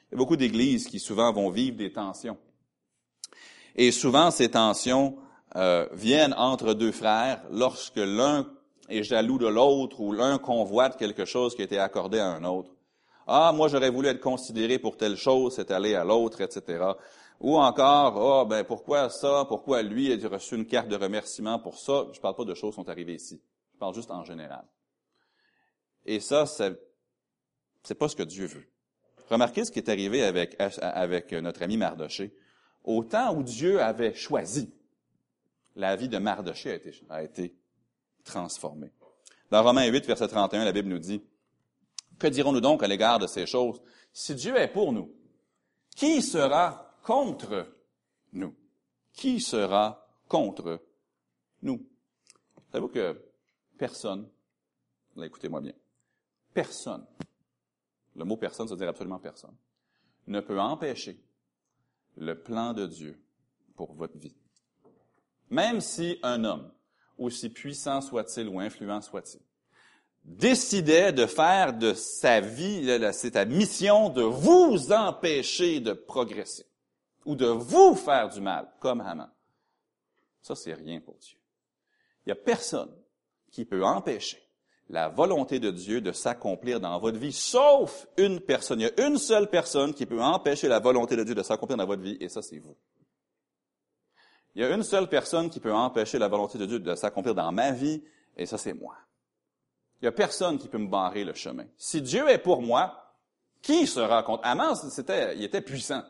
Il 0.09 0.13
y 0.13 0.15
a 0.15 0.17
beaucoup 0.17 0.37
d'églises 0.37 0.87
qui 0.87 0.99
souvent 0.99 1.33
vont 1.33 1.49
vivre 1.49 1.77
des 1.77 1.91
tensions. 1.91 2.37
Et 3.75 3.91
souvent, 3.91 4.31
ces 4.31 4.49
tensions 4.49 5.17
euh, 5.55 5.87
viennent 5.93 6.33
entre 6.37 6.73
deux 6.73 6.91
frères 6.91 7.43
lorsque 7.51 7.97
l'un 7.97 8.47
est 8.89 9.03
jaloux 9.03 9.37
de 9.37 9.47
l'autre 9.47 9.99
ou 9.99 10.11
l'un 10.11 10.37
convoite 10.37 10.97
quelque 10.97 11.25
chose 11.25 11.55
qui 11.55 11.61
a 11.61 11.65
été 11.65 11.79
accordé 11.79 12.19
à 12.19 12.27
un 12.27 12.43
autre. 12.43 12.71
Ah, 13.27 13.51
moi 13.53 13.67
j'aurais 13.67 13.89
voulu 13.89 14.07
être 14.07 14.21
considéré 14.21 14.79
pour 14.79 14.95
telle 14.97 15.17
chose, 15.17 15.55
c'est 15.55 15.71
aller 15.71 15.95
à 15.95 16.03
l'autre, 16.03 16.41
etc. 16.41 16.83
Ou 17.39 17.57
encore, 17.57 18.15
oh, 18.17 18.45
ben, 18.45 18.63
pourquoi 18.63 19.09
ça? 19.09 19.45
Pourquoi 19.47 19.83
lui 19.83 20.11
a 20.11 20.27
reçu 20.27 20.55
une 20.55 20.65
carte 20.65 20.87
de 20.87 20.95
remerciement 20.95 21.59
pour 21.59 21.77
ça? 21.77 22.07
Je 22.13 22.19
parle 22.19 22.35
pas 22.35 22.45
de 22.45 22.55
choses 22.55 22.71
qui 22.71 22.81
sont 22.81 22.89
arrivées 22.89 23.15
ici. 23.15 23.41
Je 23.73 23.77
parle 23.77 23.93
juste 23.93 24.09
en 24.09 24.23
général. 24.23 24.65
Et 26.05 26.19
ça, 26.19 26.45
c'est 26.47 27.95
pas 27.95 28.07
ce 28.07 28.15
que 28.15 28.23
Dieu 28.23 28.47
veut. 28.47 28.67
Remarquez 29.29 29.65
ce 29.65 29.71
qui 29.71 29.79
est 29.79 29.89
arrivé 29.89 30.23
avec, 30.23 30.55
avec 30.81 31.33
notre 31.33 31.61
ami 31.61 31.77
Mardoché. 31.77 32.33
Au 32.83 33.03
temps 33.03 33.35
où 33.35 33.43
Dieu 33.43 33.81
avait 33.81 34.13
choisi, 34.13 34.73
la 35.75 35.95
vie 35.95 36.07
de 36.07 36.17
Mardoché 36.17 36.71
a 36.71 36.75
été, 36.75 36.93
a 37.09 37.23
été 37.23 37.55
transformée. 38.27 38.91
Dans 39.49 39.63
Romains 39.63 39.87
8, 39.87 40.05
verset 40.05 40.27
31, 40.27 40.65
la 40.65 40.71
Bible 40.71 40.89
nous 40.89 40.99
dit, 40.99 41.23
Que 42.19 42.27
dirons-nous 42.27 42.61
donc 42.61 42.83
à 42.83 42.87
l'égard 42.87 43.17
de 43.17 43.27
ces 43.27 43.47
choses? 43.47 43.81
Si 44.13 44.35
Dieu 44.35 44.55
est 44.57 44.67
pour 44.67 44.93
nous, 44.93 45.11
qui 45.95 46.21
sera 46.21 46.93
contre 47.03 47.67
nous? 48.33 48.53
Qui 49.13 49.39
sera 49.39 50.07
contre 50.27 50.83
nous? 51.61 51.87
Savez-vous 52.71 52.89
que 52.89 53.19
personne, 53.77 54.29
écoutez-moi 55.19 55.61
bien, 55.61 55.73
personne, 56.53 57.05
le 58.15 58.25
mot 58.25 58.37
personne, 58.37 58.67
ça 58.67 58.73
veut 58.73 58.79
dire 58.79 58.89
absolument 58.89 59.19
personne, 59.19 59.55
ne 60.27 60.41
peut 60.41 60.59
empêcher 60.59 61.19
le 62.17 62.41
plan 62.41 62.73
de 62.73 62.85
Dieu 62.85 63.19
pour 63.75 63.93
votre 63.93 64.17
vie. 64.17 64.35
Même 65.49 65.79
si 65.79 66.19
un 66.23 66.43
homme, 66.43 66.71
aussi 67.17 67.49
puissant 67.49 68.01
soit-il 68.01 68.47
ou 68.47 68.59
influent 68.59 69.01
soit-il, 69.01 69.41
décidait 70.23 71.13
de 71.13 71.25
faire 71.25 71.73
de 71.73 71.93
sa 71.93 72.41
vie, 72.41 72.85
c'est 73.13 73.33
sa 73.33 73.45
mission 73.45 74.09
de 74.09 74.23
vous 74.23 74.91
empêcher 74.91 75.79
de 75.79 75.93
progresser 75.93 76.65
ou 77.25 77.35
de 77.35 77.47
vous 77.47 77.95
faire 77.95 78.29
du 78.29 78.41
mal, 78.41 78.67
comme 78.79 79.01
Haman. 79.01 79.29
Ça, 80.41 80.55
c'est 80.55 80.73
rien 80.73 80.99
pour 80.99 81.15
Dieu. 81.15 81.37
Il 82.25 82.29
n'y 82.29 82.31
a 82.33 82.35
personne 82.35 82.93
qui 83.51 83.65
peut 83.65 83.83
empêcher 83.83 84.41
la 84.89 85.09
volonté 85.09 85.59
de 85.59 85.71
Dieu 85.71 85.99
de 85.99 86.11
s'accomplir 86.11 86.79
dans 86.79 86.97
votre 86.99 87.17
vie, 87.17 87.33
sauf 87.33 88.07
une 88.17 88.39
personne. 88.39 88.79
Il 88.79 88.83
y 88.83 89.01
a 89.01 89.07
une 89.07 89.17
seule 89.17 89.49
personne 89.49 89.93
qui 89.93 90.05
peut 90.05 90.21
empêcher 90.21 90.67
la 90.67 90.79
volonté 90.79 91.15
de 91.15 91.23
Dieu 91.23 91.35
de 91.35 91.43
s'accomplir 91.43 91.77
dans 91.77 91.85
votre 91.85 92.01
vie, 92.01 92.17
et 92.19 92.29
ça, 92.29 92.41
c'est 92.41 92.59
vous. 92.59 92.75
Il 94.57 94.61
y 94.61 94.65
a 94.65 94.73
une 94.73 94.81
seule 94.81 95.07
personne 95.07 95.51
qui 95.51 95.59
peut 95.59 95.71
empêcher 95.71 96.17
la 96.17 96.27
volonté 96.27 96.57
de 96.57 96.65
Dieu 96.65 96.79
de 96.79 96.95
s'accomplir 96.95 97.35
dans 97.35 97.51
ma 97.51 97.71
vie, 97.71 98.01
et 98.35 98.47
ça, 98.47 98.57
c'est 98.57 98.73
moi. 98.73 98.95
Il 100.01 100.05
n'y 100.05 100.07
a 100.07 100.11
personne 100.11 100.57
qui 100.57 100.67
peut 100.67 100.79
me 100.79 100.87
barrer 100.87 101.23
le 101.23 101.35
chemin. 101.35 101.65
Si 101.77 102.01
Dieu 102.01 102.27
est 102.27 102.39
pour 102.39 102.63
moi, 102.63 103.13
qui 103.61 103.85
sera 103.85 104.23
contre? 104.23 104.41
Aman, 104.47 104.73
c'était, 104.75 105.35
il 105.35 105.43
était 105.43 105.61
puissant. 105.61 106.01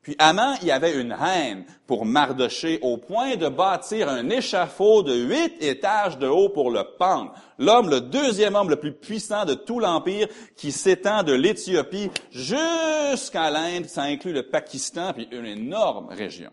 Puis 0.00 0.14
Aman, 0.20 0.54
il 0.62 0.70
avait 0.70 0.94
une 0.94 1.10
haine 1.10 1.64
pour 1.88 2.06
Mardoché 2.06 2.78
au 2.82 2.98
point 2.98 3.34
de 3.34 3.48
bâtir 3.48 4.08
un 4.08 4.30
échafaud 4.30 5.02
de 5.02 5.16
huit 5.16 5.60
étages 5.60 6.18
de 6.18 6.28
haut 6.28 6.50
pour 6.50 6.70
le 6.70 6.84
pendre. 6.98 7.34
L'homme, 7.58 7.90
le 7.90 8.00
deuxième 8.00 8.54
homme 8.54 8.70
le 8.70 8.78
plus 8.78 8.92
puissant 8.92 9.44
de 9.44 9.54
tout 9.54 9.80
l'Empire 9.80 10.28
qui 10.54 10.70
s'étend 10.70 11.24
de 11.24 11.32
l'Éthiopie 11.32 12.12
jusqu'à 12.30 13.50
l'Inde, 13.50 13.86
ça 13.86 14.02
inclut 14.02 14.32
le 14.32 14.48
Pakistan, 14.48 15.12
puis 15.12 15.26
une 15.32 15.46
énorme 15.46 16.10
région. 16.10 16.52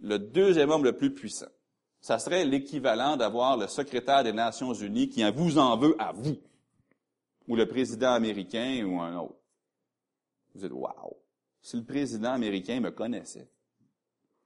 Le 0.00 0.18
deuxième 0.18 0.70
homme 0.70 0.84
le 0.84 0.96
plus 0.96 1.12
puissant. 1.12 1.48
Ça 2.00 2.18
serait 2.18 2.44
l'équivalent 2.44 3.16
d'avoir 3.16 3.56
le 3.56 3.66
secrétaire 3.66 4.22
des 4.22 4.32
Nations 4.32 4.72
Unies 4.72 5.08
qui 5.08 5.28
vous 5.30 5.58
en 5.58 5.76
veut 5.76 5.96
à 5.98 6.12
vous, 6.12 6.36
ou 7.48 7.56
le 7.56 7.66
président 7.66 8.12
américain 8.12 8.84
ou 8.84 9.00
un 9.00 9.16
autre. 9.16 9.34
Vous 10.54 10.60
dites, 10.60 10.72
wow 10.72 11.16
si 11.60 11.76
le 11.76 11.84
président 11.84 12.32
américain 12.32 12.80
me 12.80 12.90
connaissait, 12.90 13.50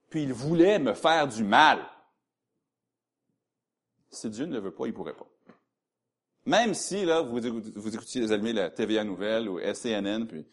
puis 0.09 0.23
il 0.23 0.33
voulait 0.33 0.79
me 0.79 0.93
faire 0.93 1.27
du 1.27 1.43
mal, 1.43 1.79
si 4.09 4.29
Dieu 4.29 4.45
ne 4.45 4.53
le 4.53 4.59
veut 4.59 4.73
pas, 4.73 4.87
il 4.87 4.93
pourrait 4.93 5.15
pas. 5.15 5.27
Même 6.45 6.73
si, 6.73 7.05
là, 7.05 7.21
vous, 7.21 7.39
vous 7.75 7.95
écoutiez, 7.95 8.21
les 8.21 8.31
amis, 8.31 8.51
la 8.51 8.69
TVA 8.69 9.03
Nouvelle 9.03 9.47
ou 9.47 9.59
SCNN, 9.59 10.27
puis 10.27 10.45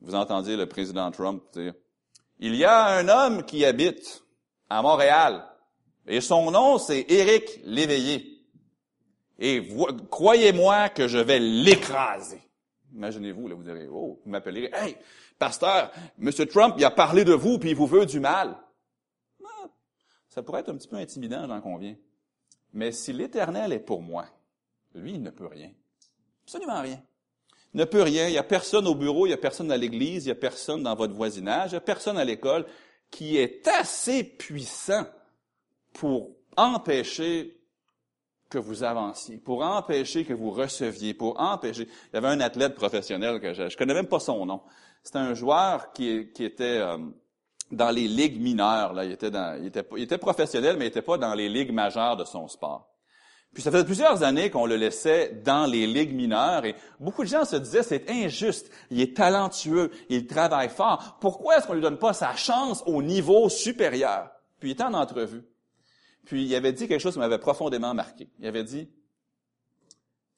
vous 0.00 0.14
entendiez 0.14 0.56
le 0.56 0.68
président 0.68 1.10
Trump 1.10 1.42
dire, 1.54 1.74
il 2.44 2.56
y 2.56 2.64
a 2.64 2.86
un 2.86 3.08
homme 3.08 3.44
qui 3.44 3.64
habite 3.64 4.24
à 4.68 4.82
Montréal, 4.82 5.48
et 6.08 6.20
son 6.20 6.50
nom, 6.50 6.76
c'est 6.76 7.06
Éric 7.08 7.60
Léveillé. 7.62 8.44
Et 9.38 9.62
croyez-moi 10.10 10.88
que 10.88 11.06
je 11.06 11.18
vais 11.18 11.38
l'écraser. 11.38 12.42
Imaginez-vous, 12.92 13.46
là, 13.46 13.54
vous 13.54 13.62
direz, 13.62 13.86
oh, 13.86 14.20
vous 14.24 14.30
m'appellerez, 14.30 14.70
hey, 14.72 14.96
pasteur, 15.38 15.92
M. 16.20 16.32
Trump, 16.48 16.74
il 16.78 16.84
a 16.84 16.90
parlé 16.90 17.24
de 17.24 17.32
vous, 17.32 17.60
puis 17.60 17.70
il 17.70 17.76
vous 17.76 17.86
veut 17.86 18.06
du 18.06 18.18
mal. 18.18 18.56
ça 20.28 20.42
pourrait 20.42 20.62
être 20.62 20.70
un 20.70 20.76
petit 20.76 20.88
peu 20.88 20.96
intimidant, 20.96 21.46
j'en 21.46 21.60
conviens. 21.60 21.94
Mais 22.72 22.90
si 22.90 23.12
l'Éternel 23.12 23.72
est 23.72 23.78
pour 23.78 24.02
moi, 24.02 24.26
lui, 24.96 25.12
il 25.12 25.22
ne 25.22 25.30
peut 25.30 25.46
rien. 25.46 25.70
Absolument 26.42 26.80
rien. 26.80 27.00
Ne 27.74 27.84
peut 27.84 28.02
rien. 28.02 28.28
Il 28.28 28.32
n'y 28.32 28.38
a 28.38 28.42
personne 28.42 28.86
au 28.86 28.94
bureau, 28.94 29.26
il 29.26 29.30
n'y 29.30 29.34
a 29.34 29.38
personne 29.38 29.70
à 29.72 29.76
l'église, 29.76 30.24
il 30.24 30.28
n'y 30.28 30.32
a 30.32 30.36
personne 30.36 30.82
dans 30.82 30.94
votre 30.94 31.14
voisinage, 31.14 31.70
il 31.70 31.74
n'y 31.74 31.78
a 31.78 31.82
personne 31.82 32.18
à 32.18 32.24
l'école 32.24 32.66
qui 33.10 33.36
est 33.36 33.66
assez 33.68 34.24
puissant 34.24 35.04
pour 35.92 36.30
empêcher 36.56 37.58
que 38.50 38.58
vous 38.58 38.84
avanciez, 38.84 39.38
pour 39.38 39.62
empêcher 39.62 40.24
que 40.24 40.34
vous 40.34 40.50
receviez, 40.50 41.14
pour 41.14 41.40
empêcher. 41.40 41.84
Il 41.84 42.14
y 42.14 42.16
avait 42.16 42.28
un 42.28 42.40
athlète 42.40 42.74
professionnel 42.74 43.40
que 43.40 43.54
je, 43.54 43.68
je 43.68 43.76
connais 43.76 43.94
même 43.94 44.06
pas 44.06 44.20
son 44.20 44.44
nom. 44.44 44.60
C'était 45.02 45.18
un 45.18 45.34
joueur 45.34 45.92
qui, 45.92 46.08
était 46.10 46.78
euh, 46.78 46.98
dans 47.70 47.90
les 47.90 48.06
ligues 48.06 48.40
mineures. 48.40 48.92
Là. 48.92 49.04
Il, 49.04 49.12
était 49.12 49.30
dans, 49.30 49.60
il 49.60 50.02
était 50.02 50.18
professionnel, 50.18 50.76
mais 50.76 50.84
il 50.84 50.88
n'était 50.88 51.02
pas 51.02 51.18
dans 51.18 51.34
les 51.34 51.48
ligues 51.48 51.72
majeures 51.72 52.16
de 52.16 52.24
son 52.24 52.46
sport. 52.46 52.91
Puis 53.52 53.62
ça 53.62 53.70
faisait 53.70 53.84
plusieurs 53.84 54.22
années 54.22 54.50
qu'on 54.50 54.64
le 54.64 54.76
laissait 54.76 55.40
dans 55.44 55.66
les 55.66 55.86
ligues 55.86 56.14
mineures 56.14 56.64
et 56.64 56.74
beaucoup 56.98 57.22
de 57.22 57.28
gens 57.28 57.44
se 57.44 57.56
disaient 57.56 57.82
c'est 57.82 58.08
injuste, 58.08 58.70
il 58.90 59.00
est 59.00 59.14
talentueux, 59.14 59.90
il 60.08 60.26
travaille 60.26 60.70
fort. 60.70 61.18
Pourquoi 61.20 61.58
est-ce 61.58 61.66
qu'on 61.66 61.74
lui 61.74 61.82
donne 61.82 61.98
pas 61.98 62.14
sa 62.14 62.34
chance 62.34 62.82
au 62.86 63.02
niveau 63.02 63.50
supérieur? 63.50 64.30
Puis 64.58 64.70
il 64.70 64.72
était 64.72 64.84
en 64.84 64.94
entrevue. 64.94 65.44
Puis 66.24 66.44
il 66.44 66.54
avait 66.54 66.72
dit 66.72 66.88
quelque 66.88 67.00
chose 67.00 67.12
qui 67.12 67.18
m'avait 67.18 67.38
profondément 67.38 67.92
marqué. 67.92 68.30
Il 68.38 68.46
avait 68.46 68.64
dit, 68.64 68.88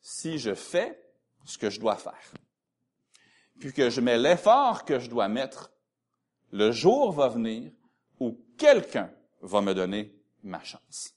si 0.01 0.39
je 0.39 0.55
fais 0.55 1.01
ce 1.45 1.57
que 1.57 1.71
je 1.71 1.79
dois 1.79 1.97
faire, 1.97 2.33
puis 3.61 3.73
que 3.73 3.91
je 3.91 4.01
mets 4.01 4.19
l'effort 4.19 4.85
que 4.85 4.99
je 4.99 5.09
dois 5.09 5.29
mettre, 5.29 5.71
le 6.51 6.73
jour 6.73 7.13
va 7.13 7.29
venir 7.29 7.71
où 8.19 8.39
quelqu'un 8.59 9.11
va 9.41 9.61
me 9.61 9.73
donner 9.73 10.15
ma 10.43 10.63
chance. 10.65 11.14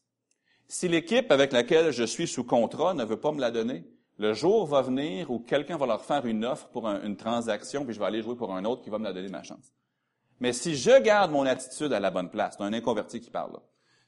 Si 0.67 0.87
l'équipe 0.87 1.31
avec 1.31 1.53
laquelle 1.53 1.91
je 1.91 2.03
suis 2.03 2.27
sous 2.27 2.43
contrat 2.43 2.93
ne 2.93 3.05
veut 3.05 3.19
pas 3.19 3.31
me 3.31 3.39
la 3.39 3.51
donner, 3.51 3.85
le 4.17 4.33
jour 4.33 4.65
va 4.65 4.81
venir 4.81 5.31
où 5.31 5.39
quelqu'un 5.39 5.77
va 5.77 5.85
leur 5.85 6.03
faire 6.03 6.25
une 6.25 6.43
offre 6.43 6.67
pour 6.69 6.87
une 6.87 7.15
transaction, 7.15 7.85
puis 7.85 7.93
je 7.93 7.99
vais 7.99 8.05
aller 8.05 8.21
jouer 8.21 8.35
pour 8.35 8.53
un 8.53 8.65
autre 8.65 8.81
qui 8.81 8.89
va 8.89 8.97
me 8.97 9.03
la 9.03 9.13
donner 9.13 9.29
ma 9.29 9.43
chance. 9.43 9.73
Mais 10.39 10.53
si 10.53 10.75
je 10.75 10.99
garde 11.01 11.31
mon 11.31 11.45
attitude 11.45 11.93
à 11.93 11.99
la 11.99 12.11
bonne 12.11 12.29
place, 12.29 12.55
c'est 12.57 12.63
un 12.63 12.73
inconverti 12.73 13.21
qui 13.21 13.29
parle 13.29 13.53
là, 13.53 13.59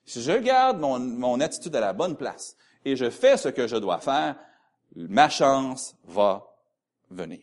si 0.05 0.23
je 0.23 0.31
garde 0.31 0.79
mon, 0.79 1.39
attitude 1.39 1.75
à 1.75 1.79
la 1.79 1.93
bonne 1.93 2.15
place 2.15 2.55
et 2.83 2.95
je 2.95 3.11
fais 3.11 3.37
ce 3.37 3.49
que 3.49 3.67
je 3.67 3.75
dois 3.75 3.99
faire, 3.99 4.35
ma 4.95 5.29
chance 5.29 5.95
va 6.05 6.47
venir. 7.11 7.41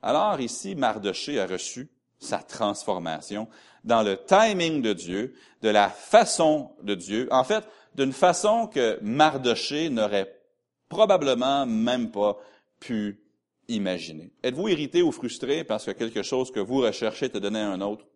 Alors 0.00 0.40
ici, 0.40 0.74
Mardoché 0.74 1.38
a 1.38 1.46
reçu 1.46 1.90
sa 2.18 2.38
transformation 2.38 3.48
dans 3.84 4.02
le 4.02 4.16
timing 4.16 4.80
de 4.80 4.94
Dieu, 4.94 5.34
de 5.60 5.68
la 5.68 5.90
façon 5.90 6.74
de 6.82 6.94
Dieu, 6.94 7.28
en 7.30 7.44
fait, 7.44 7.64
d'une 7.94 8.12
façon 8.12 8.66
que 8.66 8.98
Mardoché 9.02 9.88
n'aurait 9.88 10.40
probablement 10.88 11.66
même 11.66 12.10
pas 12.10 12.38
pu 12.80 13.20
imaginer. 13.68 14.32
Êtes-vous 14.42 14.68
irrité 14.68 15.02
ou 15.02 15.12
frustré 15.12 15.64
parce 15.64 15.86
que 15.86 15.90
quelque 15.92 16.22
chose 16.22 16.50
que 16.50 16.60
vous 16.60 16.78
recherchez 16.78 17.28
te 17.28 17.38
donner 17.38 17.60
à 17.60 17.70
un 17.70 17.80
autre? 17.80 18.06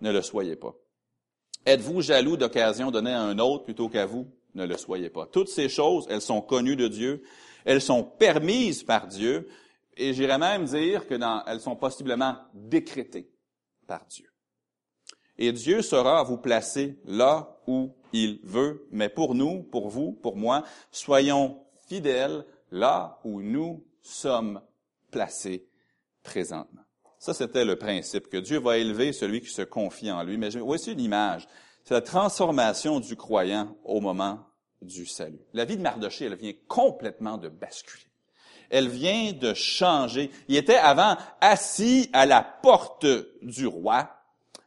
Ne 0.00 0.12
le 0.12 0.22
soyez 0.22 0.56
pas. 0.56 0.74
Êtes-vous 1.66 2.02
jaloux 2.02 2.36
d'occasion 2.36 2.90
donnée 2.90 3.12
à 3.12 3.22
un 3.22 3.38
autre 3.38 3.64
plutôt 3.64 3.88
qu'à 3.88 4.06
vous? 4.06 4.26
Ne 4.54 4.66
le 4.66 4.76
soyez 4.76 5.10
pas. 5.10 5.26
Toutes 5.26 5.48
ces 5.48 5.68
choses, 5.68 6.06
elles 6.08 6.20
sont 6.20 6.40
connues 6.40 6.76
de 6.76 6.86
Dieu, 6.86 7.24
elles 7.64 7.80
sont 7.80 8.04
permises 8.04 8.84
par 8.84 9.08
Dieu, 9.08 9.48
et 9.96 10.12
j'irais 10.12 10.38
même 10.38 10.64
dire 10.64 11.06
que 11.06 11.18
elles 11.46 11.60
sont 11.60 11.76
possiblement 11.76 12.36
décrétées 12.52 13.30
par 13.86 14.04
Dieu. 14.06 14.33
Et 15.38 15.52
Dieu 15.52 15.82
saura 15.82 16.22
vous 16.22 16.38
placer 16.38 16.98
là 17.04 17.58
où 17.66 17.92
il 18.12 18.38
veut, 18.44 18.86
mais 18.90 19.08
pour 19.08 19.34
nous, 19.34 19.62
pour 19.62 19.88
vous, 19.88 20.12
pour 20.12 20.36
moi, 20.36 20.62
soyons 20.90 21.58
fidèles 21.88 22.44
là 22.70 23.18
où 23.24 23.42
nous 23.42 23.84
sommes 24.02 24.60
placés 25.10 25.66
présentement. 26.22 26.82
Ça, 27.18 27.32
c'était 27.32 27.64
le 27.64 27.76
principe, 27.76 28.28
que 28.28 28.36
Dieu 28.36 28.58
va 28.58 28.76
élever 28.76 29.12
celui 29.12 29.40
qui 29.40 29.48
se 29.48 29.62
confie 29.62 30.10
en 30.10 30.22
lui. 30.22 30.36
Mais 30.36 30.50
voici 30.50 30.92
une 30.92 31.00
image. 31.00 31.48
C'est 31.84 31.94
la 31.94 32.02
transformation 32.02 33.00
du 33.00 33.16
croyant 33.16 33.76
au 33.84 34.00
moment 34.00 34.40
du 34.82 35.06
salut. 35.06 35.40
La 35.54 35.64
vie 35.64 35.76
de 35.76 35.82
Mardoché, 35.82 36.26
elle 36.26 36.36
vient 36.36 36.52
complètement 36.68 37.38
de 37.38 37.48
basculer. 37.48 38.04
Elle 38.70 38.88
vient 38.88 39.32
de 39.32 39.54
changer. 39.54 40.30
Il 40.48 40.56
était 40.56 40.76
avant 40.76 41.16
assis 41.40 42.10
à 42.12 42.26
la 42.26 42.42
porte 42.42 43.06
du 43.42 43.66
roi, 43.66 44.10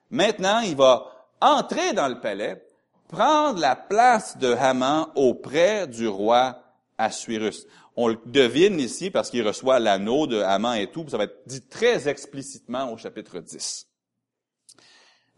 Maintenant, 0.09 0.59
il 0.59 0.75
va 0.75 1.05
entrer 1.41 1.93
dans 1.93 2.07
le 2.07 2.19
palais, 2.19 2.65
prendre 3.07 3.59
la 3.59 3.75
place 3.75 4.37
de 4.37 4.53
Haman 4.53 5.07
auprès 5.15 5.87
du 5.87 6.07
roi 6.07 6.63
Assuérus. 6.97 7.65
On 7.95 8.07
le 8.07 8.19
devine 8.25 8.79
ici 8.79 9.09
parce 9.09 9.29
qu'il 9.29 9.45
reçoit 9.45 9.79
l'anneau 9.79 10.27
de 10.27 10.39
Haman 10.39 10.77
et 10.77 10.91
tout, 10.91 11.07
ça 11.09 11.17
va 11.17 11.25
être 11.25 11.41
dit 11.47 11.67
très 11.67 12.07
explicitement 12.07 12.91
au 12.91 12.97
chapitre 12.97 13.39
10. 13.39 13.87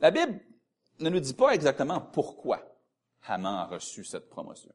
La 0.01 0.11
Bible 0.11 0.39
ne 0.99 1.09
nous 1.09 1.19
dit 1.19 1.33
pas 1.33 1.51
exactement 1.51 2.01
pourquoi 2.01 2.61
Haman 3.27 3.55
a 3.55 3.65
reçu 3.65 4.03
cette 4.03 4.29
promotion. 4.29 4.71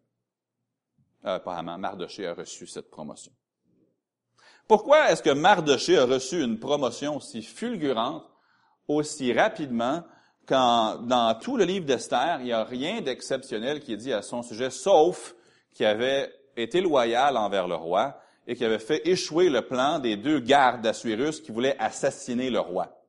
Euh, 1.27 1.39
pas 1.39 1.57
Haman, 1.57 1.81
Mardoché 1.81 2.27
a 2.27 2.35
reçu 2.35 2.67
cette 2.67 2.91
promotion. 2.91 3.33
Pourquoi 4.69 5.11
est-ce 5.11 5.23
que 5.23 5.31
Mardoché 5.31 5.99
a 5.99 6.07
reçu 6.07 6.43
une 6.43 6.59
promotion 6.59 7.17
aussi 7.17 7.43
fulgurante, 7.43 8.25
aussi 8.89 9.33
rapidement, 9.33 10.03
quand 10.47 10.99
dans 11.03 11.35
tout 11.39 11.57
le 11.57 11.65
livre 11.65 11.87
d'Esther, 11.87 12.39
il 12.41 12.47
n'y 12.47 12.53
a 12.53 12.65
rien 12.65 13.01
d'exceptionnel 13.01 13.81
qui 13.81 13.93
est 13.93 13.99
dit 13.99 14.13
à 14.13 14.23
son 14.23 14.43
sujet, 14.43 14.71
sauf 14.71 15.35
qu'il 15.73 15.87
avait 15.87 16.33
été 16.57 16.81
loyal 16.81 17.37
envers 17.37 17.67
le 17.67 17.75
roi 17.75 18.21
et 18.47 18.55
qu'il 18.55 18.67
avait 18.67 18.79
fait 18.79 19.07
échouer 19.09 19.49
le 19.49 19.63
plan 19.63 19.99
des 19.99 20.17
deux 20.17 20.41
gardes 20.41 20.83
d'Assuérus 20.83 21.41
qui 21.41 21.53
voulaient 21.53 21.77
assassiner 21.79 22.51
le 22.51 22.61
roi. 22.61 23.01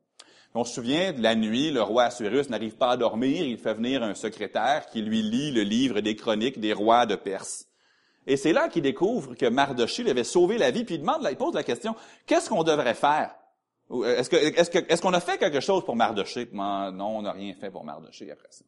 On 0.57 0.63
se 0.63 0.75
souvient 0.75 1.11
de 1.11 1.21
la 1.21 1.35
nuit, 1.35 1.69
le 1.69 1.81
roi 1.81 2.03
Assuérus 2.03 2.49
n'arrive 2.49 2.77
pas 2.77 2.91
à 2.91 2.97
dormir, 2.97 3.43
il 3.43 3.57
fait 3.57 3.73
venir 3.73 4.01
un 4.03 4.15
secrétaire 4.15 4.85
qui 4.85 5.01
lui 5.01 5.21
lit 5.21 5.51
le 5.51 5.63
livre 5.63 5.99
des 5.99 6.15
chroniques 6.15 6.61
des 6.61 6.71
rois 6.71 7.05
de 7.05 7.15
Perse. 7.15 7.67
Et 8.25 8.37
c'est 8.37 8.53
là 8.53 8.69
qu'il 8.69 8.81
découvre 8.81 9.35
que 9.35 9.47
Mardoché 9.47 10.03
lui 10.03 10.11
avait 10.11 10.23
sauvé 10.23 10.57
la 10.57 10.71
vie, 10.71 10.85
puis 10.85 10.95
il 10.95 11.01
demande, 11.01 11.27
il 11.29 11.35
pose 11.35 11.53
la 11.53 11.63
question, 11.63 11.93
qu'est-ce 12.25 12.49
qu'on 12.49 12.63
devrait 12.63 12.93
faire? 12.93 13.35
Est-ce 13.89 14.29
que, 14.29 14.35
est-ce 14.91 15.01
qu'on 15.01 15.13
a 15.13 15.19
fait 15.19 15.37
quelque 15.37 15.59
chose 15.59 15.85
pour 15.85 15.95
Mardoché? 15.95 16.49
Non, 16.51 17.17
on 17.17 17.21
n'a 17.21 17.31
rien 17.31 17.53
fait 17.53 17.69
pour 17.69 17.83
Mardoché 17.83 18.31
après 18.31 18.47
ça. 18.49 18.65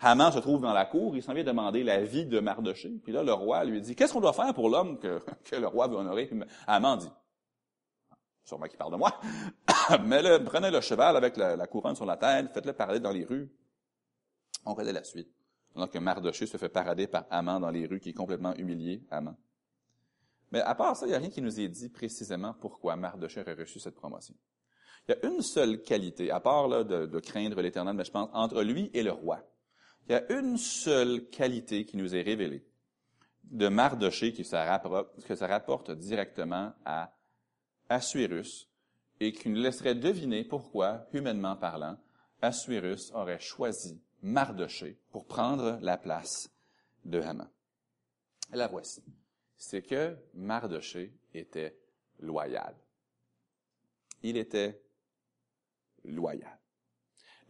Haman 0.00 0.32
se 0.32 0.38
trouve 0.38 0.62
dans 0.62 0.72
la 0.72 0.86
cour, 0.86 1.14
il 1.16 1.22
s'en 1.22 1.34
vient 1.34 1.44
demander 1.44 1.82
la 1.82 2.02
vie 2.02 2.24
de 2.24 2.40
Mardoché. 2.40 2.90
Puis 3.02 3.12
là, 3.12 3.22
le 3.22 3.32
roi 3.32 3.64
lui 3.64 3.80
dit, 3.80 3.94
qu'est-ce 3.94 4.14
qu'on 4.14 4.20
doit 4.20 4.32
faire 4.32 4.54
pour 4.54 4.70
l'homme 4.70 4.98
que, 4.98 5.20
le 5.52 5.66
roi 5.66 5.88
veut 5.88 5.96
honorer? 5.96 6.30
Haman 6.66 6.98
dit, 6.98 7.10
sûrement 8.44 8.66
qu'il 8.66 8.78
parle 8.78 8.92
de 8.92 8.96
moi, 8.96 9.20
mais 10.04 10.22
le, 10.22 10.42
prenez 10.42 10.70
le 10.70 10.80
cheval 10.80 11.16
avec 11.16 11.36
la, 11.36 11.66
couronne 11.66 11.96
sur 11.96 12.06
la 12.06 12.16
tête, 12.16 12.50
faites-le 12.52 12.72
parler 12.72 13.00
dans 13.00 13.12
les 13.12 13.24
rues. 13.24 13.50
On 14.64 14.74
connaît 14.74 14.92
la 14.92 15.04
suite. 15.04 15.28
Donc, 15.74 15.94
Mardoché 15.94 16.46
se 16.46 16.56
fait 16.56 16.68
parader 16.68 17.06
par 17.06 17.26
Haman 17.30 17.60
dans 17.60 17.70
les 17.70 17.86
rues, 17.86 18.00
qui 18.00 18.10
est 18.10 18.14
complètement 18.14 18.54
humilié, 18.54 19.02
Haman. 19.10 19.36
Mais 20.50 20.60
à 20.60 20.74
part 20.74 20.96
ça, 20.96 21.06
il 21.06 21.10
n'y 21.10 21.14
a 21.14 21.18
rien 21.18 21.30
qui 21.30 21.42
nous 21.42 21.60
est 21.60 21.68
dit 21.68 21.88
précisément 21.88 22.54
pourquoi 22.60 22.96
Mardoché 22.96 23.40
aurait 23.40 23.54
reçu 23.54 23.78
cette 23.78 23.94
promotion. 23.94 24.34
Il 25.08 25.12
y 25.12 25.14
a 25.14 25.30
une 25.30 25.42
seule 25.42 25.82
qualité, 25.82 26.30
à 26.30 26.40
part 26.40 26.68
là, 26.68 26.84
de, 26.84 27.20
craindre 27.20 27.60
l'Éternel, 27.62 27.94
mais 27.94 28.04
je 28.04 28.10
pense, 28.10 28.28
entre 28.32 28.62
lui 28.62 28.90
et 28.92 29.02
le 29.02 29.12
roi. 29.12 29.40
Il 30.08 30.12
y 30.12 30.14
a 30.14 30.32
une 30.32 30.56
seule 30.56 31.28
qualité 31.30 31.84
qui 31.84 31.96
nous 31.96 32.14
est 32.14 32.22
révélée 32.22 32.66
de 33.44 33.68
Mardoché 33.68 34.32
qui 34.32 34.44
se 34.44 34.56
rapporte, 34.56 35.24
que 35.24 35.34
ça 35.34 35.46
rapporte 35.46 35.90
directement 35.90 36.72
à 36.84 37.12
Assuérus 37.88 38.68
et 39.18 39.32
qui 39.32 39.48
nous 39.48 39.60
laisserait 39.60 39.94
deviner 39.94 40.44
pourquoi, 40.44 41.06
humainement 41.12 41.56
parlant, 41.56 41.96
Assuérus 42.42 43.10
aurait 43.12 43.40
choisi 43.40 44.00
Mardoché 44.22 44.98
pour 45.10 45.26
prendre 45.26 45.78
la 45.82 45.98
place 45.98 46.50
de 47.04 47.20
Haman. 47.20 47.48
la 48.52 48.66
voici. 48.66 49.02
C'est 49.62 49.82
que 49.82 50.16
Mardoché 50.32 51.12
était 51.34 51.76
loyal. 52.18 52.74
Il 54.22 54.38
était 54.38 54.82
loyal. 56.02 56.58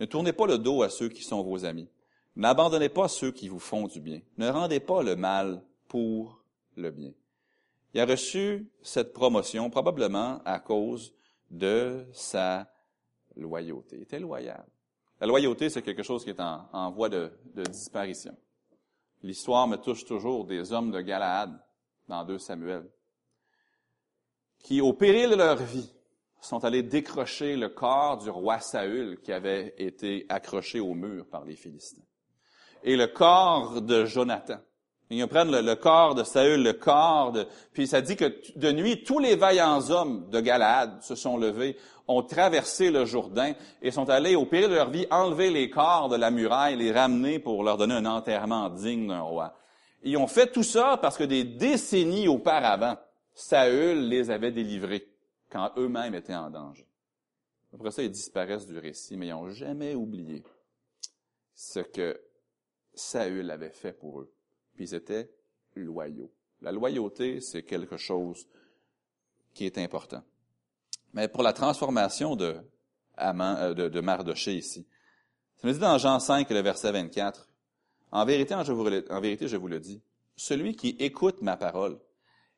Ne 0.01 0.07
tournez 0.07 0.33
pas 0.33 0.49
le 0.49 0.59
dos 0.59 0.83
à 0.83 0.91
ceux 0.91 1.09
qui 1.09 1.23
sont 1.23 1.41
vos 1.45 1.65
amis. 1.65 1.89
N'abandonnez 2.35 2.89
pas 2.89 3.07
ceux 3.07 3.31
qui 3.31 3.49
vous 3.49 3.61
font 3.61 3.87
du 3.87 4.01
bien. 4.01 4.21
Ne 4.39 4.49
rendez 4.49 4.81
pas 4.81 5.05
le 5.05 5.15
mal 5.15 5.65
pour 5.87 6.43
le 6.75 6.91
bien. 6.91 7.13
Il 7.95 8.01
a 8.01 8.07
reçu 8.07 8.69
cette 8.83 9.13
promotion 9.13 9.71
probablement 9.71 10.43
à 10.45 10.59
cause 10.59 11.15
de 11.49 12.09
sa 12.13 12.75
loyauté. 13.37 13.97
Il 13.97 14.03
était 14.03 14.19
loyal. 14.19 14.67
La 15.21 15.29
loyauté, 15.29 15.71
c'est 15.71 15.83
quelque 15.83 16.03
chose 16.03 16.25
qui 16.25 16.31
est 16.31 16.41
en, 16.41 16.91
voie 16.91 17.09
de, 17.09 17.31
de 17.55 17.63
disparition. 17.63 18.37
L'histoire 19.23 19.69
me 19.69 19.77
touche 19.77 20.05
toujours 20.05 20.45
des 20.45 20.73
hommes 20.73 20.91
de 20.91 21.01
Galaad 21.01 21.57
dans 22.11 22.25
2 22.25 22.39
Samuel, 22.39 22.91
qui, 24.59 24.81
au 24.83 24.93
péril 24.93 25.31
de 25.31 25.37
leur 25.37 25.57
vie, 25.57 25.91
sont 26.43 26.65
allés 26.65 26.83
décrocher 26.83 27.57
le 27.57 27.69
corps 27.69 28.19
du 28.19 28.31
roi 28.31 28.61
Saül 28.61 29.21
qui 29.23 29.33
avait 29.33 29.75
été 29.79 30.27
accroché 30.29 30.81
au 30.81 30.95
mur 30.95 31.27
par 31.31 31.45
les 31.45 31.57
Philistins. 31.57 32.03
Et 32.83 32.97
le 32.97 33.07
corps 33.07 33.81
de 33.83 34.07
Jonathan, 34.07 34.59
ils 35.11 35.27
prennent 35.27 35.51
le, 35.51 35.75
corps 35.75 36.15
de 36.15 36.23
Saül, 36.23 36.63
le 36.63 36.73
corps 36.73 37.33
de... 37.33 37.47
Puis 37.73 37.87
ça 37.87 38.01
dit 38.01 38.17
que 38.17 38.41
de 38.57 38.73
nuit, 38.73 39.03
tous 39.03 39.19
les 39.19 39.37
vaillants 39.37 39.91
hommes 39.91 40.31
de 40.31 40.41
Galade 40.41 41.03
se 41.03 41.15
sont 41.15 41.37
levés, 41.37 41.77
ont 42.09 42.23
traversé 42.23 42.91
le 42.91 43.05
Jourdain 43.05 43.53
et 43.83 43.91
sont 43.91 44.09
allés, 44.09 44.35
au 44.35 44.47
péril 44.47 44.71
de 44.71 44.75
leur 44.75 44.91
vie, 44.91 45.07
enlever 45.11 45.51
les 45.51 45.69
corps 45.69 46.09
de 46.09 46.17
la 46.17 46.31
muraille, 46.31 46.77
les 46.77 46.93
ramener 46.93 47.39
pour 47.39 47.65
leur 47.65 47.77
donner 47.77 47.95
un 47.95 48.07
enterrement 48.07 48.71
digne 48.71 49.09
d'un 49.09 49.21
roi. 49.21 49.60
Ils 50.03 50.17
ont 50.17 50.27
fait 50.27 50.51
tout 50.51 50.63
ça 50.63 50.99
parce 51.01 51.17
que 51.17 51.25
des 51.25 51.45
décennies 51.45 52.29
auparavant, 52.29 52.97
Saül 53.35 54.09
les 54.09 54.31
avait 54.31 54.53
délivrés 54.53 55.09
quand 55.51 55.73
eux-mêmes 55.77 56.15
étaient 56.15 56.35
en 56.35 56.51
danger. 56.51 56.87
Après 57.75 57.91
ça, 57.91 58.03
ils 58.03 58.11
disparaissent 58.11 58.67
du 58.67 58.79
récit, 58.79 59.17
mais 59.17 59.29
ils 59.29 59.31
n'ont 59.31 59.51
jamais 59.51 59.95
oublié 59.95 60.43
ce 61.55 61.81
que 61.81 62.21
Saül 62.95 63.51
avait 63.51 63.71
fait 63.71 63.93
pour 63.93 64.21
eux 64.21 64.33
ils 64.81 64.95
étaient 64.95 65.31
loyaux. 65.77 66.33
La 66.63 66.73
loyauté, 66.73 67.41
c'est 67.41 67.63
quelque 67.63 67.97
chose 67.97 68.47
qui 69.55 69.65
est 69.67 69.79
important. 69.79 70.23
Mais 71.13 71.29
pour 71.29 71.43
la 71.43 71.53
transformation 71.53 72.37
de, 72.37 72.57
euh, 73.19 73.75
de, 73.75 73.89
de 73.89 74.01
Mardoché 74.01 74.55
ici, 74.55 74.87
ça 75.57 75.69
nous 75.69 75.75
dit 75.75 75.81
dans 75.81 75.99
Jean 75.99 76.19
5, 76.19 76.49
le 76.51 76.61
verset 76.61 76.93
24, 76.93 77.49
en 78.13 78.25
vérité, 78.25 78.55
en 78.55 79.21
vérité, 79.21 79.49
je 79.49 79.57
vous 79.57 79.69
le 79.69 79.81
dis, 79.81 80.03
celui 80.37 80.75
qui 80.75 80.97
écoute 80.99 81.43
ma 81.43 81.57
parole 81.57 81.99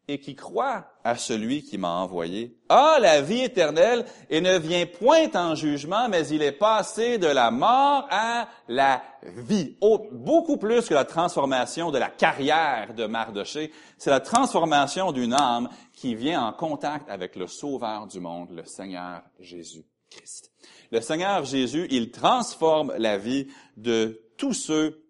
et 0.08 0.18
qui 0.18 0.34
croit 0.34 0.86
à 1.04 1.16
celui 1.16 1.62
qui 1.62 1.78
m'a 1.78 1.90
envoyé 1.90 2.56
a 2.68 2.98
la 2.98 3.20
vie 3.22 3.40
éternelle 3.40 4.04
et 4.30 4.40
ne 4.40 4.58
vient 4.58 4.86
point 4.86 5.30
en 5.34 5.54
jugement, 5.54 6.08
mais 6.08 6.26
il 6.28 6.42
est 6.42 6.52
passé 6.52 7.18
de 7.18 7.26
la 7.26 7.50
mort 7.50 8.06
à 8.10 8.48
la 8.68 9.02
vie. 9.22 9.76
beaucoup 10.12 10.56
plus 10.56 10.88
que 10.88 10.94
la 10.94 11.04
transformation 11.04 11.90
de 11.90 11.98
la 11.98 12.08
carrière 12.08 12.94
de 12.94 13.06
Mardoché, 13.06 13.72
c'est 13.96 14.10
la 14.10 14.20
transformation 14.20 15.12
d'une 15.12 15.34
âme 15.34 15.68
qui 15.92 16.14
vient 16.14 16.46
en 16.46 16.52
contact 16.52 17.08
avec 17.08 17.36
le 17.36 17.46
Sauveur 17.46 18.06
du 18.06 18.18
monde, 18.18 18.50
le 18.50 18.64
Seigneur 18.64 19.22
Jésus-Christ. 19.38 20.50
Le 20.90 21.00
Seigneur 21.00 21.44
Jésus, 21.44 21.86
il 21.90 22.10
transforme 22.10 22.92
la 22.98 23.18
vie 23.18 23.46
de 23.76 24.20
tous 24.36 24.52
ceux 24.52 25.01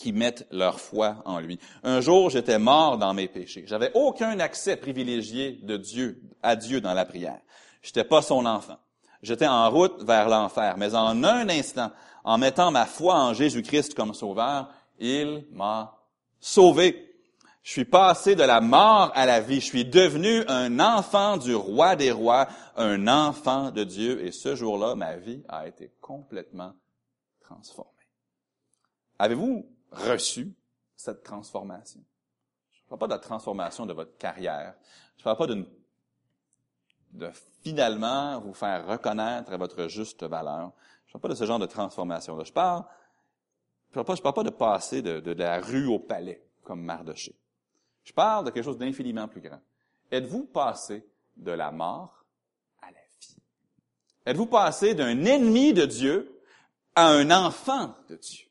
qui 0.00 0.12
mettent 0.14 0.46
leur 0.50 0.80
foi 0.80 1.16
en 1.26 1.40
lui. 1.40 1.58
Un 1.82 2.00
jour, 2.00 2.30
j'étais 2.30 2.58
mort 2.58 2.96
dans 2.96 3.12
mes 3.12 3.28
péchés. 3.28 3.64
J'avais 3.66 3.90
aucun 3.92 4.40
accès 4.40 4.76
privilégié 4.76 5.60
de 5.62 5.76
Dieu, 5.76 6.22
à 6.42 6.56
Dieu 6.56 6.80
dans 6.80 6.94
la 6.94 7.04
prière. 7.04 7.38
J'étais 7.82 8.04
pas 8.04 8.22
son 8.22 8.46
enfant. 8.46 8.78
J'étais 9.22 9.46
en 9.46 9.68
route 9.68 10.02
vers 10.02 10.30
l'enfer. 10.30 10.76
Mais 10.78 10.94
en 10.94 11.22
un 11.22 11.50
instant, 11.50 11.90
en 12.24 12.38
mettant 12.38 12.70
ma 12.70 12.86
foi 12.86 13.14
en 13.14 13.34
Jésus-Christ 13.34 13.94
comme 13.94 14.14
sauveur, 14.14 14.70
il 14.98 15.44
m'a 15.52 15.98
sauvé. 16.40 17.06
Je 17.62 17.72
suis 17.72 17.84
passé 17.84 18.34
de 18.34 18.42
la 18.42 18.62
mort 18.62 19.12
à 19.14 19.26
la 19.26 19.42
vie. 19.42 19.60
Je 19.60 19.66
suis 19.66 19.84
devenu 19.84 20.44
un 20.48 20.80
enfant 20.80 21.36
du 21.36 21.54
roi 21.54 21.94
des 21.94 22.10
rois, 22.10 22.48
un 22.74 23.06
enfant 23.06 23.70
de 23.70 23.84
Dieu. 23.84 24.24
Et 24.24 24.32
ce 24.32 24.56
jour-là, 24.56 24.94
ma 24.94 25.16
vie 25.16 25.42
a 25.46 25.68
été 25.68 25.92
complètement 26.00 26.72
transformée. 27.42 27.90
Avez-vous 29.18 29.66
reçu 29.90 30.52
cette 30.96 31.22
transformation. 31.22 32.00
Je 32.72 32.80
ne 32.82 32.88
parle 32.88 32.98
pas 32.98 33.06
de 33.06 33.12
la 33.12 33.18
transformation 33.18 33.86
de 33.86 33.92
votre 33.92 34.16
carrière. 34.16 34.74
Je 35.16 35.22
ne 35.22 35.24
parle 35.24 35.36
pas 35.36 35.46
de 35.46 35.66
finalement 37.62 38.40
vous 38.40 38.54
faire 38.54 38.86
reconnaître 38.86 39.56
votre 39.56 39.88
juste 39.88 40.22
valeur. 40.22 40.72
Je 41.06 41.10
ne 41.10 41.12
parle 41.14 41.22
pas 41.22 41.28
de 41.28 41.34
ce 41.34 41.44
genre 41.44 41.58
de 41.58 41.66
transformation-là. 41.66 42.44
Je 42.44 42.52
parle, 42.52 42.84
je 43.90 43.94
parle 43.94 44.06
pas, 44.06 44.16
parle 44.16 44.34
pas 44.34 44.42
de 44.44 44.50
passer 44.50 45.02
de, 45.02 45.20
de, 45.20 45.32
la 45.32 45.60
rue 45.60 45.86
au 45.86 45.98
palais, 45.98 46.42
comme 46.62 46.82
Mardoché. 46.82 47.34
Je 48.04 48.12
parle 48.12 48.46
de 48.46 48.50
quelque 48.50 48.64
chose 48.64 48.78
d'infiniment 48.78 49.28
plus 49.28 49.40
grand. 49.40 49.60
Êtes-vous 50.10 50.44
passé 50.44 51.06
de 51.36 51.52
la 51.52 51.70
mort 51.70 52.24
à 52.82 52.86
la 52.86 53.00
vie? 53.20 53.36
Êtes-vous 54.26 54.46
passé 54.46 54.94
d'un 54.94 55.24
ennemi 55.24 55.72
de 55.72 55.86
Dieu 55.86 56.40
à 56.94 57.08
un 57.08 57.30
enfant 57.30 57.96
de 58.08 58.16
Dieu? 58.16 58.49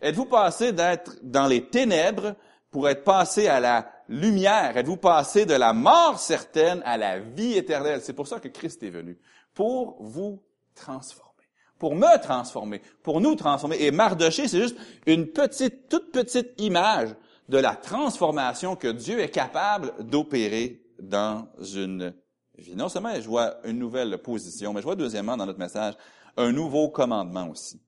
Êtes-vous 0.00 0.26
passé 0.26 0.72
d'être 0.72 1.16
dans 1.22 1.46
les 1.46 1.68
ténèbres 1.68 2.34
pour 2.70 2.88
être 2.88 3.04
passé 3.04 3.48
à 3.48 3.60
la 3.60 3.90
lumière? 4.08 4.76
Êtes-vous 4.76 4.96
passé 4.96 5.46
de 5.46 5.54
la 5.54 5.72
mort 5.72 6.18
certaine 6.18 6.82
à 6.84 6.96
la 6.96 7.18
vie 7.18 7.56
éternelle? 7.56 8.00
C'est 8.02 8.12
pour 8.12 8.28
ça 8.28 8.40
que 8.40 8.48
Christ 8.48 8.82
est 8.82 8.90
venu, 8.90 9.18
pour 9.54 9.96
vous 10.00 10.42
transformer, 10.74 11.44
pour 11.78 11.94
me 11.94 12.22
transformer, 12.22 12.80
pour 13.02 13.20
nous 13.20 13.34
transformer. 13.34 13.76
Et 13.80 13.90
Mardoché, 13.90 14.48
c'est 14.48 14.60
juste 14.60 14.76
une 15.06 15.26
petite, 15.26 15.88
toute 15.88 16.12
petite 16.12 16.60
image 16.60 17.10
de 17.48 17.58
la 17.58 17.74
transformation 17.74 18.76
que 18.76 18.88
Dieu 18.88 19.20
est 19.20 19.30
capable 19.30 19.92
d'opérer 20.00 20.82
dans 21.00 21.48
une 21.74 22.14
vie. 22.56 22.76
Non 22.76 22.88
seulement 22.88 23.14
je 23.14 23.28
vois 23.28 23.56
une 23.64 23.78
nouvelle 23.78 24.18
position, 24.18 24.72
mais 24.72 24.80
je 24.80 24.86
vois 24.86 24.96
deuxièmement 24.96 25.36
dans 25.36 25.46
notre 25.46 25.58
message 25.58 25.94
un 26.36 26.52
nouveau 26.52 26.88
commandement 26.88 27.48
aussi. 27.48 27.80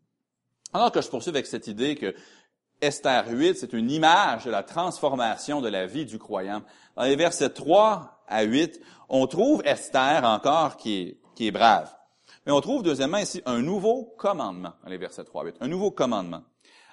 Alors 0.73 0.91
que 0.91 1.03
je 1.03 1.09
poursuis 1.09 1.31
avec 1.31 1.47
cette 1.47 1.67
idée 1.67 1.97
que 1.97 2.15
Esther 2.81 3.27
8, 3.29 3.59
c'est 3.59 3.73
une 3.75 3.91
image 3.91 4.45
de 4.45 4.51
la 4.51 4.63
transformation 4.63 5.61
de 5.61 5.69
la 5.69 5.87
vie 5.87 6.07
du 6.07 6.19
croyant. 6.19 6.63
Dans 6.97 7.03
les 7.03 7.15
versets 7.15 7.51
3 7.51 8.25
à 8.27 8.43
8, 8.43 8.81
on 9.09 9.27
trouve 9.27 9.63
Esther 9.67 10.25
encore 10.25 10.77
qui 10.77 11.19
est, 11.39 11.51
brave. 11.51 11.95
Mais 12.47 12.53
on 12.53 12.61
trouve 12.61 12.83
deuxièmement 12.83 13.19
ici 13.19 13.43
un 13.45 13.61
nouveau 13.61 14.15
commandement 14.17 14.73
dans 14.83 14.91
les 14.91 14.97
versets 14.97 15.25
3 15.25 15.43
à 15.43 15.45
8. 15.47 15.57
Un 15.61 15.69
nouveau 15.69 15.91
commandement. 15.91 16.43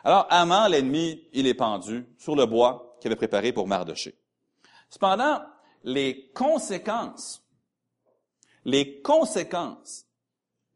Alors, 0.04 0.28
Haman, 0.30 0.70
l'ennemi, 0.70 1.24
il 1.34 1.48
est 1.48 1.54
pendu 1.54 2.06
sur 2.18 2.36
le 2.36 2.46
bois 2.46 2.98
qu'il 3.00 3.10
avait 3.10 3.18
préparé 3.18 3.54
pour 3.54 3.68
Mardoché. 3.68 4.16
Cependant, 4.90 5.42
les 5.84 6.30
conséquences, 6.34 7.44
les 8.66 9.02
conséquences 9.02 10.06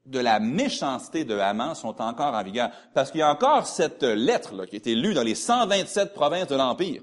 de 0.06 0.20
la 0.20 0.40
méchanceté 0.40 1.24
de 1.24 1.38
Haman 1.38 1.76
sont 1.76 2.02
encore 2.02 2.34
en 2.34 2.44
vigueur. 2.44 2.72
Parce 2.94 3.12
qu'il 3.12 3.20
y 3.20 3.24
a 3.24 3.32
encore 3.32 3.68
cette 3.68 4.04
lettre 4.04 4.66
qui 4.66 4.76
a 4.76 4.78
été 4.78 4.96
lue 4.96 5.14
dans 5.14 5.24
les 5.24 5.36
127 5.36 6.14
provinces 6.14 6.48
de 6.48 6.56
l'Empire, 6.56 7.02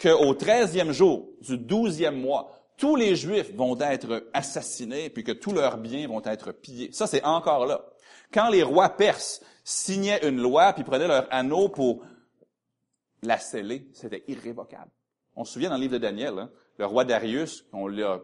qu'au 0.00 0.34
13e 0.34 0.92
jour 0.92 1.28
du 1.40 1.56
12e 1.56 2.20
mois, 2.20 2.50
tous 2.76 2.96
les 2.96 3.16
Juifs 3.16 3.54
vont 3.54 3.78
être 3.80 4.28
assassinés, 4.32 5.08
puis 5.10 5.24
que 5.24 5.32
tous 5.32 5.52
leurs 5.52 5.78
biens 5.78 6.08
vont 6.08 6.22
être 6.24 6.52
pillés. 6.52 6.90
Ça, 6.92 7.06
c'est 7.06 7.24
encore 7.24 7.66
là. 7.66 7.84
Quand 8.32 8.48
les 8.48 8.62
rois 8.62 8.90
perses 8.90 9.40
signaient 9.64 10.26
une 10.26 10.40
loi, 10.40 10.72
puis 10.72 10.84
prenaient 10.84 11.06
leur 11.06 11.26
anneau 11.30 11.68
pour 11.68 12.02
la 13.22 13.38
sceller, 13.38 13.88
c'était 13.92 14.24
irrévocable. 14.26 14.90
On 15.36 15.44
se 15.44 15.52
souvient 15.52 15.70
dans 15.70 15.76
le 15.76 15.82
livre 15.82 15.94
de 15.94 15.98
Daniel, 15.98 16.38
hein, 16.38 16.50
le 16.78 16.86
roi 16.86 17.04
Darius, 17.04 17.64
on 17.72 17.86
lui 17.86 18.02
a 18.02 18.20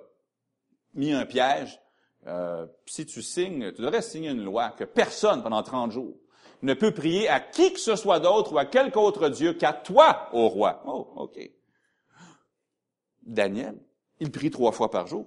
mis 0.94 1.12
un 1.12 1.24
piège, 1.24 1.80
euh, 2.26 2.66
si 2.86 3.06
tu 3.06 3.22
signes, 3.22 3.72
tu 3.72 3.82
devrais 3.82 4.02
signer 4.02 4.30
une 4.30 4.44
loi 4.44 4.70
que 4.70 4.84
personne, 4.84 5.42
pendant 5.42 5.62
30 5.62 5.92
jours, 5.92 6.16
ne 6.62 6.74
peut 6.74 6.92
prier 6.92 7.28
à 7.28 7.40
qui 7.40 7.72
que 7.72 7.78
ce 7.80 7.96
soit 7.96 8.20
d'autre 8.20 8.52
ou 8.52 8.58
à 8.58 8.64
quelque 8.64 8.98
autre 8.98 9.28
Dieu 9.28 9.52
qu'à 9.52 9.72
toi, 9.72 10.28
ô 10.32 10.48
roi. 10.48 10.82
Oh, 10.86 11.08
OK. 11.16 11.38
Daniel, 13.22 13.78
il 14.20 14.30
prie 14.30 14.50
trois 14.50 14.72
fois 14.72 14.90
par 14.90 15.06
jour. 15.06 15.26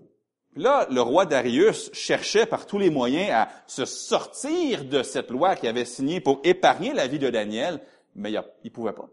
là, 0.56 0.88
le 0.90 1.02
roi 1.02 1.26
Darius 1.26 1.90
cherchait 1.94 2.46
par 2.46 2.66
tous 2.66 2.78
les 2.78 2.90
moyens 2.90 3.32
à 3.32 3.50
se 3.68 3.86
sortir 3.86 4.84
de 4.84 5.04
cette 5.04 5.32
loi 5.32 5.56
qu'il 5.56 5.70
avait 5.70 5.86
signée 5.86 6.20
pour 6.20 6.42
épargner 6.44 6.94
la 6.94 7.08
vie 7.08 7.20
de 7.20 7.30
Daniel, 7.30 7.80
mais 8.16 8.32
il 8.32 8.42
ne 8.66 8.70
pouvait 8.70 8.94
pas. 8.94 9.10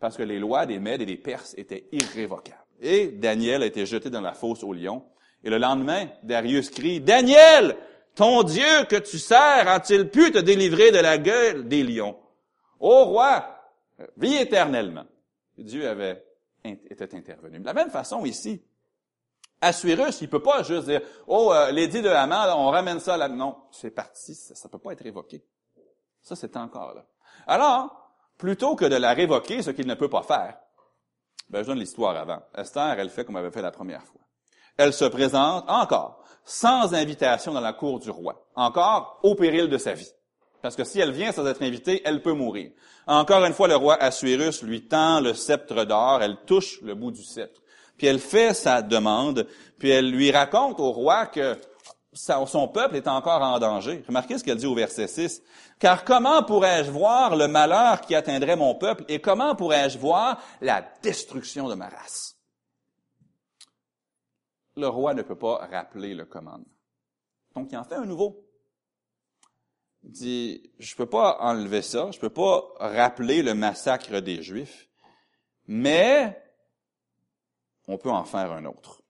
Parce 0.00 0.16
que 0.16 0.22
les 0.22 0.38
lois 0.38 0.64
des 0.66 0.78
Mèdes 0.78 1.02
et 1.02 1.06
des 1.06 1.16
Perses 1.16 1.54
étaient 1.58 1.86
irrévocables. 1.92 2.58
Et 2.80 3.08
Daniel 3.08 3.62
a 3.62 3.66
été 3.66 3.86
jeté 3.86 4.10
dans 4.10 4.20
la 4.20 4.32
fosse 4.32 4.64
au 4.64 4.72
lion. 4.72 5.04
Et 5.44 5.50
le 5.50 5.58
lendemain, 5.58 6.08
Darius 6.22 6.70
crie, 6.70 7.00
Daniel, 7.00 7.76
ton 8.14 8.42
Dieu 8.42 8.84
que 8.88 8.96
tu 8.96 9.18
sers 9.18 9.68
a-t-il 9.68 10.08
pu 10.08 10.30
te 10.30 10.38
délivrer 10.38 10.92
de 10.92 10.98
la 10.98 11.18
gueule 11.18 11.66
des 11.66 11.82
lions? 11.82 12.16
Ô 12.78 13.04
roi, 13.04 13.44
vis 14.16 14.36
éternellement. 14.36 15.04
Dieu 15.56 15.88
avait 15.88 16.24
était 16.64 17.14
intervenu. 17.14 17.58
De 17.58 17.64
la 17.64 17.74
même 17.74 17.90
façon 17.90 18.24
ici, 18.24 18.62
Assuérus, 19.60 20.20
il 20.20 20.28
peut 20.28 20.42
pas 20.42 20.62
juste 20.62 20.86
dire, 20.86 21.00
oh, 21.26 21.52
euh, 21.52 21.70
l'édit 21.70 22.02
de 22.02 22.08
Haman, 22.08 22.50
on 22.56 22.70
ramène 22.70 23.00
ça 23.00 23.16
là. 23.16 23.28
Non, 23.28 23.56
c'est 23.70 23.90
parti, 23.90 24.34
ça, 24.34 24.54
ne 24.64 24.70
peut 24.70 24.78
pas 24.78 24.92
être 24.92 25.02
révoqué. 25.02 25.44
Ça, 26.20 26.36
c'est 26.36 26.56
encore 26.56 26.94
là. 26.94 27.04
Alors, 27.46 28.12
plutôt 28.38 28.74
que 28.76 28.84
de 28.84 28.96
la 28.96 29.12
révoquer, 29.12 29.62
ce 29.62 29.70
qu'il 29.70 29.86
ne 29.86 29.94
peut 29.94 30.10
pas 30.10 30.22
faire, 30.22 30.58
ben, 31.48 31.62
je 31.62 31.68
donne 31.68 31.78
l'histoire 31.78 32.16
avant. 32.16 32.42
Esther, 32.56 32.98
elle 32.98 33.10
fait 33.10 33.24
comme 33.24 33.36
elle 33.36 33.44
avait 33.44 33.52
fait 33.52 33.62
la 33.62 33.70
première 33.70 34.04
fois 34.04 34.20
elle 34.76 34.92
se 34.92 35.04
présente 35.04 35.64
encore 35.68 36.22
sans 36.44 36.94
invitation 36.94 37.52
dans 37.52 37.60
la 37.60 37.72
cour 37.72 38.00
du 38.00 38.10
roi, 38.10 38.46
encore 38.56 39.20
au 39.22 39.34
péril 39.34 39.68
de 39.68 39.78
sa 39.78 39.94
vie. 39.94 40.10
Parce 40.60 40.76
que 40.76 40.84
si 40.84 41.00
elle 41.00 41.12
vient 41.12 41.32
sans 41.32 41.46
être 41.46 41.62
invitée, 41.62 42.02
elle 42.04 42.22
peut 42.22 42.32
mourir. 42.32 42.70
Encore 43.06 43.44
une 43.44 43.52
fois, 43.52 43.68
le 43.68 43.76
roi 43.76 43.96
Assuérus 44.00 44.62
lui 44.62 44.86
tend 44.86 45.20
le 45.20 45.34
sceptre 45.34 45.84
d'or, 45.84 46.22
elle 46.22 46.36
touche 46.46 46.80
le 46.82 46.94
bout 46.94 47.10
du 47.10 47.22
sceptre. 47.22 47.60
Puis 47.96 48.06
elle 48.06 48.20
fait 48.20 48.54
sa 48.54 48.82
demande, 48.82 49.46
puis 49.78 49.90
elle 49.90 50.10
lui 50.10 50.30
raconte 50.30 50.80
au 50.80 50.92
roi 50.92 51.26
que 51.26 51.56
son 52.12 52.68
peuple 52.68 52.96
est 52.96 53.08
encore 53.08 53.42
en 53.42 53.58
danger. 53.58 54.04
Remarquez 54.06 54.38
ce 54.38 54.44
qu'elle 54.44 54.58
dit 54.58 54.66
au 54.66 54.74
verset 54.74 55.08
6. 55.08 55.42
Car 55.78 56.04
comment 56.04 56.42
pourrais-je 56.42 56.90
voir 56.90 57.36
le 57.36 57.48
malheur 57.48 58.00
qui 58.00 58.14
atteindrait 58.14 58.56
mon 58.56 58.74
peuple 58.74 59.04
et 59.08 59.20
comment 59.20 59.54
pourrais-je 59.56 59.98
voir 59.98 60.40
la 60.60 60.84
destruction 61.02 61.68
de 61.68 61.74
ma 61.74 61.88
race? 61.88 62.36
Le 64.76 64.88
roi 64.88 65.14
ne 65.14 65.22
peut 65.22 65.38
pas 65.38 65.66
rappeler 65.66 66.14
le 66.14 66.24
commandement. 66.24 66.66
Donc, 67.54 67.70
il 67.70 67.76
en 67.76 67.84
fait 67.84 67.94
un 67.94 68.06
nouveau. 68.06 68.46
Il 70.04 70.10
dit, 70.10 70.70
je 70.78 70.96
peux 70.96 71.06
pas 71.08 71.38
enlever 71.40 71.82
ça, 71.82 72.10
je 72.10 72.18
peux 72.18 72.30
pas 72.30 72.72
rappeler 72.78 73.42
le 73.42 73.54
massacre 73.54 74.20
des 74.20 74.42
Juifs, 74.42 74.88
mais 75.68 76.42
on 77.86 77.98
peut 77.98 78.10
en 78.10 78.24
faire 78.24 78.50
un 78.52 78.64
autre 78.64 79.02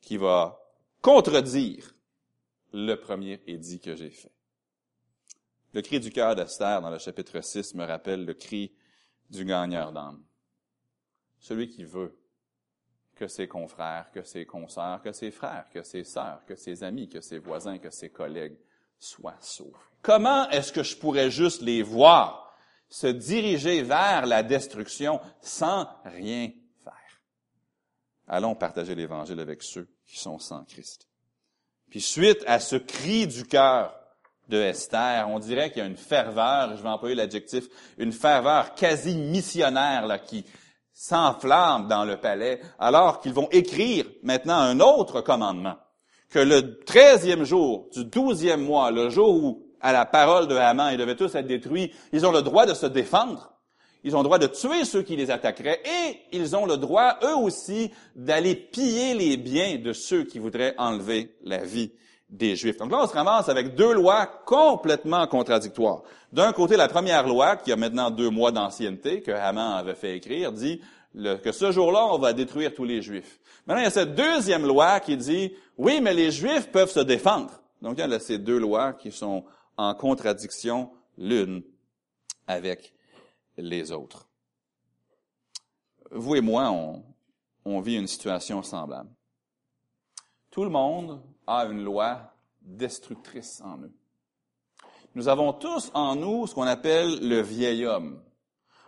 qui 0.00 0.16
va 0.16 0.60
contredire 1.00 1.94
le 2.72 2.96
premier 2.96 3.40
édit 3.46 3.80
que 3.80 3.96
j'ai 3.96 4.10
fait. 4.10 4.32
Le 5.72 5.82
cri 5.82 6.00
du 6.00 6.10
cœur 6.10 6.34
d'Esther 6.34 6.82
dans 6.82 6.90
le 6.90 6.98
chapitre 6.98 7.40
6 7.40 7.74
me 7.74 7.84
rappelle 7.84 8.24
le 8.24 8.34
cri 8.34 8.74
du 9.30 9.44
gagneur 9.44 9.92
d'âme. 9.92 10.22
Celui 11.38 11.68
qui 11.68 11.84
veut 11.84 12.19
que 13.20 13.28
ses 13.28 13.48
confrères, 13.48 14.10
que 14.14 14.22
ses 14.22 14.46
consoeurs, 14.46 15.02
que 15.02 15.12
ses 15.12 15.30
frères, 15.30 15.66
que 15.70 15.82
ses 15.82 16.04
sœurs, 16.04 16.40
que 16.46 16.56
ses 16.56 16.82
amis, 16.82 17.06
que 17.06 17.20
ses 17.20 17.36
voisins, 17.36 17.76
que 17.76 17.90
ses 17.90 18.08
collègues 18.08 18.56
soient 18.98 19.36
sauvés. 19.42 19.76
Comment 20.00 20.48
est-ce 20.48 20.72
que 20.72 20.82
je 20.82 20.96
pourrais 20.96 21.30
juste 21.30 21.60
les 21.60 21.82
voir 21.82 22.56
se 22.88 23.06
diriger 23.06 23.82
vers 23.82 24.24
la 24.24 24.42
destruction 24.42 25.20
sans 25.42 25.86
rien 26.06 26.50
faire? 26.82 27.20
Allons 28.26 28.54
partager 28.54 28.94
l'Évangile 28.94 29.40
avec 29.40 29.62
ceux 29.62 29.86
qui 30.06 30.18
sont 30.18 30.38
sans 30.38 30.64
Christ. 30.64 31.06
Puis 31.90 32.00
suite 32.00 32.42
à 32.46 32.58
ce 32.58 32.76
cri 32.76 33.26
du 33.26 33.44
cœur 33.44 34.00
de 34.48 34.56
Esther, 34.56 35.28
on 35.28 35.40
dirait 35.40 35.68
qu'il 35.68 35.82
y 35.82 35.84
a 35.84 35.88
une 35.88 35.96
ferveur, 35.98 36.74
je 36.74 36.82
vais 36.82 36.88
employer 36.88 37.16
l'adjectif, 37.16 37.66
une 37.98 38.12
ferveur 38.12 38.74
quasi 38.74 39.14
missionnaire 39.14 40.06
là, 40.06 40.18
qui, 40.18 40.46
s'enflamment 41.00 41.88
dans 41.88 42.04
le 42.04 42.18
palais, 42.18 42.60
alors 42.78 43.20
qu'ils 43.20 43.32
vont 43.32 43.48
écrire 43.52 44.04
maintenant 44.22 44.58
un 44.58 44.80
autre 44.80 45.22
commandement, 45.22 45.76
que 46.28 46.38
le 46.38 46.78
treizième 46.80 47.42
jour 47.42 47.88
du 47.94 48.04
douzième 48.04 48.62
mois, 48.62 48.90
le 48.90 49.08
jour 49.08 49.34
où, 49.34 49.62
à 49.80 49.94
la 49.94 50.04
parole 50.04 50.46
de 50.46 50.54
Haman, 50.56 50.92
ils 50.92 50.98
devaient 50.98 51.16
tous 51.16 51.34
être 51.34 51.46
détruits, 51.46 51.90
ils 52.12 52.26
ont 52.26 52.32
le 52.32 52.42
droit 52.42 52.66
de 52.66 52.74
se 52.74 52.84
défendre, 52.84 53.50
ils 54.04 54.14
ont 54.14 54.18
le 54.18 54.24
droit 54.24 54.38
de 54.38 54.46
tuer 54.46 54.84
ceux 54.84 55.00
qui 55.00 55.16
les 55.16 55.30
attaqueraient, 55.30 55.80
et 55.86 56.18
ils 56.32 56.54
ont 56.54 56.66
le 56.66 56.76
droit, 56.76 57.16
eux 57.22 57.36
aussi, 57.36 57.90
d'aller 58.14 58.54
piller 58.54 59.14
les 59.14 59.38
biens 59.38 59.78
de 59.78 59.94
ceux 59.94 60.24
qui 60.24 60.38
voudraient 60.38 60.74
enlever 60.76 61.34
la 61.42 61.64
vie 61.64 61.92
Donc 62.30 62.92
là, 62.92 63.02
on 63.02 63.06
se 63.08 63.12
ramasse 63.12 63.48
avec 63.48 63.74
deux 63.74 63.92
lois 63.92 64.24
complètement 64.46 65.26
contradictoires. 65.26 66.02
D'un 66.32 66.52
côté, 66.52 66.76
la 66.76 66.86
première 66.86 67.26
loi, 67.26 67.56
qui 67.56 67.72
a 67.72 67.76
maintenant 67.76 68.08
deux 68.08 68.30
mois 68.30 68.52
d'ancienneté, 68.52 69.20
que 69.20 69.32
Haman 69.32 69.78
avait 69.78 69.96
fait 69.96 70.16
écrire, 70.16 70.52
dit 70.52 70.80
que 71.12 71.50
ce 71.50 71.72
jour-là, 71.72 72.06
on 72.06 72.18
va 72.18 72.32
détruire 72.32 72.72
tous 72.72 72.84
les 72.84 73.02
Juifs. 73.02 73.40
Maintenant, 73.66 73.82
il 73.82 73.84
y 73.84 73.88
a 73.88 73.90
cette 73.90 74.14
deuxième 74.14 74.64
loi 74.64 75.00
qui 75.00 75.16
dit, 75.16 75.52
oui, 75.76 76.00
mais 76.00 76.14
les 76.14 76.30
Juifs 76.30 76.70
peuvent 76.70 76.90
se 76.90 77.00
défendre. 77.00 77.50
Donc, 77.82 77.98
il 77.98 78.08
y 78.08 78.14
a 78.14 78.20
ces 78.20 78.38
deux 78.38 78.58
lois 78.58 78.92
qui 78.92 79.10
sont 79.10 79.44
en 79.76 79.92
contradiction 79.94 80.92
l'une 81.18 81.64
avec 82.46 82.94
les 83.56 83.90
autres. 83.90 84.28
Vous 86.12 86.36
et 86.36 86.40
moi, 86.40 86.72
on 87.64 87.80
vit 87.80 87.96
une 87.96 88.06
situation 88.06 88.62
semblable. 88.62 89.10
Tout 90.50 90.62
le 90.62 90.70
monde 90.70 91.20
a 91.50 91.66
une 91.66 91.82
loi 91.82 92.32
destructrice 92.62 93.60
en 93.64 93.78
eux. 93.78 93.92
Nous 95.14 95.28
avons 95.28 95.52
tous 95.52 95.90
en 95.94 96.14
nous 96.14 96.46
ce 96.46 96.54
qu'on 96.54 96.62
appelle 96.62 97.28
le 97.28 97.40
vieil 97.40 97.84
homme, 97.84 98.22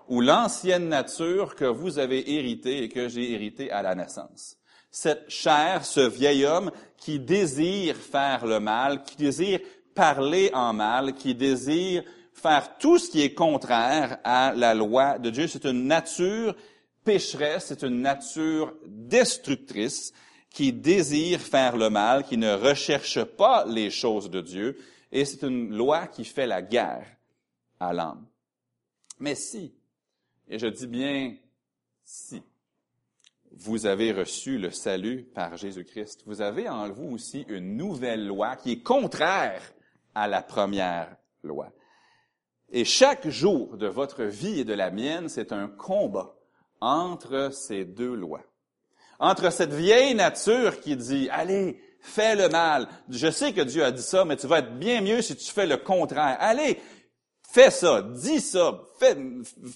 ou 0.08 0.20
l'ancienne 0.20 0.88
nature 0.88 1.56
que 1.56 1.64
vous 1.64 1.98
avez 1.98 2.34
héritée 2.34 2.84
et 2.84 2.88
que 2.88 3.08
j'ai 3.08 3.32
héritée 3.32 3.70
à 3.72 3.82
la 3.82 3.94
naissance. 3.94 4.56
Cette 4.90 5.28
chair, 5.28 5.84
ce 5.84 6.00
vieil 6.00 6.44
homme 6.44 6.70
qui 6.96 7.18
désire 7.18 7.96
faire 7.96 8.46
le 8.46 8.60
mal, 8.60 9.02
qui 9.02 9.16
désire 9.16 9.58
parler 9.94 10.50
en 10.54 10.72
mal, 10.72 11.14
qui 11.14 11.34
désire 11.34 12.04
faire 12.32 12.78
tout 12.78 12.98
ce 12.98 13.10
qui 13.10 13.22
est 13.22 13.34
contraire 13.34 14.18
à 14.22 14.52
la 14.54 14.74
loi 14.74 15.18
de 15.18 15.30
Dieu. 15.30 15.48
C'est 15.48 15.64
une 15.64 15.86
nature 15.86 16.54
pécheresse, 17.04 17.66
c'est 17.68 17.82
une 17.82 18.02
nature 18.02 18.74
destructrice 18.86 20.12
qui 20.52 20.72
désire 20.72 21.40
faire 21.40 21.76
le 21.76 21.90
mal, 21.90 22.24
qui 22.24 22.36
ne 22.36 22.52
recherche 22.52 23.22
pas 23.24 23.64
les 23.66 23.90
choses 23.90 24.30
de 24.30 24.40
Dieu 24.40 24.78
Et 25.10 25.24
c'est 25.24 25.46
une 25.46 25.74
loi 25.74 26.06
qui 26.06 26.24
fait 26.24 26.46
la 26.46 26.62
guerre 26.62 27.06
à 27.80 27.92
l'âme. 27.92 28.26
Mais 29.18 29.34
si, 29.34 29.74
et 30.48 30.58
je 30.58 30.66
dis 30.66 30.86
bien 30.86 31.34
si, 32.04 32.42
vous 33.52 33.86
avez 33.86 34.12
reçu 34.12 34.58
le 34.58 34.70
salut 34.70 35.24
par 35.34 35.56
Jésus-Christ, 35.56 36.22
vous 36.26 36.40
avez 36.40 36.68
en 36.68 36.90
vous 36.90 37.14
aussi 37.14 37.44
une 37.48 37.76
nouvelle 37.76 38.26
loi 38.26 38.56
qui 38.56 38.72
est 38.72 38.82
contraire 38.82 39.62
à 40.14 40.28
la 40.28 40.42
première 40.42 41.16
loi. 41.42 41.70
Et 42.70 42.84
chaque 42.84 43.28
jour 43.28 43.76
de 43.76 43.86
votre 43.86 44.24
vie 44.24 44.60
et 44.60 44.64
de 44.64 44.72
la 44.72 44.90
mienne, 44.90 45.28
c'est 45.28 45.52
un 45.52 45.68
combat 45.68 46.34
entre 46.80 47.50
ces 47.52 47.84
deux 47.84 48.14
lois. 48.14 48.42
Entre 49.22 49.52
cette 49.52 49.72
vieille 49.72 50.16
nature 50.16 50.80
qui 50.80 50.96
dit, 50.96 51.28
allez, 51.30 51.80
fais 52.00 52.34
le 52.34 52.48
mal. 52.48 52.88
Je 53.08 53.30
sais 53.30 53.52
que 53.52 53.60
Dieu 53.60 53.84
a 53.84 53.92
dit 53.92 54.02
ça, 54.02 54.24
mais 54.24 54.36
tu 54.36 54.48
vas 54.48 54.58
être 54.58 54.76
bien 54.76 55.00
mieux 55.00 55.22
si 55.22 55.36
tu 55.36 55.48
fais 55.52 55.64
le 55.64 55.76
contraire. 55.76 56.36
Allez, 56.40 56.80
fais 57.48 57.70
ça, 57.70 58.02
dis 58.02 58.40
ça, 58.40 58.80
fais, 58.98 59.16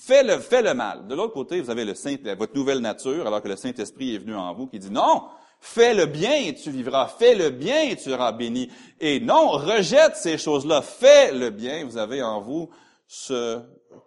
fais, 0.01 0.25
le, 0.25 0.41
fais 0.41 0.63
le 0.63 0.75
mal. 0.75 1.07
De 1.07 1.15
l'autre 1.15 1.33
côté, 1.33 1.61
vous 1.61 1.71
avez 1.71 1.85
le 1.85 1.95
Saint, 1.95 2.17
votre 2.37 2.57
nouvelle 2.57 2.81
nature, 2.81 3.25
alors 3.25 3.41
que 3.41 3.47
le 3.47 3.55
Saint-Esprit 3.55 4.17
est 4.17 4.19
venu 4.19 4.35
en 4.35 4.53
vous, 4.53 4.67
qui 4.67 4.81
dit 4.81 4.91
non, 4.91 5.23
fais 5.61 5.95
le 5.95 6.07
bien 6.07 6.35
et 6.35 6.53
tu 6.53 6.73
vivras, 6.73 7.07
fais 7.07 7.37
le 7.37 7.51
bien 7.51 7.83
et 7.83 7.95
tu 7.95 8.11
seras 8.11 8.33
béni. 8.33 8.69
Et 8.99 9.21
non, 9.21 9.51
rejette 9.51 10.17
ces 10.17 10.39
choses-là, 10.39 10.83
fais 10.83 11.31
le 11.31 11.51
bien, 11.51 11.85
vous 11.85 11.99
avez 11.99 12.21
en 12.21 12.41
vous 12.41 12.69
ce 13.07 13.61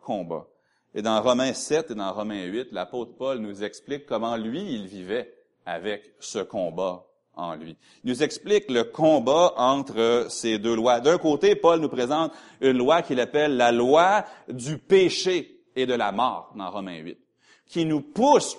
combat. 0.03 0.47
Et 0.95 1.01
dans 1.01 1.21
Romains 1.21 1.53
7 1.53 1.91
et 1.91 1.95
dans 1.95 2.11
Romains 2.11 2.45
8, 2.45 2.69
l'apôtre 2.71 3.13
Paul 3.15 3.37
nous 3.39 3.63
explique 3.63 4.05
comment 4.05 4.35
lui, 4.35 4.73
il 4.73 4.87
vivait 4.87 5.33
avec 5.65 6.13
ce 6.19 6.39
combat 6.39 7.05
en 7.35 7.55
lui. 7.55 7.77
Il 8.03 8.09
nous 8.09 8.23
explique 8.23 8.69
le 8.71 8.85
combat 8.85 9.53
entre 9.57 10.25
ces 10.29 10.57
deux 10.57 10.75
lois. 10.75 10.99
D'un 10.99 11.19
côté, 11.19 11.55
Paul 11.55 11.79
nous 11.79 11.89
présente 11.89 12.31
une 12.59 12.77
loi 12.77 13.03
qu'il 13.03 13.19
appelle 13.19 13.55
la 13.55 13.71
loi 13.71 14.25
du 14.47 14.79
péché 14.79 15.61
et 15.75 15.85
de 15.85 15.93
la 15.93 16.11
mort 16.11 16.51
dans 16.55 16.71
Romains 16.71 16.97
8, 16.97 17.19
qui 17.67 17.85
nous 17.85 18.01
pousse 18.01 18.57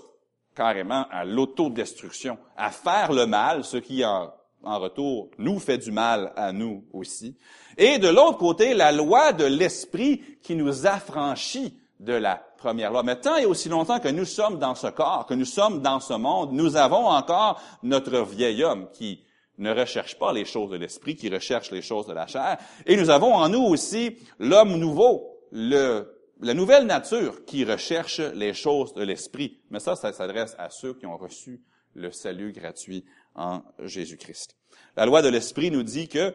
carrément 0.54 1.06
à 1.10 1.24
l'autodestruction, 1.24 2.38
à 2.56 2.70
faire 2.70 3.12
le 3.12 3.26
mal, 3.26 3.64
ce 3.64 3.76
qui 3.76 4.04
en, 4.04 4.32
en 4.62 4.78
retour 4.78 5.30
nous 5.38 5.58
fait 5.58 5.78
du 5.78 5.90
mal 5.90 6.32
à 6.36 6.52
nous 6.52 6.84
aussi. 6.92 7.36
Et 7.76 7.98
de 7.98 8.08
l'autre 8.08 8.38
côté, 8.38 8.74
la 8.74 8.92
loi 8.92 9.32
de 9.32 9.44
l'esprit 9.44 10.22
qui 10.42 10.54
nous 10.54 10.86
affranchit 10.86 11.79
de 12.00 12.14
la 12.14 12.42
première 12.56 12.90
loi. 12.90 13.02
Mais 13.02 13.20
tant 13.20 13.36
et 13.36 13.44
aussi 13.44 13.68
longtemps 13.68 14.00
que 14.00 14.08
nous 14.08 14.24
sommes 14.24 14.58
dans 14.58 14.74
ce 14.74 14.88
corps, 14.88 15.26
que 15.26 15.34
nous 15.34 15.44
sommes 15.44 15.82
dans 15.82 16.00
ce 16.00 16.14
monde, 16.14 16.52
nous 16.52 16.76
avons 16.76 17.06
encore 17.06 17.60
notre 17.82 18.22
vieil 18.22 18.64
homme 18.64 18.88
qui 18.92 19.22
ne 19.58 19.72
recherche 19.72 20.18
pas 20.18 20.32
les 20.32 20.46
choses 20.46 20.70
de 20.70 20.76
l'esprit, 20.76 21.14
qui 21.14 21.28
recherche 21.28 21.70
les 21.70 21.82
choses 21.82 22.06
de 22.06 22.14
la 22.14 22.26
chair. 22.26 22.56
Et 22.86 22.96
nous 22.96 23.10
avons 23.10 23.34
en 23.34 23.50
nous 23.50 23.62
aussi 23.62 24.16
l'homme 24.38 24.76
nouveau, 24.76 25.38
la 25.52 26.54
nouvelle 26.54 26.86
nature 26.86 27.44
qui 27.44 27.64
recherche 27.64 28.20
les 28.20 28.54
choses 28.54 28.94
de 28.94 29.02
l'esprit. 29.02 29.60
Mais 29.68 29.80
ça, 29.80 29.94
ça 29.94 30.12
s'adresse 30.14 30.56
à 30.58 30.70
ceux 30.70 30.94
qui 30.94 31.04
ont 31.04 31.18
reçu 31.18 31.60
le 31.94 32.10
salut 32.10 32.52
gratuit 32.52 33.04
en 33.34 33.62
Jésus-Christ. 33.78 34.56
La 34.96 35.04
loi 35.04 35.20
de 35.20 35.28
l'esprit 35.28 35.70
nous 35.70 35.82
dit 35.82 36.08
que 36.08 36.34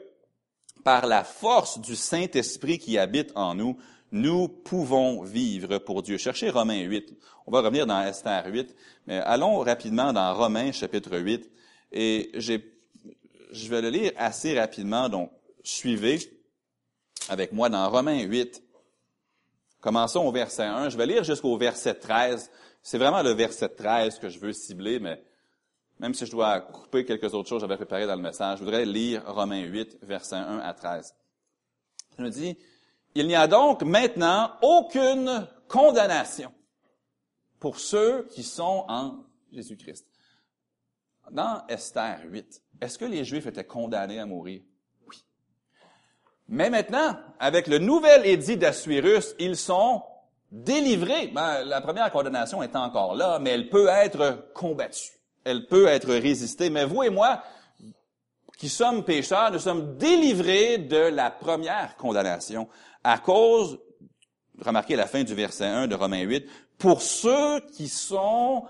par 0.84 1.07
la 1.07 1.24
force 1.24 1.80
du 1.80 1.95
Saint-Esprit 1.95 2.78
qui 2.78 2.99
habite 2.99 3.32
en 3.34 3.55
nous, 3.55 3.78
nous 4.16 4.47
pouvons 4.47 5.24
vivre 5.24 5.78
pour 5.78 6.01
Dieu. 6.01 6.18
Cherchez 6.18 6.49
Romains 6.49 6.84
8. 6.84 7.13
On 7.47 7.51
va 7.51 7.59
revenir 7.59 7.86
dans 7.86 8.01
Esther 8.01 8.45
8, 8.47 8.74
mais 9.07 9.18
allons 9.18 9.59
rapidement 9.59 10.13
dans 10.13 10.34
Romains 10.34 10.72
chapitre 10.72 11.18
8. 11.18 11.51
Et 11.91 12.32
je 12.34 13.70
vais 13.70 13.82
le 13.82 13.89
lire 13.89 14.13
assez 14.16 14.57
rapidement, 14.57 15.09
donc 15.09 15.32
suivez 15.63 16.20
avec 17.28 17.51
moi 17.51 17.68
dans 17.68 17.89
Romains 17.89 18.22
8. 18.22 18.63
Commençons 19.82 20.26
au 20.26 20.32
verset 20.32 20.63
1. 20.63 20.89
Je 20.89 20.97
vais 20.97 21.07
lire 21.07 21.26
jusqu'au 21.26 21.57
verset 21.57 21.95
13. 21.95 22.49
C'est 22.82 22.97
vraiment 22.97 23.22
le 23.22 23.32
verset 23.32 23.68
13 23.68 24.20
que 24.20 24.30
je 24.30 24.39
veux 24.39 24.53
cibler, 24.53 24.97
mais 24.99 25.22
même 25.99 26.13
si 26.13 26.26
je 26.26 26.32
dois 26.32 26.61
couper 26.61 27.03
quelques 27.03 27.34
autres 27.34 27.49
choses 27.49 27.61
que 27.61 27.68
j'avais 27.68 27.76
préparées 27.76 28.07
dans 28.07 28.16
le 28.16 28.22
message, 28.22 28.59
je 28.59 28.63
voudrais 28.63 28.86
lire 28.86 29.24
Romains 29.28 29.63
8, 29.63 29.97
verset 30.03 30.38
1 30.38 30.59
à 30.59 30.74
13. 30.74 31.13
Je 32.18 32.24
me 32.24 32.30
dis, 32.30 32.57
il 33.16 33.28
n'y 33.28 33.36
a 33.36 33.47
donc 33.47 33.82
maintenant 33.82 34.51
aucune 34.61 35.47
condamnation 35.68 36.51
pour 37.59 37.80
ceux 37.80 38.28
qui 38.32 38.43
sont 38.43 38.86
en 38.88 39.24
Jésus-Christ. 39.51 40.05
Dans 41.32 41.66
Esther 41.68 42.20
8, 42.26 42.61
est-ce 42.82 42.99
que 42.99 43.05
les 43.05 43.24
Juifs 43.24 43.47
étaient 43.47 43.63
condamnés 43.63 44.20
à 44.20 44.26
mourir? 44.26 44.61
Oui. 45.07 45.16
Mais 46.49 46.70
maintenant, 46.70 47.18
avec 47.39 47.68
le 47.68 47.80
nouvel 47.80 48.26
édit 48.26 48.57
d'Assuérus, 48.57 49.34
ils 49.39 49.57
sont 49.57 50.03
délivrés. 50.51 51.28
Ben, 51.28 51.63
la 51.63 51.82
première 51.82 52.11
condamnation 52.11 52.61
est 52.61 52.76
encore 52.76 53.16
là, 53.16 53.39
mais 53.39 53.51
elle 53.51 53.70
peut 53.70 53.88
être 53.88 54.51
combattue. 54.53 55.13
Elle 55.43 55.66
peut 55.68 55.88
être 55.88 56.13
résistée. 56.13 56.70
Mais 56.70 56.86
vous 56.86 57.03
et 57.03 57.09
moi, 57.09 57.41
qui 58.57 58.70
sommes 58.70 59.03
pécheurs, 59.03 59.51
nous 59.51 59.59
sommes 59.59 59.97
délivrés 59.97 60.78
de 60.78 60.97
la 60.97 61.32
première 61.32 61.95
condamnation 61.97 62.68
à 63.06 63.20
cause, 63.20 63.80
remarquez 64.60 64.95
la 64.95 65.06
fin 65.06 65.24
du 65.24 65.36
verset 65.36 65.66
1 65.66 65.88
de 65.88 65.95
Romains 65.95 66.24
8, 66.24 66.45
pour 66.80 67.01
ceux 67.01 67.60
qui 67.76 67.88
sont 67.88 68.66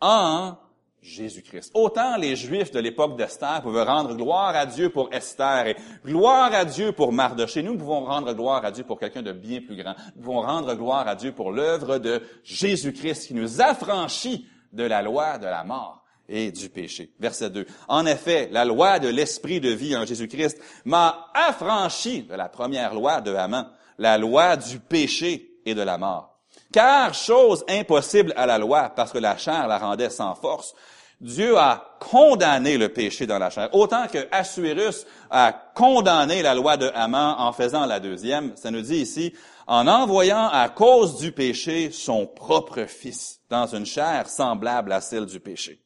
en 0.00 0.56
Jésus-Christ. 1.02 1.72
Autant 1.74 2.16
les 2.16 2.36
Juifs 2.36 2.70
de 2.70 2.78
l'époque 2.78 3.16
d'Esther 3.16 3.62
pouvaient 3.62 3.82
rendre 3.82 4.14
gloire 4.14 4.54
à 4.54 4.64
Dieu 4.64 4.90
pour 4.90 5.12
Esther 5.12 5.66
et 5.66 5.76
gloire 6.04 6.54
à 6.54 6.64
Dieu 6.64 6.92
pour 6.92 7.12
Mardoché. 7.12 7.62
Nous 7.62 7.76
pouvons 7.76 8.04
rendre 8.04 8.32
gloire 8.32 8.64
à 8.64 8.70
Dieu 8.70 8.84
pour 8.84 9.00
quelqu'un 9.00 9.22
de 9.22 9.32
bien 9.32 9.60
plus 9.60 9.76
grand. 9.76 9.94
Nous 10.14 10.22
pouvons 10.22 10.42
rendre 10.42 10.72
gloire 10.74 11.08
à 11.08 11.16
Dieu 11.16 11.32
pour 11.32 11.50
l'œuvre 11.50 11.98
de 11.98 12.22
Jésus-Christ 12.44 13.26
qui 13.26 13.34
nous 13.34 13.60
affranchit 13.60 14.46
de 14.72 14.84
la 14.84 15.02
loi 15.02 15.38
de 15.38 15.46
la 15.46 15.64
mort 15.64 16.04
et 16.28 16.52
du 16.52 16.68
péché. 16.68 17.12
Verset 17.18 17.50
2. 17.50 17.66
En 17.88 18.06
effet, 18.06 18.48
la 18.52 18.64
loi 18.64 18.98
de 19.00 19.08
l'esprit 19.08 19.60
de 19.60 19.70
vie 19.70 19.96
en 19.96 20.06
Jésus-Christ 20.06 20.58
m'a 20.84 21.26
affranchi 21.34 22.22
de 22.22 22.34
la 22.34 22.48
première 22.48 22.94
loi 22.94 23.20
de 23.20 23.34
Haman, 23.34 23.66
la 24.00 24.16
loi 24.16 24.56
du 24.56 24.80
péché 24.80 25.60
et 25.64 25.74
de 25.74 25.82
la 25.82 25.98
mort. 25.98 26.40
Car 26.72 27.12
chose 27.14 27.64
impossible 27.68 28.32
à 28.34 28.46
la 28.46 28.58
loi, 28.58 28.90
parce 28.96 29.12
que 29.12 29.18
la 29.18 29.36
chair 29.36 29.68
la 29.68 29.78
rendait 29.78 30.08
sans 30.08 30.34
force, 30.34 30.74
Dieu 31.20 31.58
a 31.58 31.98
condamné 32.00 32.78
le 32.78 32.88
péché 32.88 33.26
dans 33.26 33.38
la 33.38 33.50
chair. 33.50 33.68
Autant 33.72 34.06
que 34.06 34.26
Assuérus 34.32 35.06
a 35.30 35.52
condamné 35.52 36.40
la 36.40 36.54
loi 36.54 36.78
de 36.78 36.90
Haman 36.94 37.36
en 37.38 37.52
faisant 37.52 37.84
la 37.84 38.00
deuxième, 38.00 38.56
ça 38.56 38.70
nous 38.70 38.80
dit 38.80 38.96
ici, 38.96 39.34
en 39.66 39.86
envoyant 39.86 40.48
à 40.48 40.70
cause 40.70 41.18
du 41.18 41.32
péché 41.32 41.90
son 41.90 42.26
propre 42.26 42.86
fils 42.86 43.40
dans 43.50 43.66
une 43.66 43.84
chair 43.84 44.30
semblable 44.30 44.92
à 44.92 45.02
celle 45.02 45.26
du 45.26 45.40
péché. 45.40 45.82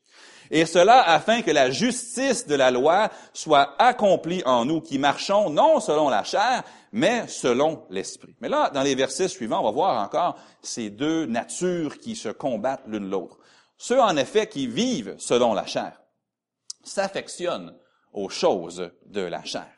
Et 0.55 0.67
cela 0.67 1.03
afin 1.11 1.43
que 1.43 1.51
la 1.51 1.73
justice 1.73 2.47
de 2.47 2.55
la 2.55 2.71
loi 2.71 3.11
soit 3.33 3.75
accomplie 3.77 4.41
en 4.47 4.65
nous 4.65 4.81
qui 4.81 5.01
marchons 5.01 5.51
non 5.51 5.81
selon 5.81 6.09
la 6.09 6.23
chair, 6.23 6.63
mais 6.93 7.27
selon 7.27 7.85
l'esprit. 7.91 8.37
Mais 8.41 8.49
là, 8.49 8.71
dans 8.71 8.85
les 8.85 8.95
versets 8.95 9.27
suivants, 9.27 9.59
on 9.59 9.65
va 9.65 9.71
voir 9.73 10.05
encore 10.05 10.39
ces 10.63 10.91
deux 10.91 11.27
natures 11.27 11.99
qui 11.99 12.15
se 12.15 12.29
combattent 12.29 12.85
l'une 12.87 13.11
l'autre. 13.11 13.37
Ceux, 13.79 14.01
en 14.01 14.17
effet, 14.17 14.47
qui 14.47 14.69
vivent 14.69 15.17
selon 15.19 15.55
la 15.55 15.67
chair 15.67 16.01
s'affectionnent 16.85 17.77
aux 18.13 18.29
choses 18.29 18.93
de 19.07 19.23
la 19.23 19.43
chair. 19.43 19.73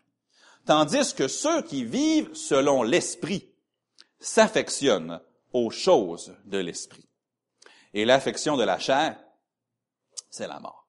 Tandis 0.67 1.15
que 1.15 1.27
ceux 1.27 1.63
qui 1.63 1.87
vivent 1.87 2.35
selon 2.35 2.83
l'esprit 2.83 3.49
s'affectionnent 4.21 5.23
aux 5.55 5.71
choses 5.71 6.37
de 6.45 6.59
l'esprit. 6.59 7.09
Et 7.95 8.05
l'affection 8.05 8.59
de 8.59 8.65
la 8.65 8.79
chair 8.79 9.17
c'est 10.37 10.49
la 10.49 10.61
mort. 10.61 10.87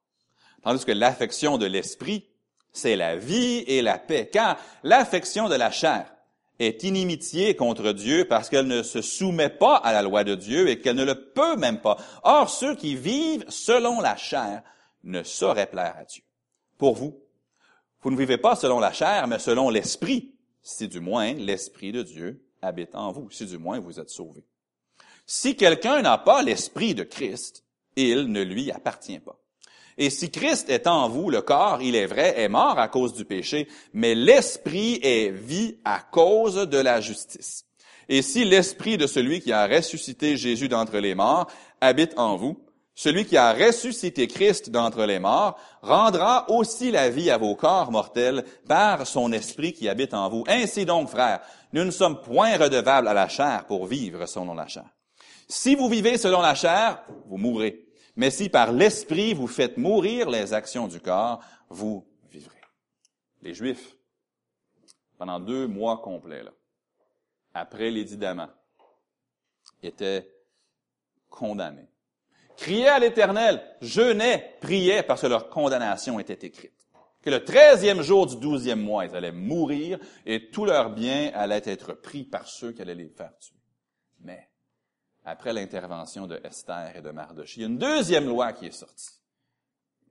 Tandis 0.61 0.85
que 0.85 0.91
l'affection 0.91 1.57
de 1.57 1.65
l'esprit, 1.65 2.27
c'est 2.73 2.95
la 2.95 3.15
vie 3.15 3.63
et 3.67 3.81
la 3.81 3.97
paix. 3.97 4.29
Car 4.31 4.57
l'affection 4.83 5.49
de 5.49 5.55
la 5.55 5.71
chair 5.71 6.13
est 6.59 6.83
inimitié 6.83 7.55
contre 7.55 7.93
Dieu 7.93 8.27
parce 8.27 8.49
qu'elle 8.49 8.67
ne 8.67 8.83
se 8.83 9.01
soumet 9.01 9.49
pas 9.49 9.75
à 9.75 9.93
la 9.93 10.01
loi 10.01 10.23
de 10.23 10.35
Dieu 10.35 10.69
et 10.69 10.81
qu'elle 10.81 10.95
ne 10.95 11.05
le 11.05 11.31
peut 11.31 11.55
même 11.55 11.79
pas. 11.79 11.97
Or, 12.23 12.49
ceux 12.49 12.75
qui 12.75 12.95
vivent 12.95 13.45
selon 13.49 14.01
la 14.01 14.17
chair 14.17 14.63
ne 15.03 15.23
sauraient 15.23 15.69
plaire 15.69 15.95
à 15.97 16.03
Dieu. 16.03 16.23
Pour 16.77 16.95
vous, 16.95 17.19
vous 18.01 18.11
ne 18.11 18.17
vivez 18.17 18.37
pas 18.37 18.55
selon 18.55 18.79
la 18.79 18.91
chair, 18.91 19.27
mais 19.27 19.39
selon 19.39 19.69
l'esprit, 19.69 20.35
si 20.61 20.87
du 20.87 20.99
moins 20.99 21.33
l'esprit 21.33 21.91
de 21.91 22.03
Dieu 22.03 22.43
habite 22.61 22.95
en 22.95 23.11
vous, 23.11 23.29
si 23.29 23.45
du 23.45 23.57
moins 23.57 23.79
vous 23.79 23.99
êtes 23.99 24.09
sauvés. 24.09 24.45
Si 25.25 25.55
quelqu'un 25.55 26.01
n'a 26.01 26.17
pas 26.17 26.41
l'esprit 26.41 26.95
de 26.95 27.03
Christ, 27.03 27.63
il 27.97 28.31
ne 28.31 28.41
lui 28.41 28.71
appartient 28.71 29.19
pas. 29.19 29.37
Et 29.97 30.09
si 30.09 30.29
Christ 30.29 30.69
est 30.69 30.87
en 30.87 31.09
vous, 31.09 31.29
le 31.29 31.41
corps, 31.41 31.81
il 31.81 31.95
est 31.95 32.05
vrai, 32.05 32.39
est 32.39 32.49
mort 32.49 32.77
à 32.77 32.87
cause 32.87 33.13
du 33.13 33.25
péché, 33.25 33.67
mais 33.93 34.13
l'esprit 34.13 34.99
est 35.01 35.31
vie 35.31 35.77
à 35.83 35.99
cause 35.99 36.55
de 36.55 36.77
la 36.77 37.01
justice. 37.01 37.65
Et 38.07 38.21
si 38.21 38.45
l'esprit 38.45 38.97
de 38.97 39.07
celui 39.07 39.41
qui 39.41 39.51
a 39.51 39.67
ressuscité 39.67 40.37
Jésus 40.37 40.69
d'entre 40.69 40.99
les 40.99 41.15
morts 41.15 41.47
habite 41.81 42.17
en 42.17 42.37
vous, 42.37 42.57
Celui 42.99 43.25
qui 43.25 43.37
a 43.37 43.53
ressuscité 43.53 44.25
Christ 44.25 44.71
d'entre 44.71 45.05
les 45.05 45.19
morts 45.19 45.55
rendra 45.83 46.49
aussi 46.49 46.89
la 46.89 47.11
vie 47.11 47.29
à 47.29 47.37
vos 47.37 47.53
corps 47.53 47.91
mortels 47.91 48.43
par 48.67 49.05
son 49.05 49.31
esprit 49.33 49.71
qui 49.71 49.87
habite 49.87 50.15
en 50.15 50.29
vous. 50.29 50.43
Ainsi 50.47 50.83
donc, 50.83 51.07
frères, 51.07 51.41
nous 51.73 51.85
ne 51.85 51.91
sommes 51.91 52.19
point 52.19 52.57
redevables 52.57 53.07
à 53.07 53.13
la 53.13 53.29
chair 53.29 53.65
pour 53.67 53.85
vivre 53.85 54.25
selon 54.25 54.55
la 54.55 54.65
chair. 54.65 54.89
Si 55.47 55.75
vous 55.75 55.87
vivez 55.87 56.17
selon 56.17 56.41
la 56.41 56.55
chair, 56.55 57.03
vous 57.27 57.37
mourrez. 57.37 57.86
Mais 58.17 58.31
si 58.31 58.49
par 58.49 58.73
l'esprit 58.73 59.33
vous 59.33 59.47
faites 59.47 59.77
mourir 59.77 60.29
les 60.29 60.53
actions 60.53 60.87
du 60.87 60.99
corps, 60.99 61.41
vous 61.69 62.05
vivrez. 62.29 62.61
Les 63.41 63.53
Juifs, 63.53 63.95
pendant 65.17 65.39
deux 65.39 65.67
mois 65.67 66.01
complets, 66.01 66.43
après 67.53 67.89
l'édit 67.89 68.19
étaient 69.81 70.29
condamnés 71.29 71.89
criaient 72.57 72.89
à 72.89 72.99
l'Éternel, 72.99 73.63
jeûnaient, 73.79 74.57
priaient 74.59 75.03
parce 75.03 75.21
que 75.21 75.27
leur 75.27 75.49
condamnation 75.49 76.19
était 76.19 76.45
écrite. 76.45 76.73
Que 77.21 77.29
le 77.29 77.43
treizième 77.43 78.01
jour 78.01 78.25
du 78.25 78.37
douzième 78.37 78.81
mois, 78.81 79.05
ils 79.05 79.15
allaient 79.15 79.31
mourir 79.31 79.99
et 80.25 80.49
tout 80.49 80.65
leur 80.65 80.89
bien 80.89 81.31
allait 81.33 81.61
être 81.65 81.93
pris 81.93 82.23
par 82.23 82.47
ceux 82.47 82.71
qui 82.71 82.81
allaient 82.81 82.95
les 82.95 83.09
faire 83.09 83.37
tuer. 83.39 83.55
Mais, 84.19 84.46
après 85.27 85.51
l'intervention 85.51 86.25
de 86.25 86.39
Esther 86.41 86.95
et 86.95 87.01
de 87.01 87.11
Mardochée, 87.11 87.59
il 87.59 87.63
y 87.63 87.65
a 87.65 87.67
une 87.67 87.77
deuxième 87.77 88.27
loi 88.27 88.53
qui 88.53 88.67
est 88.67 88.71
sortie. 88.71 89.11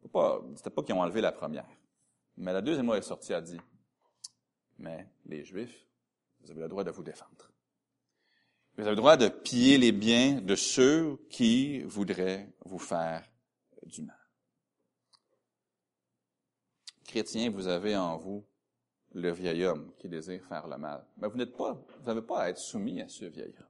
C'était 0.03 0.71
pas 0.71 0.83
qu'ils 0.83 0.95
ont 0.95 1.01
enlevé 1.01 1.23
la 1.23 1.33
première. 1.33 1.67
Mais 2.37 2.53
la 2.53 2.61
deuxième 2.61 2.85
loi 2.85 2.99
est 2.99 3.03
sortie, 3.03 3.33
a 3.33 3.41
dit, 3.41 3.59
mais 4.79 5.09
les 5.25 5.43
Juifs, 5.43 5.87
vous 6.41 6.51
avez 6.51 6.61
le 6.61 6.69
droit 6.69 6.85
de 6.85 6.91
vous 6.91 7.03
défendre. 7.03 7.51
Vous 8.75 8.83
avez 8.83 8.91
le 8.91 8.97
droit 8.97 9.17
de 9.17 9.29
piller 9.29 9.79
les 9.79 9.91
biens 9.91 10.43
de 10.43 10.55
ceux 10.55 11.17
qui 11.31 11.81
voudraient 11.85 12.53
vous 12.67 12.79
faire 12.79 13.25
du 13.85 14.03
mal. 14.03 14.21
Chrétiens, 17.07 17.51
vous 17.51 17.69
avez 17.69 17.97
en 17.97 18.19
vous 18.19 18.45
le 19.15 19.33
vieil 19.33 19.65
homme 19.65 19.95
qui 19.97 20.11
désire 20.11 20.45
faire 20.45 20.69
le 20.69 20.77
mal. 20.77 21.07
Mais 21.17 21.29
vous 21.29 21.39
n'êtes 21.39 21.57
pas, 21.57 21.73
vous 21.73 22.05
n'avez 22.05 22.21
pas 22.21 22.43
à 22.43 22.51
être 22.51 22.59
soumis 22.59 23.01
à 23.01 23.09
ce 23.09 23.25
vieil 23.25 23.55
homme. 23.59 23.67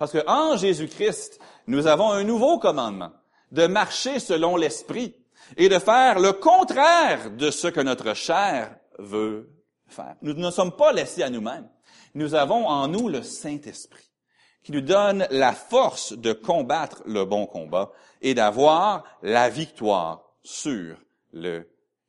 Parce 0.00 0.12
que 0.12 0.26
en 0.26 0.56
Jésus-Christ, 0.56 1.38
nous 1.66 1.86
avons 1.86 2.10
un 2.10 2.24
nouveau 2.24 2.58
commandement 2.58 3.12
de 3.52 3.66
marcher 3.66 4.18
selon 4.18 4.56
l'esprit 4.56 5.14
et 5.58 5.68
de 5.68 5.78
faire 5.78 6.18
le 6.18 6.32
contraire 6.32 7.30
de 7.32 7.50
ce 7.50 7.68
que 7.68 7.80
notre 7.80 8.14
chair 8.14 8.74
veut 8.98 9.50
faire. 9.88 10.16
Nous 10.22 10.32
ne 10.32 10.50
sommes 10.50 10.74
pas 10.74 10.94
laissés 10.94 11.22
à 11.22 11.28
nous-mêmes. 11.28 11.68
Nous 12.14 12.34
avons 12.34 12.66
en 12.66 12.88
nous 12.88 13.10
le 13.10 13.22
Saint-Esprit 13.22 14.10
qui 14.62 14.72
nous 14.72 14.80
donne 14.80 15.26
la 15.30 15.52
force 15.52 16.14
de 16.14 16.32
combattre 16.32 17.02
le 17.04 17.26
bon 17.26 17.44
combat 17.44 17.92
et 18.22 18.32
d'avoir 18.32 19.04
la 19.20 19.50
victoire 19.50 20.22
sur 20.42 20.96
le 21.34 21.68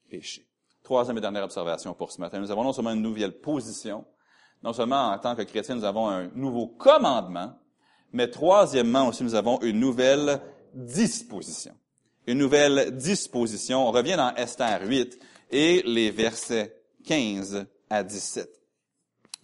péché. 0.09 0.47
Troisième 0.81 1.17
et 1.17 1.21
dernière 1.21 1.43
observation 1.43 1.93
pour 1.93 2.13
ce 2.13 2.21
matin. 2.21 2.39
Nous 2.39 2.51
avons 2.51 2.63
non 2.63 2.71
seulement 2.71 2.91
une 2.91 3.01
nouvelle 3.01 3.37
position, 3.41 4.05
non 4.63 4.71
seulement 4.71 5.09
en 5.09 5.19
tant 5.19 5.35
que 5.35 5.41
chrétiens, 5.41 5.75
nous 5.75 5.83
avons 5.83 6.07
un 6.07 6.29
nouveau 6.35 6.67
commandement, 6.67 7.57
mais 8.13 8.29
troisièmement 8.29 9.07
aussi, 9.07 9.23
nous 9.23 9.35
avons 9.35 9.59
une 9.61 9.79
nouvelle 9.79 10.41
disposition. 10.73 11.73
Une 12.27 12.37
nouvelle 12.37 12.95
disposition. 12.95 13.87
On 13.87 13.91
revient 13.91 14.15
dans 14.15 14.33
Esther 14.35 14.81
8 14.83 15.19
et 15.51 15.81
les 15.85 16.11
versets 16.11 16.75
15 17.05 17.65
à 17.89 18.03
17. 18.03 18.49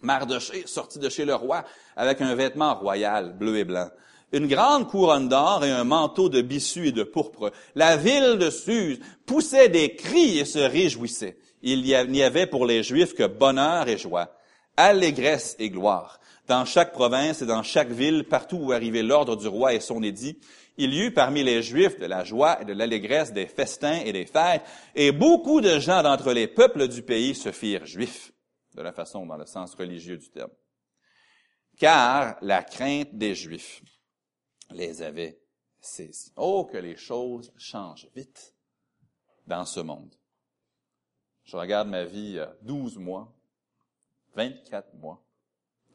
Mardoché 0.00 0.62
sorti 0.66 0.98
de 0.98 1.08
chez 1.08 1.24
le 1.24 1.34
roi 1.34 1.64
avec 1.96 2.20
un 2.20 2.34
vêtement 2.34 2.74
royal, 2.74 3.36
bleu 3.36 3.58
et 3.58 3.64
blanc, 3.64 3.88
une 4.32 4.46
grande 4.46 4.88
couronne 4.88 5.28
d'or 5.28 5.64
et 5.64 5.70
un 5.70 5.84
manteau 5.84 6.28
de 6.28 6.40
bissu 6.40 6.88
et 6.88 6.92
de 6.92 7.02
pourpre. 7.02 7.50
La 7.74 7.96
ville 7.96 8.36
de 8.38 8.50
Suse 8.50 9.00
poussait 9.26 9.68
des 9.68 9.96
cris 9.96 10.38
et 10.38 10.44
se 10.44 10.58
réjouissait. 10.58 11.38
Il 11.62 11.82
n'y 11.82 12.22
avait 12.22 12.46
pour 12.46 12.66
les 12.66 12.82
Juifs 12.82 13.14
que 13.14 13.26
bonheur 13.26 13.88
et 13.88 13.98
joie, 13.98 14.36
allégresse 14.76 15.56
et 15.58 15.70
gloire. 15.70 16.20
Dans 16.48 16.64
chaque 16.64 16.92
province 16.92 17.42
et 17.42 17.46
dans 17.46 17.62
chaque 17.62 17.90
ville, 17.90 18.24
partout 18.24 18.56
où 18.56 18.72
arrivait 18.72 19.02
l'ordre 19.02 19.36
du 19.36 19.46
roi 19.46 19.74
et 19.74 19.80
son 19.80 20.02
édit, 20.02 20.40
il 20.78 20.94
y 20.94 21.02
eut 21.02 21.12
parmi 21.12 21.44
les 21.44 21.62
Juifs 21.62 21.98
de 21.98 22.06
la 22.06 22.24
joie 22.24 22.62
et 22.62 22.64
de 22.64 22.72
l'allégresse, 22.72 23.32
des 23.32 23.46
festins 23.46 24.00
et 24.00 24.12
des 24.12 24.24
fêtes, 24.24 24.62
et 24.94 25.12
beaucoup 25.12 25.60
de 25.60 25.78
gens 25.78 26.02
d'entre 26.02 26.32
les 26.32 26.48
peuples 26.48 26.88
du 26.88 27.02
pays 27.02 27.34
se 27.34 27.52
firent 27.52 27.84
juifs 27.84 28.32
de 28.74 28.82
la 28.82 28.92
façon 28.92 29.26
dans 29.26 29.36
le 29.36 29.44
sens 29.44 29.74
religieux 29.74 30.16
du 30.16 30.30
terme. 30.30 30.52
Car 31.78 32.38
la 32.40 32.62
crainte 32.62 33.14
des 33.14 33.34
Juifs 33.34 33.82
les 34.70 35.02
avait 35.02 35.40
saisis. 35.80 36.32
Oh, 36.36 36.64
que 36.64 36.78
les 36.78 36.96
choses 36.96 37.52
changent 37.56 38.08
vite 38.14 38.54
dans 39.46 39.64
ce 39.64 39.80
monde. 39.80 40.14
Je 41.44 41.56
regarde 41.56 41.88
ma 41.88 42.04
vie 42.04 42.18
il 42.18 42.34
y 42.34 42.40
a 42.40 42.54
12 42.62 42.98
mois, 42.98 43.34
24 44.34 44.94
mois, 44.94 45.24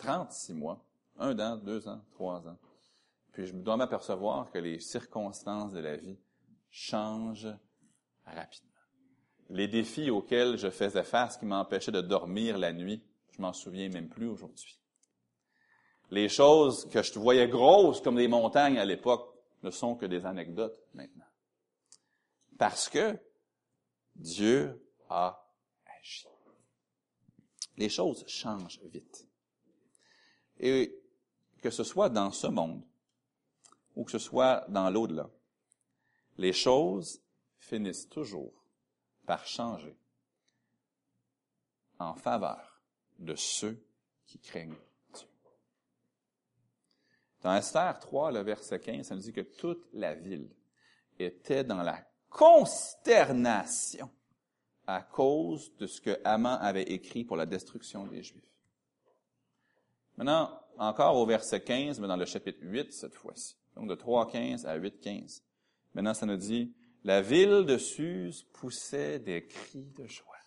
36 0.03 0.53
mois, 0.53 0.83
un 1.17 1.37
an, 1.39 1.57
deux 1.57 1.87
ans, 1.87 2.01
trois 2.11 2.47
ans. 2.47 2.57
Puis 3.31 3.47
je 3.47 3.53
dois 3.53 3.77
m'apercevoir 3.77 4.51
que 4.51 4.59
les 4.59 4.79
circonstances 4.79 5.73
de 5.73 5.79
la 5.79 5.97
vie 5.97 6.17
changent 6.69 7.55
rapidement 8.25 8.73
les 9.49 9.67
défis 9.67 10.09
auxquels 10.09 10.57
je 10.57 10.69
faisais 10.69 11.03
face 11.03 11.37
qui 11.37 11.45
m'empêchaient 11.45 11.91
de 11.91 12.01
dormir 12.01 12.57
la 12.57 12.73
nuit, 12.73 13.03
je 13.31 13.41
m'en 13.41 13.53
souviens 13.53 13.89
même 13.89 14.09
plus 14.09 14.27
aujourd'hui. 14.27 14.79
Les 16.09 16.29
choses 16.29 16.87
que 16.89 17.01
je 17.01 17.17
voyais 17.19 17.47
grosses 17.47 18.01
comme 18.01 18.15
des 18.15 18.27
montagnes 18.27 18.77
à 18.77 18.85
l'époque 18.85 19.33
ne 19.63 19.71
sont 19.71 19.95
que 19.95 20.05
des 20.05 20.25
anecdotes 20.25 20.77
maintenant. 20.93 21.25
Parce 22.57 22.89
que 22.89 23.17
Dieu 24.15 24.83
a 25.09 25.49
agi. 25.99 26.27
Les 27.77 27.89
choses 27.89 28.23
changent 28.27 28.79
vite. 28.83 29.27
Et 30.65 30.97
que 31.61 31.69
ce 31.69 31.83
soit 31.83 32.07
dans 32.07 32.31
ce 32.31 32.47
monde 32.47 32.81
ou 33.97 34.05
que 34.05 34.11
ce 34.11 34.17
soit 34.17 34.65
dans 34.69 34.89
l'au-delà, 34.89 35.29
les 36.37 36.53
choses 36.53 37.21
finissent 37.57 38.07
toujours 38.07 38.53
par 39.25 39.45
changer 39.45 39.97
en 41.99 42.15
faveur 42.15 42.81
de 43.19 43.35
ceux 43.35 43.85
qui 44.25 44.39
craignent 44.39 44.77
Dieu. 45.13 45.27
Dans 47.41 47.55
Esther 47.55 47.99
3, 47.99 48.31
le 48.31 48.39
verset 48.39 48.79
15, 48.79 49.07
ça 49.07 49.15
nous 49.15 49.21
dit 49.21 49.33
que 49.33 49.41
toute 49.41 49.85
la 49.91 50.15
ville 50.15 50.49
était 51.19 51.65
dans 51.65 51.83
la 51.83 52.07
consternation 52.29 54.09
à 54.87 55.01
cause 55.01 55.75
de 55.75 55.87
ce 55.87 55.99
que 55.99 56.21
Haman 56.23 56.57
avait 56.61 56.83
écrit 56.83 57.25
pour 57.25 57.35
la 57.35 57.45
destruction 57.45 58.07
des 58.07 58.23
Juifs. 58.23 58.52
Maintenant, 60.17 60.59
encore 60.77 61.15
au 61.17 61.25
verset 61.25 61.61
15, 61.61 61.99
mais 61.99 62.07
dans 62.07 62.17
le 62.17 62.25
chapitre 62.25 62.59
8 62.61 62.93
cette 62.93 63.15
fois-ci. 63.15 63.55
Donc 63.75 63.89
de 63.89 63.95
3.15 63.95 64.65
à 64.65 64.77
8.15. 64.77 65.41
Maintenant, 65.93 66.13
ça 66.13 66.25
nous 66.25 66.37
dit, 66.37 66.73
la 67.03 67.21
ville 67.21 67.65
de 67.65 67.77
Suse 67.77 68.43
poussait 68.53 69.19
des 69.19 69.45
cris 69.45 69.91
de 69.95 70.07
joie 70.07 70.37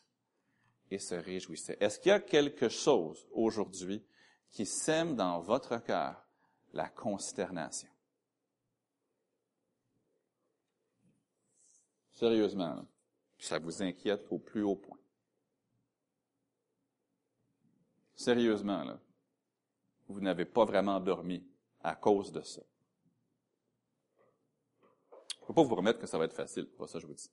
et 0.90 0.98
se 0.98 1.14
réjouissait. 1.14 1.76
Est-ce 1.80 1.98
qu'il 1.98 2.10
y 2.10 2.12
a 2.12 2.20
quelque 2.20 2.68
chose 2.68 3.26
aujourd'hui 3.32 4.04
qui 4.50 4.66
sème 4.66 5.16
dans 5.16 5.40
votre 5.40 5.78
cœur 5.78 6.24
la 6.72 6.88
consternation? 6.88 7.88
Sérieusement, 12.12 12.86
ça 13.38 13.58
vous 13.58 13.82
inquiète 13.82 14.26
au 14.30 14.38
plus 14.38 14.62
haut 14.62 14.76
point. 14.76 14.98
Sérieusement, 18.14 18.82
là, 18.84 18.98
vous 20.08 20.20
n'avez 20.20 20.44
pas 20.44 20.64
vraiment 20.64 21.00
dormi 21.00 21.44
à 21.82 21.94
cause 21.94 22.32
de 22.32 22.42
ça. 22.42 22.62
Je 25.10 25.42
ne 25.42 25.46
peux 25.48 25.54
pas 25.54 25.62
vous 25.62 25.74
promettre 25.74 25.98
que 25.98 26.06
ça 26.06 26.18
va 26.18 26.24
être 26.24 26.34
facile, 26.34 26.66
pas 26.66 26.86
ça 26.86 26.98
je 26.98 27.06
vous 27.06 27.14
dis. 27.14 27.30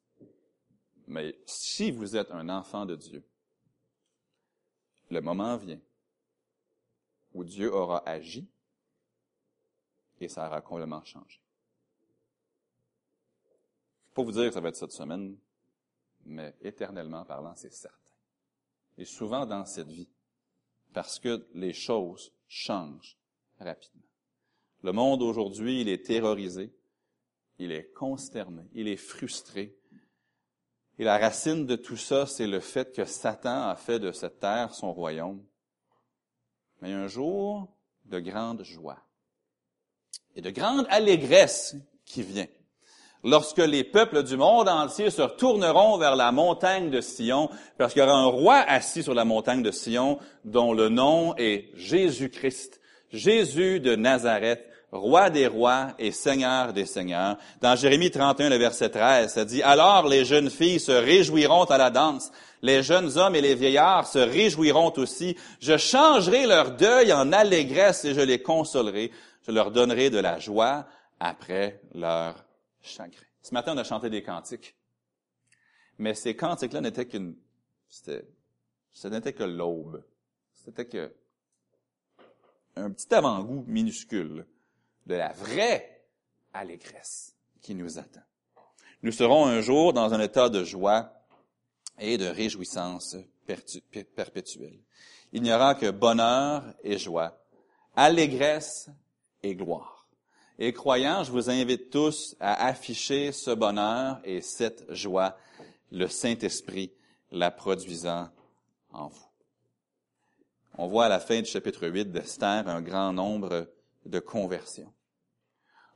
Mais 1.07 1.37
si 1.45 1.91
vous 1.91 2.15
êtes 2.15 2.31
un 2.31 2.49
enfant 2.49 2.85
de 2.85 2.95
Dieu, 2.95 3.23
le 5.09 5.21
moment 5.21 5.57
vient 5.57 5.81
où 7.33 7.43
Dieu 7.43 7.73
aura 7.73 8.07
agi 8.07 8.47
et 10.19 10.29
ça 10.29 10.47
aura 10.47 10.61
complètement 10.61 11.03
changé. 11.03 11.41
Je 14.05 14.11
ne 14.11 14.15
peux 14.15 14.21
pas 14.21 14.23
vous 14.23 14.31
dire 14.31 14.47
que 14.47 14.53
ça 14.53 14.61
va 14.61 14.69
être 14.69 14.75
cette 14.75 14.91
semaine, 14.91 15.37
mais 16.25 16.55
éternellement 16.61 17.25
parlant, 17.25 17.55
c'est 17.55 17.73
certain. 17.73 17.97
Et 18.97 19.05
souvent 19.05 19.45
dans 19.45 19.65
cette 19.65 19.89
vie, 19.89 20.09
parce 20.93 21.19
que 21.19 21.47
les 21.53 21.73
choses 21.73 22.32
changent 22.53 23.17
rapidement. 23.59 24.01
Le 24.81 24.91
monde 24.91 25.21
aujourd'hui, 25.21 25.81
il 25.81 25.89
est 25.89 26.05
terrorisé 26.05 26.73
il 27.59 27.71
est 27.71 27.91
consterné, 27.93 28.63
il 28.73 28.87
est 28.87 28.97
frustré. 28.97 29.75
Et 30.99 31.03
la 31.03 31.17
racine 31.17 31.65
de 31.65 31.75
tout 31.75 31.97
ça, 31.97 32.25
c'est 32.25 32.47
le 32.47 32.59
fait 32.59 32.93
que 32.93 33.05
Satan 33.05 33.69
a 33.69 33.75
fait 33.75 33.99
de 33.99 34.11
cette 34.11 34.39
terre 34.39 34.73
son 34.73 34.93
royaume. 34.93 35.43
Mais 36.81 36.91
un 36.91 37.07
jour 37.07 37.67
de 38.05 38.19
grande 38.19 38.63
joie 38.63 38.99
et 40.35 40.41
de 40.41 40.49
grande 40.49 40.85
allégresse 40.89 41.75
qui 42.05 42.21
vient. 42.21 42.47
Lorsque 43.23 43.59
les 43.59 43.83
peuples 43.83 44.23
du 44.23 44.37
monde 44.37 44.69
entier 44.69 45.09
se 45.09 45.21
retourneront 45.21 45.97
vers 45.97 46.15
la 46.15 46.31
montagne 46.31 46.89
de 46.89 47.01
Sion, 47.01 47.49
parce 47.77 47.93
qu'il 47.93 48.01
y 48.01 48.05
aura 48.05 48.15
un 48.15 48.25
roi 48.25 48.57
assis 48.67 49.03
sur 49.03 49.13
la 49.13 49.25
montagne 49.25 49.63
de 49.63 49.71
Sion, 49.71 50.19
dont 50.45 50.73
le 50.73 50.89
nom 50.89 51.35
est 51.37 51.69
Jésus-Christ, 51.75 52.79
Jésus 53.11 53.79
de 53.79 53.95
Nazareth, 53.95 54.65
roi 54.91 55.29
des 55.29 55.47
rois 55.47 55.87
et 55.97 56.11
seigneur 56.11 56.71
des 56.73 56.85
seigneurs. 56.85 57.37
Dans 57.61 57.75
Jérémie 57.75 58.11
31, 58.11 58.49
le 58.49 58.57
verset 58.57 58.89
13, 58.89 59.33
ça 59.33 59.45
dit, 59.45 59.63
Alors 59.63 60.07
les 60.07 60.23
jeunes 60.23 60.49
filles 60.49 60.79
se 60.79 60.91
réjouiront 60.91 61.65
à 61.65 61.77
la 61.77 61.89
danse, 61.89 62.31
les 62.61 62.83
jeunes 62.83 63.17
hommes 63.17 63.35
et 63.35 63.41
les 63.41 63.55
vieillards 63.55 64.07
se 64.07 64.19
réjouiront 64.19 64.93
aussi. 64.97 65.35
Je 65.59 65.77
changerai 65.77 66.45
leur 66.45 66.71
deuil 66.71 67.11
en 67.11 67.33
allégresse 67.33 68.05
et 68.05 68.13
je 68.13 68.21
les 68.21 68.41
consolerai. 68.41 69.11
Je 69.45 69.51
leur 69.51 69.71
donnerai 69.71 70.09
de 70.09 70.19
la 70.19 70.39
joie 70.39 70.85
après 71.19 71.81
leur 71.93 72.35
Ce 72.83 73.53
matin, 73.53 73.73
on 73.73 73.77
a 73.77 73.83
chanté 73.83 74.09
des 74.09 74.21
cantiques. 74.21 74.75
Mais 75.97 76.13
ces 76.13 76.35
cantiques-là 76.35 76.81
n'étaient 76.81 77.07
qu'une, 77.07 77.35
c'était, 77.87 78.27
ce 78.91 79.07
n'était 79.07 79.33
que 79.33 79.43
l'aube. 79.43 80.03
C'était 80.53 80.87
que 80.87 81.13
un 82.75 82.91
petit 82.91 83.13
avant-goût 83.13 83.63
minuscule 83.67 84.45
de 85.05 85.15
la 85.15 85.31
vraie 85.33 86.05
allégresse 86.53 87.35
qui 87.61 87.75
nous 87.75 87.99
attend. 87.99 88.23
Nous 89.03 89.11
serons 89.11 89.45
un 89.45 89.61
jour 89.61 89.93
dans 89.93 90.13
un 90.13 90.19
état 90.19 90.49
de 90.49 90.63
joie 90.63 91.13
et 91.99 92.17
de 92.17 92.25
réjouissance 92.25 93.17
perpétuelle. 94.15 94.79
Il 95.31 95.41
n'y 95.41 95.53
aura 95.53 95.75
que 95.75 95.91
bonheur 95.91 96.63
et 96.83 96.97
joie, 96.97 97.37
allégresse 97.95 98.89
et 99.41 99.55
gloire. 99.55 99.92
Et 100.59 100.71
croyants, 100.71 101.23
je 101.23 101.31
vous 101.31 101.49
invite 101.49 101.89
tous 101.89 102.35
à 102.39 102.67
afficher 102.67 103.31
ce 103.31 103.49
bonheur 103.49 104.19
et 104.23 104.41
cette 104.41 104.85
joie, 104.93 105.35
le 105.91 106.07
Saint-Esprit 106.07 106.91
la 107.31 107.49
produisant 107.49 108.29
en 108.91 109.07
vous. 109.07 109.25
On 110.77 110.87
voit 110.87 111.05
à 111.05 111.09
la 111.09 111.19
fin 111.19 111.39
du 111.41 111.49
chapitre 111.49 111.87
8 111.87 112.11
d'Esther 112.11 112.67
un 112.67 112.81
grand 112.81 113.13
nombre 113.13 113.67
de 114.05 114.19
conversion. 114.19 114.93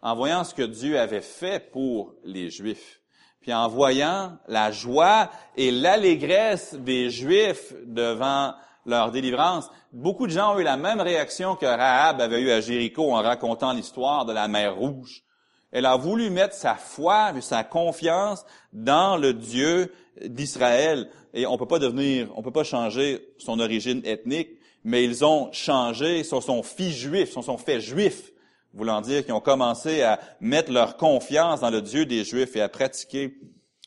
En 0.02 0.16
voyant 0.16 0.44
ce 0.44 0.56
que 0.56 0.64
Dieu 0.64 1.00
avait 1.00 1.22
fait 1.22 1.72
pour 1.72 2.16
les 2.24 2.50
Juifs, 2.50 3.02
puis 3.42 3.54
en 3.54 3.68
voyant 3.68 4.40
la 4.48 4.72
joie 4.72 5.30
et 5.56 5.70
l'allégresse 5.70 6.74
des 6.74 7.12
Juifs 7.12 7.74
devant 7.86 8.56
leur 8.88 9.12
délivrance, 9.12 9.70
beaucoup 9.92 10.26
de 10.26 10.32
gens 10.32 10.56
ont 10.56 10.60
eu 10.60 10.64
la 10.64 10.78
même 10.78 11.02
réaction 11.02 11.56
que 11.56 11.66
Rahab 11.66 12.22
avait 12.22 12.42
eu 12.42 12.52
à 12.52 12.62
Jéricho 12.62 13.12
en 13.12 13.22
racontant 13.22 13.74
l'histoire 13.74 14.26
de 14.26 14.34
la 14.34 14.48
mer 14.48 14.76
Rouge. 14.76 15.24
Elle 15.72 15.86
a 15.86 15.98
voulu 15.98 16.30
mettre 16.30 16.56
sa 16.56 16.76
foi 16.76 17.34
sa 17.42 17.64
confiance 17.64 18.46
dans 18.72 19.18
le 19.18 19.34
Dieu 19.34 19.94
d'Israël. 20.26 21.10
Et 21.34 21.46
on 21.46 21.58
peut 21.58 21.68
pas 21.68 21.80
devenir, 21.80 22.30
on 22.36 22.42
peut 22.42 22.52
pas 22.52 22.64
changer 22.64 23.34
son 23.38 23.60
origine 23.60 24.02
ethnique, 24.06 24.50
mais 24.84 25.04
ils 25.04 25.26
ont 25.26 25.52
changé, 25.52 26.24
sont 26.24 26.42
son 26.42 26.64
fils 26.64 26.96
juifs, 26.96 27.32
sont 27.32 27.42
son 27.42 27.58
fait 27.58 27.82
juif, 27.82 28.32
voulant 28.74 29.02
dire 29.02 29.26
qu'ils 29.26 29.34
ont 29.34 29.42
commencé 29.42 30.02
à 30.02 30.20
mettre 30.40 30.72
leur 30.72 30.96
confiance 30.96 31.60
dans 31.60 31.70
le 31.70 31.82
Dieu 31.82 32.06
des 32.06 32.24
Juifs 32.24 32.56
et 32.56 32.62
à 32.62 32.70
pratiquer 32.70 33.38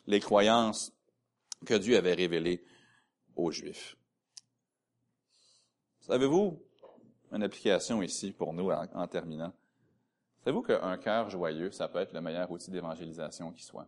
les 0.06 0.20
croyances 0.20 0.92
que 1.64 1.74
Dieu 1.74 1.96
avait 1.96 2.14
révélées 2.14 2.62
aux 3.36 3.50
Juifs. 3.50 3.96
Savez-vous, 6.10 6.60
une 7.30 7.44
application 7.44 8.02
ici 8.02 8.32
pour 8.32 8.52
nous 8.52 8.68
en, 8.68 9.06
terminant. 9.06 9.52
Savez-vous 10.42 10.62
qu'un 10.62 10.96
cœur 10.96 11.30
joyeux, 11.30 11.70
ça 11.70 11.86
peut 11.86 12.00
être 12.00 12.12
le 12.12 12.20
meilleur 12.20 12.50
outil 12.50 12.72
d'évangélisation 12.72 13.52
qui 13.52 13.62
soit? 13.62 13.86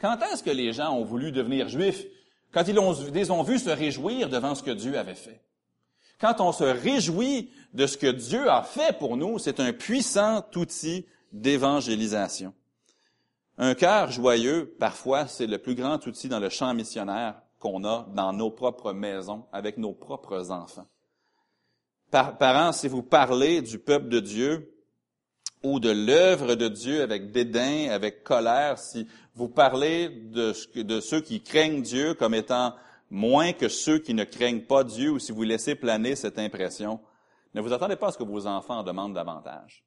Quand 0.00 0.18
est-ce 0.20 0.42
que 0.42 0.50
les 0.50 0.72
gens 0.72 0.92
ont 0.92 1.04
voulu 1.04 1.30
devenir 1.30 1.68
juifs? 1.68 2.04
Quand 2.50 2.66
ils, 2.66 2.76
ont, 2.80 2.92
ils 2.92 3.30
ont 3.30 3.44
vus 3.44 3.60
se 3.60 3.70
réjouir 3.70 4.28
devant 4.28 4.56
ce 4.56 4.64
que 4.64 4.72
Dieu 4.72 4.98
avait 4.98 5.14
fait. 5.14 5.40
Quand 6.20 6.40
on 6.40 6.50
se 6.50 6.64
réjouit 6.64 7.52
de 7.72 7.86
ce 7.86 7.96
que 7.96 8.10
Dieu 8.10 8.50
a 8.50 8.64
fait 8.64 8.98
pour 8.98 9.16
nous, 9.16 9.38
c'est 9.38 9.60
un 9.60 9.72
puissant 9.72 10.44
outil 10.56 11.06
d'évangélisation. 11.30 12.52
Un 13.58 13.76
cœur 13.76 14.10
joyeux, 14.10 14.74
parfois, 14.80 15.28
c'est 15.28 15.46
le 15.46 15.58
plus 15.58 15.76
grand 15.76 16.04
outil 16.04 16.28
dans 16.28 16.40
le 16.40 16.48
champ 16.48 16.74
missionnaire 16.74 17.40
qu'on 17.60 17.84
a 17.84 18.08
dans 18.12 18.32
nos 18.32 18.50
propres 18.50 18.92
maisons, 18.92 19.46
avec 19.52 19.78
nos 19.78 19.92
propres 19.92 20.50
enfants. 20.50 20.88
Parents, 22.10 22.72
si 22.72 22.88
vous 22.88 23.02
parlez 23.02 23.62
du 23.62 23.78
peuple 23.78 24.08
de 24.08 24.20
Dieu 24.20 24.74
ou 25.62 25.80
de 25.80 25.90
l'œuvre 25.90 26.54
de 26.54 26.68
Dieu 26.68 27.02
avec 27.02 27.30
dédain, 27.30 27.90
avec 27.90 28.22
colère, 28.22 28.78
si 28.78 29.06
vous 29.34 29.48
parlez 29.48 30.08
de, 30.08 30.52
ceux 31.00 31.20
qui 31.20 31.42
craignent 31.42 31.82
Dieu 31.82 32.14
comme 32.14 32.34
étant 32.34 32.74
moins 33.10 33.52
que 33.52 33.68
ceux 33.68 33.98
qui 33.98 34.14
ne 34.14 34.24
craignent 34.24 34.62
pas 34.62 34.84
Dieu 34.84 35.10
ou 35.10 35.18
si 35.18 35.32
vous 35.32 35.42
laissez 35.42 35.74
planer 35.74 36.16
cette 36.16 36.38
impression, 36.38 37.00
ne 37.54 37.60
vous 37.60 37.72
attendez 37.72 37.96
pas 37.96 38.08
à 38.08 38.12
ce 38.12 38.18
que 38.18 38.24
vos 38.24 38.46
enfants 38.46 38.78
en 38.78 38.82
demandent 38.82 39.14
davantage. 39.14 39.84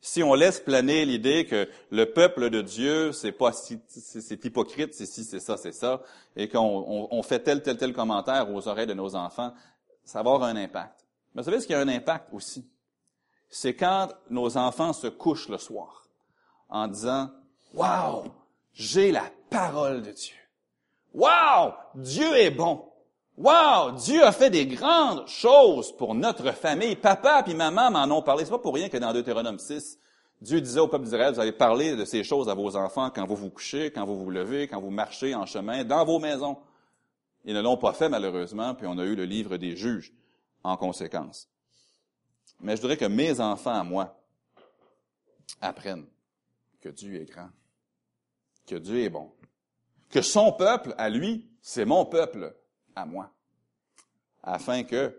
Si 0.00 0.22
on 0.22 0.34
laisse 0.34 0.60
planer 0.60 1.04
l'idée 1.04 1.44
que 1.44 1.68
le 1.90 2.06
peuple 2.12 2.50
de 2.50 2.62
Dieu, 2.62 3.12
c'est 3.12 3.32
pas 3.32 3.52
c'est 3.52 4.44
hypocrite, 4.44 4.94
c'est 4.94 5.06
si, 5.06 5.24
c'est 5.24 5.40
ça, 5.40 5.56
c'est 5.56 5.72
ça, 5.72 6.02
et 6.36 6.48
qu'on 6.48 7.22
fait 7.24 7.40
tel, 7.40 7.62
tel, 7.62 7.76
tel 7.76 7.92
commentaire 7.92 8.52
aux 8.52 8.68
oreilles 8.68 8.86
de 8.86 8.94
nos 8.94 9.16
enfants, 9.16 9.52
ça 10.04 10.22
va 10.22 10.30
avoir 10.30 10.44
un 10.44 10.56
impact. 10.56 10.97
Mais 11.38 11.42
vous 11.42 11.50
savez 11.50 11.60
ce 11.60 11.68
qui 11.68 11.74
a 11.74 11.78
un 11.78 11.86
impact 11.86 12.30
aussi? 12.32 12.68
C'est 13.48 13.74
quand 13.74 14.08
nos 14.28 14.56
enfants 14.56 14.92
se 14.92 15.06
couchent 15.06 15.48
le 15.48 15.58
soir 15.58 16.08
en 16.68 16.88
disant, 16.88 17.30
Wow, 17.74 18.24
j'ai 18.72 19.12
la 19.12 19.22
parole 19.48 20.02
de 20.02 20.10
Dieu. 20.10 20.34
Wow! 21.14 21.74
Dieu 21.94 22.36
est 22.38 22.50
bon. 22.50 22.86
Wow! 23.36 23.92
Dieu 23.92 24.24
a 24.24 24.32
fait 24.32 24.50
des 24.50 24.66
grandes 24.66 25.28
choses 25.28 25.96
pour 25.96 26.16
notre 26.16 26.50
famille. 26.50 26.96
Papa 26.96 27.44
et 27.46 27.54
maman 27.54 27.92
m'en 27.92 28.18
ont 28.18 28.22
parlé. 28.22 28.44
C'est 28.44 28.50
pas 28.50 28.58
pour 28.58 28.74
rien 28.74 28.88
que 28.88 28.96
dans 28.96 29.12
Deutéronome 29.12 29.60
6, 29.60 29.96
Dieu 30.40 30.60
disait 30.60 30.80
au 30.80 30.88
peuple 30.88 31.04
d'Israël, 31.04 31.34
vous 31.34 31.40
allez 31.40 31.52
parler 31.52 31.94
de 31.94 32.04
ces 32.04 32.24
choses 32.24 32.48
à 32.48 32.54
vos 32.54 32.74
enfants 32.74 33.10
quand 33.14 33.26
vous 33.26 33.36
vous 33.36 33.50
couchez, 33.50 33.92
quand 33.92 34.04
vous 34.04 34.18
vous 34.18 34.30
levez, 34.30 34.66
quand 34.66 34.80
vous 34.80 34.90
marchez 34.90 35.36
en 35.36 35.46
chemin, 35.46 35.84
dans 35.84 36.04
vos 36.04 36.18
maisons. 36.18 36.56
Ils 37.44 37.54
ne 37.54 37.62
l'ont 37.62 37.76
pas 37.76 37.92
fait, 37.92 38.08
malheureusement, 38.08 38.74
puis 38.74 38.88
on 38.88 38.98
a 38.98 39.04
eu 39.04 39.14
le 39.14 39.24
livre 39.24 39.56
des 39.56 39.76
juges 39.76 40.12
en 40.62 40.76
conséquence. 40.76 41.48
Mais 42.60 42.76
je 42.76 42.80
voudrais 42.80 42.96
que 42.96 43.04
mes 43.04 43.40
enfants 43.40 43.74
à 43.74 43.84
moi 43.84 44.20
apprennent 45.60 46.06
que 46.80 46.88
Dieu 46.88 47.20
est 47.20 47.26
grand, 47.26 47.50
que 48.66 48.76
Dieu 48.76 49.00
est 49.00 49.10
bon, 49.10 49.32
que 50.10 50.22
son 50.22 50.52
peuple, 50.52 50.94
à 50.98 51.08
lui, 51.08 51.48
c'est 51.60 51.84
mon 51.84 52.04
peuple, 52.06 52.56
à 52.94 53.04
moi. 53.04 53.32
Afin 54.42 54.84
que, 54.84 55.16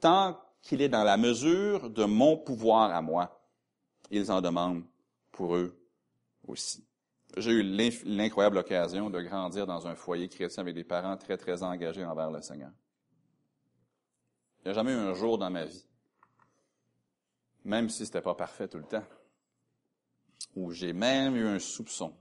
tant 0.00 0.38
qu'il 0.60 0.82
est 0.82 0.88
dans 0.88 1.04
la 1.04 1.16
mesure 1.16 1.90
de 1.90 2.04
mon 2.04 2.36
pouvoir 2.36 2.94
à 2.94 3.02
moi, 3.02 3.40
ils 4.10 4.30
en 4.30 4.40
demandent 4.40 4.84
pour 5.30 5.56
eux 5.56 5.76
aussi. 6.46 6.86
J'ai 7.36 7.52
eu 7.52 7.62
l'incroyable 8.04 8.58
occasion 8.58 9.08
de 9.08 9.20
grandir 9.20 9.66
dans 9.66 9.86
un 9.86 9.94
foyer 9.94 10.28
chrétien 10.28 10.62
avec 10.62 10.74
des 10.74 10.84
parents 10.84 11.16
très, 11.16 11.38
très 11.38 11.62
engagés 11.62 12.04
envers 12.04 12.30
le 12.30 12.42
Seigneur. 12.42 12.70
Il 14.62 14.66
n'y 14.66 14.70
a 14.70 14.74
jamais 14.74 14.92
eu 14.92 14.96
un 14.96 15.14
jour 15.14 15.38
dans 15.38 15.50
ma 15.50 15.64
vie, 15.64 15.84
même 17.64 17.88
si 17.88 18.06
c'était 18.06 18.22
pas 18.22 18.36
parfait 18.36 18.68
tout 18.68 18.78
le 18.78 18.84
temps, 18.84 19.04
où 20.54 20.70
j'ai 20.70 20.92
même 20.92 21.34
eu 21.36 21.46
un 21.46 21.58
soupçon 21.58 22.16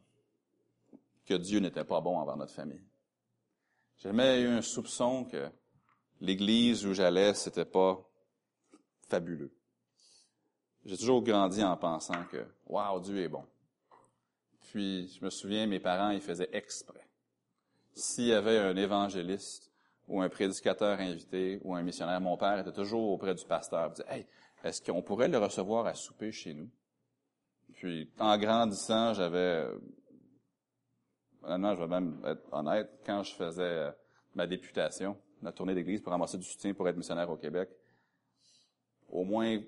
que 1.25 1.35
Dieu 1.35 1.59
n'était 1.59 1.83
pas 1.83 2.01
bon 2.01 2.17
envers 2.17 2.37
notre 2.37 2.53
famille. 2.53 2.83
J'ai 3.97 4.09
jamais 4.09 4.41
eu 4.41 4.47
un 4.47 4.63
soupçon 4.63 5.25
que 5.25 5.51
l'église 6.19 6.85
où 6.85 6.93
j'allais, 6.93 7.35
c'était 7.35 7.65
pas 7.65 8.03
fabuleux. 9.07 9.55
J'ai 10.85 10.97
toujours 10.97 11.21
grandi 11.21 11.63
en 11.63 11.77
pensant 11.77 12.25
que, 12.25 12.43
waouh, 12.65 12.99
Dieu 13.01 13.19
est 13.19 13.29
bon. 13.29 13.45
Puis, 14.61 15.09
je 15.09 15.23
me 15.23 15.29
souviens, 15.29 15.67
mes 15.67 15.79
parents, 15.79 16.09
ils 16.09 16.21
faisaient 16.21 16.49
exprès. 16.53 17.07
S'il 17.93 18.27
y 18.27 18.33
avait 18.33 18.57
un 18.57 18.75
évangéliste 18.75 19.70
ou 20.07 20.21
un 20.21 20.29
prédicateur 20.29 20.99
invité 20.99 21.59
ou 21.63 21.75
un 21.75 21.81
missionnaire, 21.81 22.19
mon 22.21 22.37
père 22.37 22.59
était 22.59 22.73
toujours 22.73 23.11
auprès 23.11 23.33
du 23.35 23.45
pasteur. 23.45 23.87
Il 23.87 23.91
disait, 23.93 24.15
hey, 24.15 24.25
est-ce 24.63 24.81
qu'on 24.81 25.01
pourrait 25.01 25.27
le 25.27 25.37
recevoir 25.37 25.85
à 25.85 25.93
souper 25.93 26.31
chez 26.31 26.53
nous? 26.53 26.69
Puis, 27.73 28.11
en 28.19 28.37
grandissant, 28.37 29.13
j'avais 29.13 29.65
honnêtement, 31.43 31.75
je 31.75 31.79
vais 31.81 31.87
même 31.87 32.21
être 32.25 32.47
honnête, 32.51 32.89
quand 33.05 33.23
je 33.23 33.33
faisais 33.33 33.63
euh, 33.63 33.91
ma 34.35 34.47
députation, 34.47 35.17
la 35.41 35.51
tournée 35.51 35.73
d'église 35.73 36.01
pour 36.01 36.11
ramasser 36.11 36.37
du 36.37 36.43
soutien 36.43 36.73
pour 36.73 36.87
être 36.87 36.97
missionnaire 36.97 37.29
au 37.29 37.37
Québec, 37.37 37.69
au 39.09 39.23
moins 39.23 39.59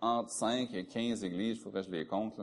entre 0.00 0.30
5 0.30 0.72
et 0.74 0.86
15 0.86 1.24
églises, 1.24 1.58
il 1.58 1.62
faudrait 1.62 1.82
que 1.82 1.88
je 1.88 1.92
les 1.92 2.06
compte, 2.06 2.40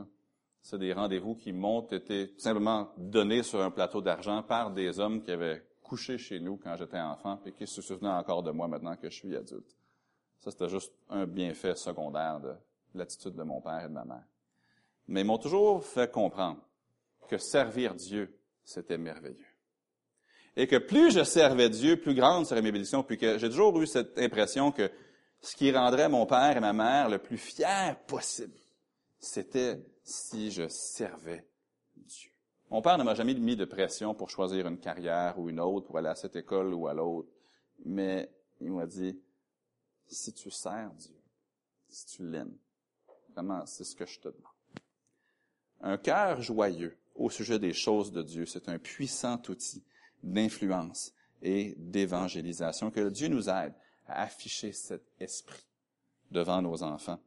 c'est 0.62 0.78
des 0.78 0.92
rendez-vous 0.92 1.36
qui 1.36 1.52
m'ont 1.52 1.86
été 1.86 2.32
simplement 2.38 2.92
donnés 2.96 3.42
sur 3.42 3.60
un 3.60 3.70
plateau 3.70 4.00
d'argent 4.00 4.42
par 4.42 4.72
des 4.72 4.98
hommes 4.98 5.22
qui 5.22 5.30
avaient 5.30 5.64
couché 5.86 6.18
chez 6.18 6.40
nous 6.40 6.56
quand 6.56 6.76
j'étais 6.76 6.98
enfant 6.98 7.40
et 7.46 7.52
qui 7.52 7.66
se 7.66 7.80
souvenaient 7.80 8.10
encore 8.10 8.42
de 8.42 8.50
moi 8.50 8.66
maintenant 8.66 8.96
que 8.96 9.08
je 9.08 9.14
suis 9.14 9.36
adulte. 9.36 9.76
Ça, 10.40 10.50
c'était 10.50 10.68
juste 10.68 10.92
un 11.08 11.26
bienfait 11.26 11.76
secondaire 11.76 12.40
de 12.40 12.54
l'attitude 12.94 13.34
de 13.34 13.42
mon 13.42 13.60
père 13.60 13.84
et 13.84 13.88
de 13.88 13.92
ma 13.92 14.04
mère. 14.04 14.24
Mais 15.08 15.20
ils 15.20 15.26
m'ont 15.26 15.38
toujours 15.38 15.84
fait 15.84 16.10
comprendre 16.10 16.60
que 17.28 17.38
servir 17.38 17.94
Dieu, 17.94 18.36
c'était 18.64 18.98
merveilleux. 18.98 19.46
Et 20.56 20.66
que 20.66 20.76
plus 20.76 21.12
je 21.12 21.22
servais 21.22 21.68
Dieu, 21.68 22.00
plus 22.00 22.14
grande 22.14 22.46
serait 22.46 22.62
mes 22.62 22.72
bénédictions, 22.72 23.02
puis 23.02 23.18
que 23.18 23.38
j'ai 23.38 23.48
toujours 23.48 23.80
eu 23.80 23.86
cette 23.86 24.18
impression 24.18 24.72
que 24.72 24.90
ce 25.40 25.54
qui 25.54 25.70
rendrait 25.70 26.08
mon 26.08 26.26
père 26.26 26.56
et 26.56 26.60
ma 26.60 26.72
mère 26.72 27.08
le 27.08 27.18
plus 27.18 27.38
fiers 27.38 27.94
possible, 28.06 28.58
c'était 29.18 29.84
si 30.02 30.50
je 30.50 30.66
servais. 30.68 31.46
Mon 32.70 32.82
père 32.82 32.98
ne 32.98 33.04
m'a 33.04 33.14
jamais 33.14 33.34
mis 33.34 33.56
de 33.56 33.64
pression 33.64 34.14
pour 34.14 34.28
choisir 34.28 34.66
une 34.66 34.78
carrière 34.78 35.38
ou 35.38 35.48
une 35.48 35.60
autre, 35.60 35.86
pour 35.86 35.98
aller 35.98 36.08
à 36.08 36.16
cette 36.16 36.36
école 36.36 36.74
ou 36.74 36.88
à 36.88 36.94
l'autre, 36.94 37.28
mais 37.84 38.28
il 38.60 38.72
m'a 38.72 38.86
dit, 38.86 39.20
si 40.08 40.32
tu 40.32 40.50
sers 40.50 40.90
Dieu, 40.94 41.14
si 41.88 42.06
tu 42.06 42.28
l'aimes, 42.28 42.56
vraiment, 43.32 43.64
c'est 43.66 43.84
ce 43.84 43.94
que 43.94 44.06
je 44.06 44.18
te 44.18 44.28
demande. 44.28 44.52
Un 45.80 45.96
cœur 45.96 46.42
joyeux 46.42 46.96
au 47.14 47.30
sujet 47.30 47.58
des 47.58 47.72
choses 47.72 48.10
de 48.10 48.22
Dieu, 48.22 48.46
c'est 48.46 48.68
un 48.68 48.78
puissant 48.78 49.40
outil 49.48 49.82
d'influence 50.22 51.12
et 51.42 51.74
d'évangélisation. 51.76 52.90
Que 52.90 53.08
Dieu 53.08 53.28
nous 53.28 53.48
aide 53.48 53.74
à 54.06 54.22
afficher 54.22 54.72
cet 54.72 55.04
esprit 55.20 55.64
devant 56.30 56.62
nos 56.62 56.82
enfants 56.82 57.20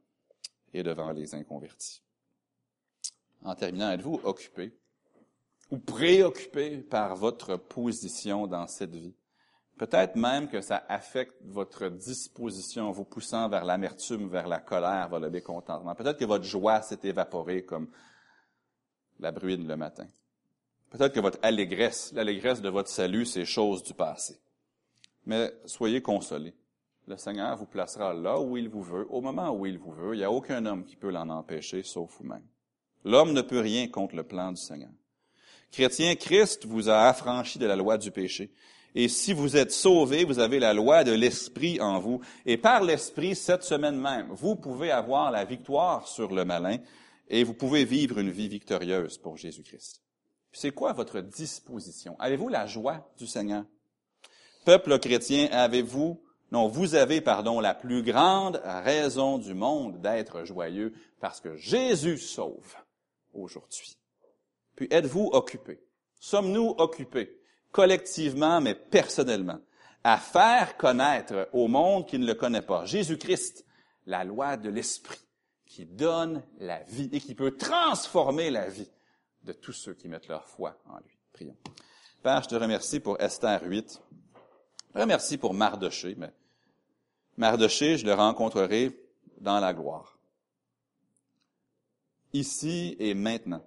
et 0.74 0.82
devant 0.82 1.12
les 1.12 1.34
inconvertis. 1.34 2.02
En 3.42 3.54
terminant, 3.54 3.90
êtes-vous 3.90 4.20
occupé? 4.24 4.76
Ou 5.70 5.78
préoccupé 5.78 6.78
par 6.78 7.16
votre 7.16 7.56
position 7.56 8.46
dans 8.46 8.66
cette 8.66 8.94
vie? 8.94 9.14
Peut-être 9.78 10.16
même 10.16 10.48
que 10.48 10.60
ça 10.60 10.84
affecte 10.88 11.36
votre 11.42 11.88
disposition, 11.88 12.90
vous 12.90 13.04
poussant 13.04 13.48
vers 13.48 13.64
l'amertume, 13.64 14.28
vers 14.28 14.46
la 14.46 14.60
colère, 14.60 15.08
vers 15.08 15.20
le 15.20 15.30
mécontentement. 15.30 15.94
Peut-être 15.94 16.18
que 16.18 16.26
votre 16.26 16.44
joie 16.44 16.82
s'est 16.82 17.00
évaporée 17.04 17.64
comme 17.64 17.88
la 19.18 19.32
bruine 19.32 19.66
le 19.66 19.76
matin. 19.76 20.06
Peut-être 20.90 21.14
que 21.14 21.20
votre 21.20 21.38
allégresse, 21.40 22.12
l'allégresse 22.12 22.60
de 22.60 22.68
votre 22.68 22.90
salut, 22.90 23.24
c'est 23.24 23.44
chose 23.44 23.82
du 23.82 23.94
passé. 23.94 24.38
Mais 25.24 25.50
soyez 25.64 26.02
consolés. 26.02 26.54
Le 27.06 27.16
Seigneur 27.16 27.56
vous 27.56 27.66
placera 27.66 28.12
là 28.12 28.38
où 28.38 28.56
il 28.56 28.68
vous 28.68 28.82
veut, 28.82 29.06
au 29.08 29.20
moment 29.20 29.50
où 29.50 29.66
il 29.66 29.78
vous 29.78 29.92
veut. 29.92 30.14
Il 30.14 30.18
n'y 30.18 30.24
a 30.24 30.30
aucun 30.30 30.66
homme 30.66 30.84
qui 30.84 30.96
peut 30.96 31.10
l'en 31.10 31.28
empêcher, 31.28 31.82
sauf 31.82 32.18
vous-même. 32.18 32.46
L'homme 33.04 33.32
ne 33.32 33.40
peut 33.40 33.60
rien 33.60 33.88
contre 33.88 34.14
le 34.14 34.24
plan 34.24 34.50
du 34.50 34.60
Seigneur. 34.60 34.90
Chrétien, 35.72 36.16
Christ 36.16 36.66
vous 36.66 36.88
a 36.88 37.08
affranchi 37.08 37.58
de 37.58 37.66
la 37.66 37.76
loi 37.76 37.96
du 37.96 38.10
péché. 38.10 38.50
Et 38.94 39.08
si 39.08 39.32
vous 39.32 39.56
êtes 39.56 39.70
sauvés, 39.70 40.24
vous 40.24 40.40
avez 40.40 40.58
la 40.58 40.74
loi 40.74 41.04
de 41.04 41.12
l'Esprit 41.12 41.80
en 41.80 42.00
vous. 42.00 42.20
Et 42.44 42.56
par 42.56 42.82
l'Esprit, 42.82 43.36
cette 43.36 43.62
semaine 43.62 43.96
même, 43.96 44.26
vous 44.30 44.56
pouvez 44.56 44.90
avoir 44.90 45.30
la 45.30 45.44
victoire 45.44 46.08
sur 46.08 46.32
le 46.32 46.44
malin 46.44 46.78
et 47.28 47.44
vous 47.44 47.54
pouvez 47.54 47.84
vivre 47.84 48.18
une 48.18 48.30
vie 48.30 48.48
victorieuse 48.48 49.16
pour 49.18 49.36
Jésus-Christ. 49.36 50.02
C'est 50.52 50.72
quoi 50.72 50.92
votre 50.92 51.20
disposition? 51.20 52.16
Avez-vous 52.18 52.48
la 52.48 52.66
joie 52.66 53.08
du 53.16 53.28
Seigneur? 53.28 53.64
Peuple 54.64 54.98
chrétien, 54.98 55.48
avez-vous, 55.52 56.20
non, 56.50 56.66
vous 56.66 56.96
avez, 56.96 57.20
pardon, 57.20 57.60
la 57.60 57.74
plus 57.74 58.02
grande 58.02 58.60
raison 58.64 59.38
du 59.38 59.54
monde 59.54 60.00
d'être 60.00 60.44
joyeux 60.44 60.92
parce 61.20 61.40
que 61.40 61.56
Jésus 61.56 62.18
sauve 62.18 62.74
aujourd'hui. 63.32 63.99
Puis 64.80 64.88
êtes-vous 64.90 65.28
occupé? 65.34 65.78
Sommes-nous 66.18 66.74
occupés? 66.78 67.40
collectivement, 67.72 68.60
mais 68.60 68.74
personnellement, 68.74 69.60
à 70.02 70.16
faire 70.16 70.76
connaître 70.76 71.48
au 71.52 71.68
monde 71.68 72.06
qui 72.06 72.18
ne 72.18 72.26
le 72.26 72.34
connaît 72.34 72.62
pas 72.62 72.84
Jésus-Christ, 72.84 73.64
la 74.06 74.24
loi 74.24 74.56
de 74.56 74.70
l'Esprit, 74.70 75.20
qui 75.66 75.86
donne 75.86 76.42
la 76.58 76.82
vie 76.84 77.10
et 77.12 77.20
qui 77.20 77.34
peut 77.34 77.56
transformer 77.56 78.50
la 78.50 78.68
vie 78.68 78.90
de 79.44 79.52
tous 79.52 79.72
ceux 79.72 79.94
qui 79.94 80.08
mettent 80.08 80.28
leur 80.28 80.48
foi 80.48 80.76
en 80.88 80.96
lui. 80.98 81.16
Prions. 81.32 81.56
Père, 82.22 82.42
je 82.42 82.48
te 82.48 82.54
remercie 82.54 83.00
pour 83.00 83.20
Esther 83.20 83.62
8. 83.62 84.02
Je 84.94 85.00
remercie 85.00 85.38
pour 85.38 85.54
Mardoché, 85.54 86.14
mais 86.18 86.32
Mardoché, 87.36 87.96
je 87.98 88.04
le 88.04 88.14
rencontrerai 88.14 88.90
dans 89.38 89.60
la 89.60 89.72
gloire. 89.72 90.18
Ici 92.32 92.96
et 92.98 93.14
maintenant. 93.14 93.62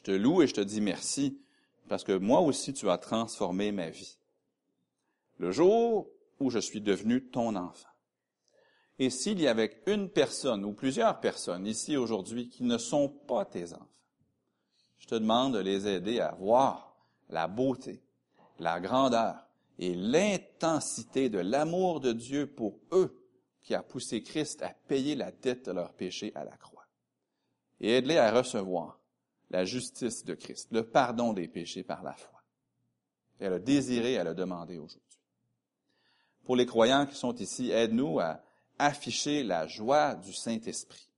Je 0.00 0.04
te 0.04 0.10
loue 0.12 0.40
et 0.40 0.46
je 0.46 0.54
te 0.54 0.62
dis 0.62 0.80
merci 0.80 1.42
parce 1.86 2.04
que 2.04 2.16
moi 2.16 2.40
aussi 2.40 2.72
tu 2.72 2.88
as 2.88 2.96
transformé 2.96 3.70
ma 3.70 3.90
vie. 3.90 4.16
Le 5.36 5.52
jour 5.52 6.08
où 6.38 6.48
je 6.48 6.58
suis 6.58 6.80
devenu 6.80 7.22
ton 7.22 7.54
enfant. 7.54 7.90
Et 8.98 9.10
s'il 9.10 9.38
y 9.38 9.46
avait 9.46 9.82
une 9.86 10.08
personne 10.08 10.64
ou 10.64 10.72
plusieurs 10.72 11.20
personnes 11.20 11.66
ici 11.66 11.98
aujourd'hui 11.98 12.48
qui 12.48 12.62
ne 12.62 12.78
sont 12.78 13.10
pas 13.10 13.44
tes 13.44 13.74
enfants, 13.74 13.86
je 15.00 15.06
te 15.06 15.16
demande 15.16 15.52
de 15.52 15.58
les 15.58 15.86
aider 15.86 16.18
à 16.18 16.34
voir 16.38 16.96
la 17.28 17.46
beauté, 17.46 18.02
la 18.58 18.80
grandeur 18.80 19.46
et 19.78 19.94
l'intensité 19.94 21.28
de 21.28 21.40
l'amour 21.40 22.00
de 22.00 22.12
Dieu 22.12 22.46
pour 22.46 22.78
eux 22.92 23.22
qui 23.60 23.74
a 23.74 23.82
poussé 23.82 24.22
Christ 24.22 24.62
à 24.62 24.70
payer 24.88 25.14
la 25.14 25.30
dette 25.30 25.66
de 25.66 25.72
leur 25.72 25.92
péché 25.92 26.32
à 26.34 26.44
la 26.46 26.56
croix. 26.56 26.86
Et 27.80 27.96
aide-les 27.96 28.16
à 28.16 28.32
recevoir 28.32 28.99
la 29.50 29.64
justice 29.64 30.24
de 30.24 30.34
Christ, 30.34 30.68
le 30.70 30.84
pardon 30.84 31.32
des 31.32 31.48
péchés 31.48 31.82
par 31.82 32.02
la 32.02 32.14
foi. 32.14 32.40
Elle 33.40 33.54
a 33.54 33.58
désiré, 33.58 34.14
elle 34.14 34.28
a 34.28 34.34
demandé 34.34 34.78
aujourd'hui. 34.78 35.18
Pour 36.44 36.56
les 36.56 36.66
croyants 36.66 37.06
qui 37.06 37.16
sont 37.16 37.34
ici, 37.34 37.70
aide-nous 37.70 38.20
à 38.20 38.40
afficher 38.78 39.42
la 39.42 39.66
joie 39.66 40.14
du 40.14 40.32
Saint-Esprit. 40.32 41.08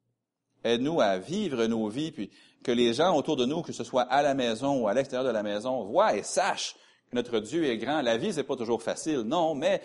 Aide-nous 0.64 1.00
à 1.00 1.18
vivre 1.18 1.66
nos 1.66 1.88
vies, 1.88 2.12
puis 2.12 2.30
que 2.62 2.72
les 2.72 2.94
gens 2.94 3.16
autour 3.16 3.36
de 3.36 3.44
nous, 3.44 3.62
que 3.62 3.72
ce 3.72 3.84
soit 3.84 4.02
à 4.02 4.22
la 4.22 4.34
maison 4.34 4.82
ou 4.82 4.88
à 4.88 4.94
l'extérieur 4.94 5.26
de 5.26 5.32
la 5.32 5.42
maison, 5.42 5.84
voient 5.84 6.16
et 6.16 6.22
sachent 6.22 6.76
que 7.10 7.16
notre 7.16 7.40
Dieu 7.40 7.64
est 7.64 7.78
grand. 7.78 8.00
La 8.02 8.16
vie, 8.16 8.32
c'est 8.32 8.44
pas 8.44 8.56
toujours 8.56 8.82
facile, 8.82 9.20
non, 9.20 9.54
mais 9.54 9.82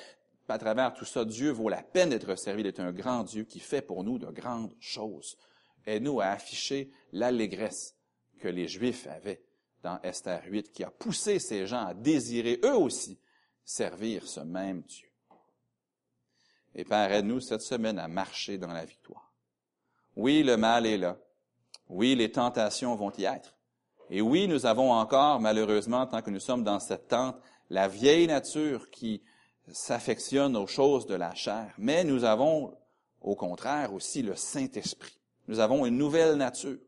à 0.47 0.57
travers 0.57 0.93
tout 0.93 1.05
ça, 1.05 1.25
Dieu 1.25 1.51
vaut 1.51 1.69
la 1.69 1.81
peine 1.81 2.09
d'être 2.09 2.37
servi, 2.37 2.63
d'être 2.63 2.79
un 2.79 2.91
grand 2.91 3.23
Dieu 3.23 3.43
qui 3.43 3.59
fait 3.59 3.81
pour 3.81 4.03
nous 4.03 4.19
de 4.19 4.27
grandes 4.27 4.73
choses. 4.79 5.37
Aide-nous 5.85 6.21
à 6.21 6.27
afficher 6.27 6.91
l'allégresse 7.11 7.96
que 8.37 8.47
les 8.47 8.67
Juifs 8.67 9.07
avaient 9.07 9.41
dans 9.83 9.99
Esther 10.01 10.41
8, 10.47 10.71
qui 10.71 10.83
a 10.83 10.89
poussé 10.89 11.39
ces 11.39 11.67
gens 11.67 11.85
à 11.85 11.93
désirer 11.93 12.59
eux 12.63 12.75
aussi 12.75 13.19
servir 13.63 14.27
ce 14.27 14.39
même 14.39 14.81
Dieu. 14.83 15.07
Et 16.73 16.85
Père, 16.85 17.11
aide-nous 17.11 17.41
cette 17.41 17.61
semaine 17.61 17.99
à 17.99 18.07
marcher 18.07 18.57
dans 18.57 18.71
la 18.71 18.85
victoire. 18.85 19.33
Oui, 20.15 20.43
le 20.43 20.57
mal 20.57 20.85
est 20.85 20.97
là. 20.97 21.17
Oui, 21.89 22.15
les 22.15 22.31
tentations 22.31 22.95
vont 22.95 23.11
y 23.17 23.25
être. 23.25 23.55
Et 24.09 24.21
oui, 24.21 24.47
nous 24.47 24.65
avons 24.65 24.91
encore, 24.91 25.39
malheureusement, 25.39 26.05
tant 26.05 26.21
que 26.21 26.29
nous 26.29 26.39
sommes 26.39 26.63
dans 26.63 26.79
cette 26.79 27.07
tente, 27.07 27.35
la 27.69 27.87
vieille 27.87 28.27
nature 28.27 28.89
qui 28.89 29.21
s'affectionne 29.71 30.55
aux 30.55 30.67
choses 30.67 31.05
de 31.05 31.15
la 31.15 31.33
chair. 31.35 31.73
Mais 31.77 32.03
nous 32.03 32.23
avons, 32.23 32.77
au 33.21 33.35
contraire, 33.35 33.93
aussi 33.93 34.21
le 34.21 34.35
Saint-Esprit. 34.35 35.19
Nous 35.47 35.59
avons 35.59 35.85
une 35.85 35.97
nouvelle 35.97 36.35
nature. 36.35 36.79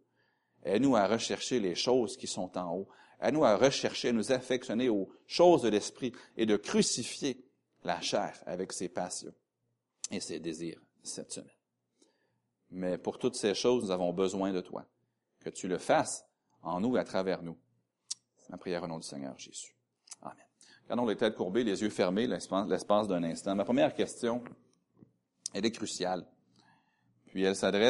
Aide-nous 0.63 0.95
à 0.95 1.07
rechercher 1.07 1.59
les 1.59 1.75
choses 1.75 2.17
qui 2.17 2.27
sont 2.27 2.57
en 2.57 2.75
haut. 2.75 2.87
Aide-nous 3.21 3.45
à 3.45 3.55
rechercher, 3.55 4.09
à 4.09 4.13
nous 4.13 4.31
affectionner 4.31 4.89
aux 4.89 5.09
choses 5.27 5.61
de 5.61 5.69
l'esprit 5.69 6.13
et 6.37 6.45
de 6.45 6.57
crucifier 6.57 7.45
la 7.83 8.01
chair 8.01 8.37
avec 8.45 8.73
ses 8.73 8.89
passions 8.89 9.33
et 10.11 10.19
ses 10.19 10.39
désirs 10.39 10.81
cette 11.03 11.31
semaine. 11.31 11.49
Mais 12.71 12.97
pour 12.97 13.17
toutes 13.17 13.35
ces 13.35 13.55
choses, 13.55 13.85
nous 13.85 13.91
avons 13.91 14.13
besoin 14.13 14.51
de 14.51 14.61
toi. 14.61 14.85
Que 15.39 15.49
tu 15.49 15.67
le 15.67 15.77
fasses 15.77 16.25
en 16.61 16.81
nous 16.81 16.97
et 16.97 16.99
à 16.99 17.03
travers 17.03 17.41
nous. 17.41 17.57
Ma 18.49 18.57
prière 18.57 18.83
au 18.83 18.87
nom 18.87 18.97
du 18.97 19.07
Seigneur 19.07 19.37
Jésus. 19.37 19.75
Amen. 20.21 20.45
Gardons 20.87 21.05
les 21.05 21.15
têtes 21.15 21.35
courbées, 21.35 21.63
les 21.63 21.81
yeux 21.81 21.89
fermés, 21.89 22.27
l'espace 22.27 23.07
d'un 23.07 23.23
instant. 23.23 23.55
Ma 23.55 23.63
première 23.63 23.93
question, 23.93 24.43
elle 25.53 25.65
est 25.65 25.71
cruciale. 25.71 26.25
Puis 27.27 27.43
elle 27.43 27.55
s'adresse 27.55 27.87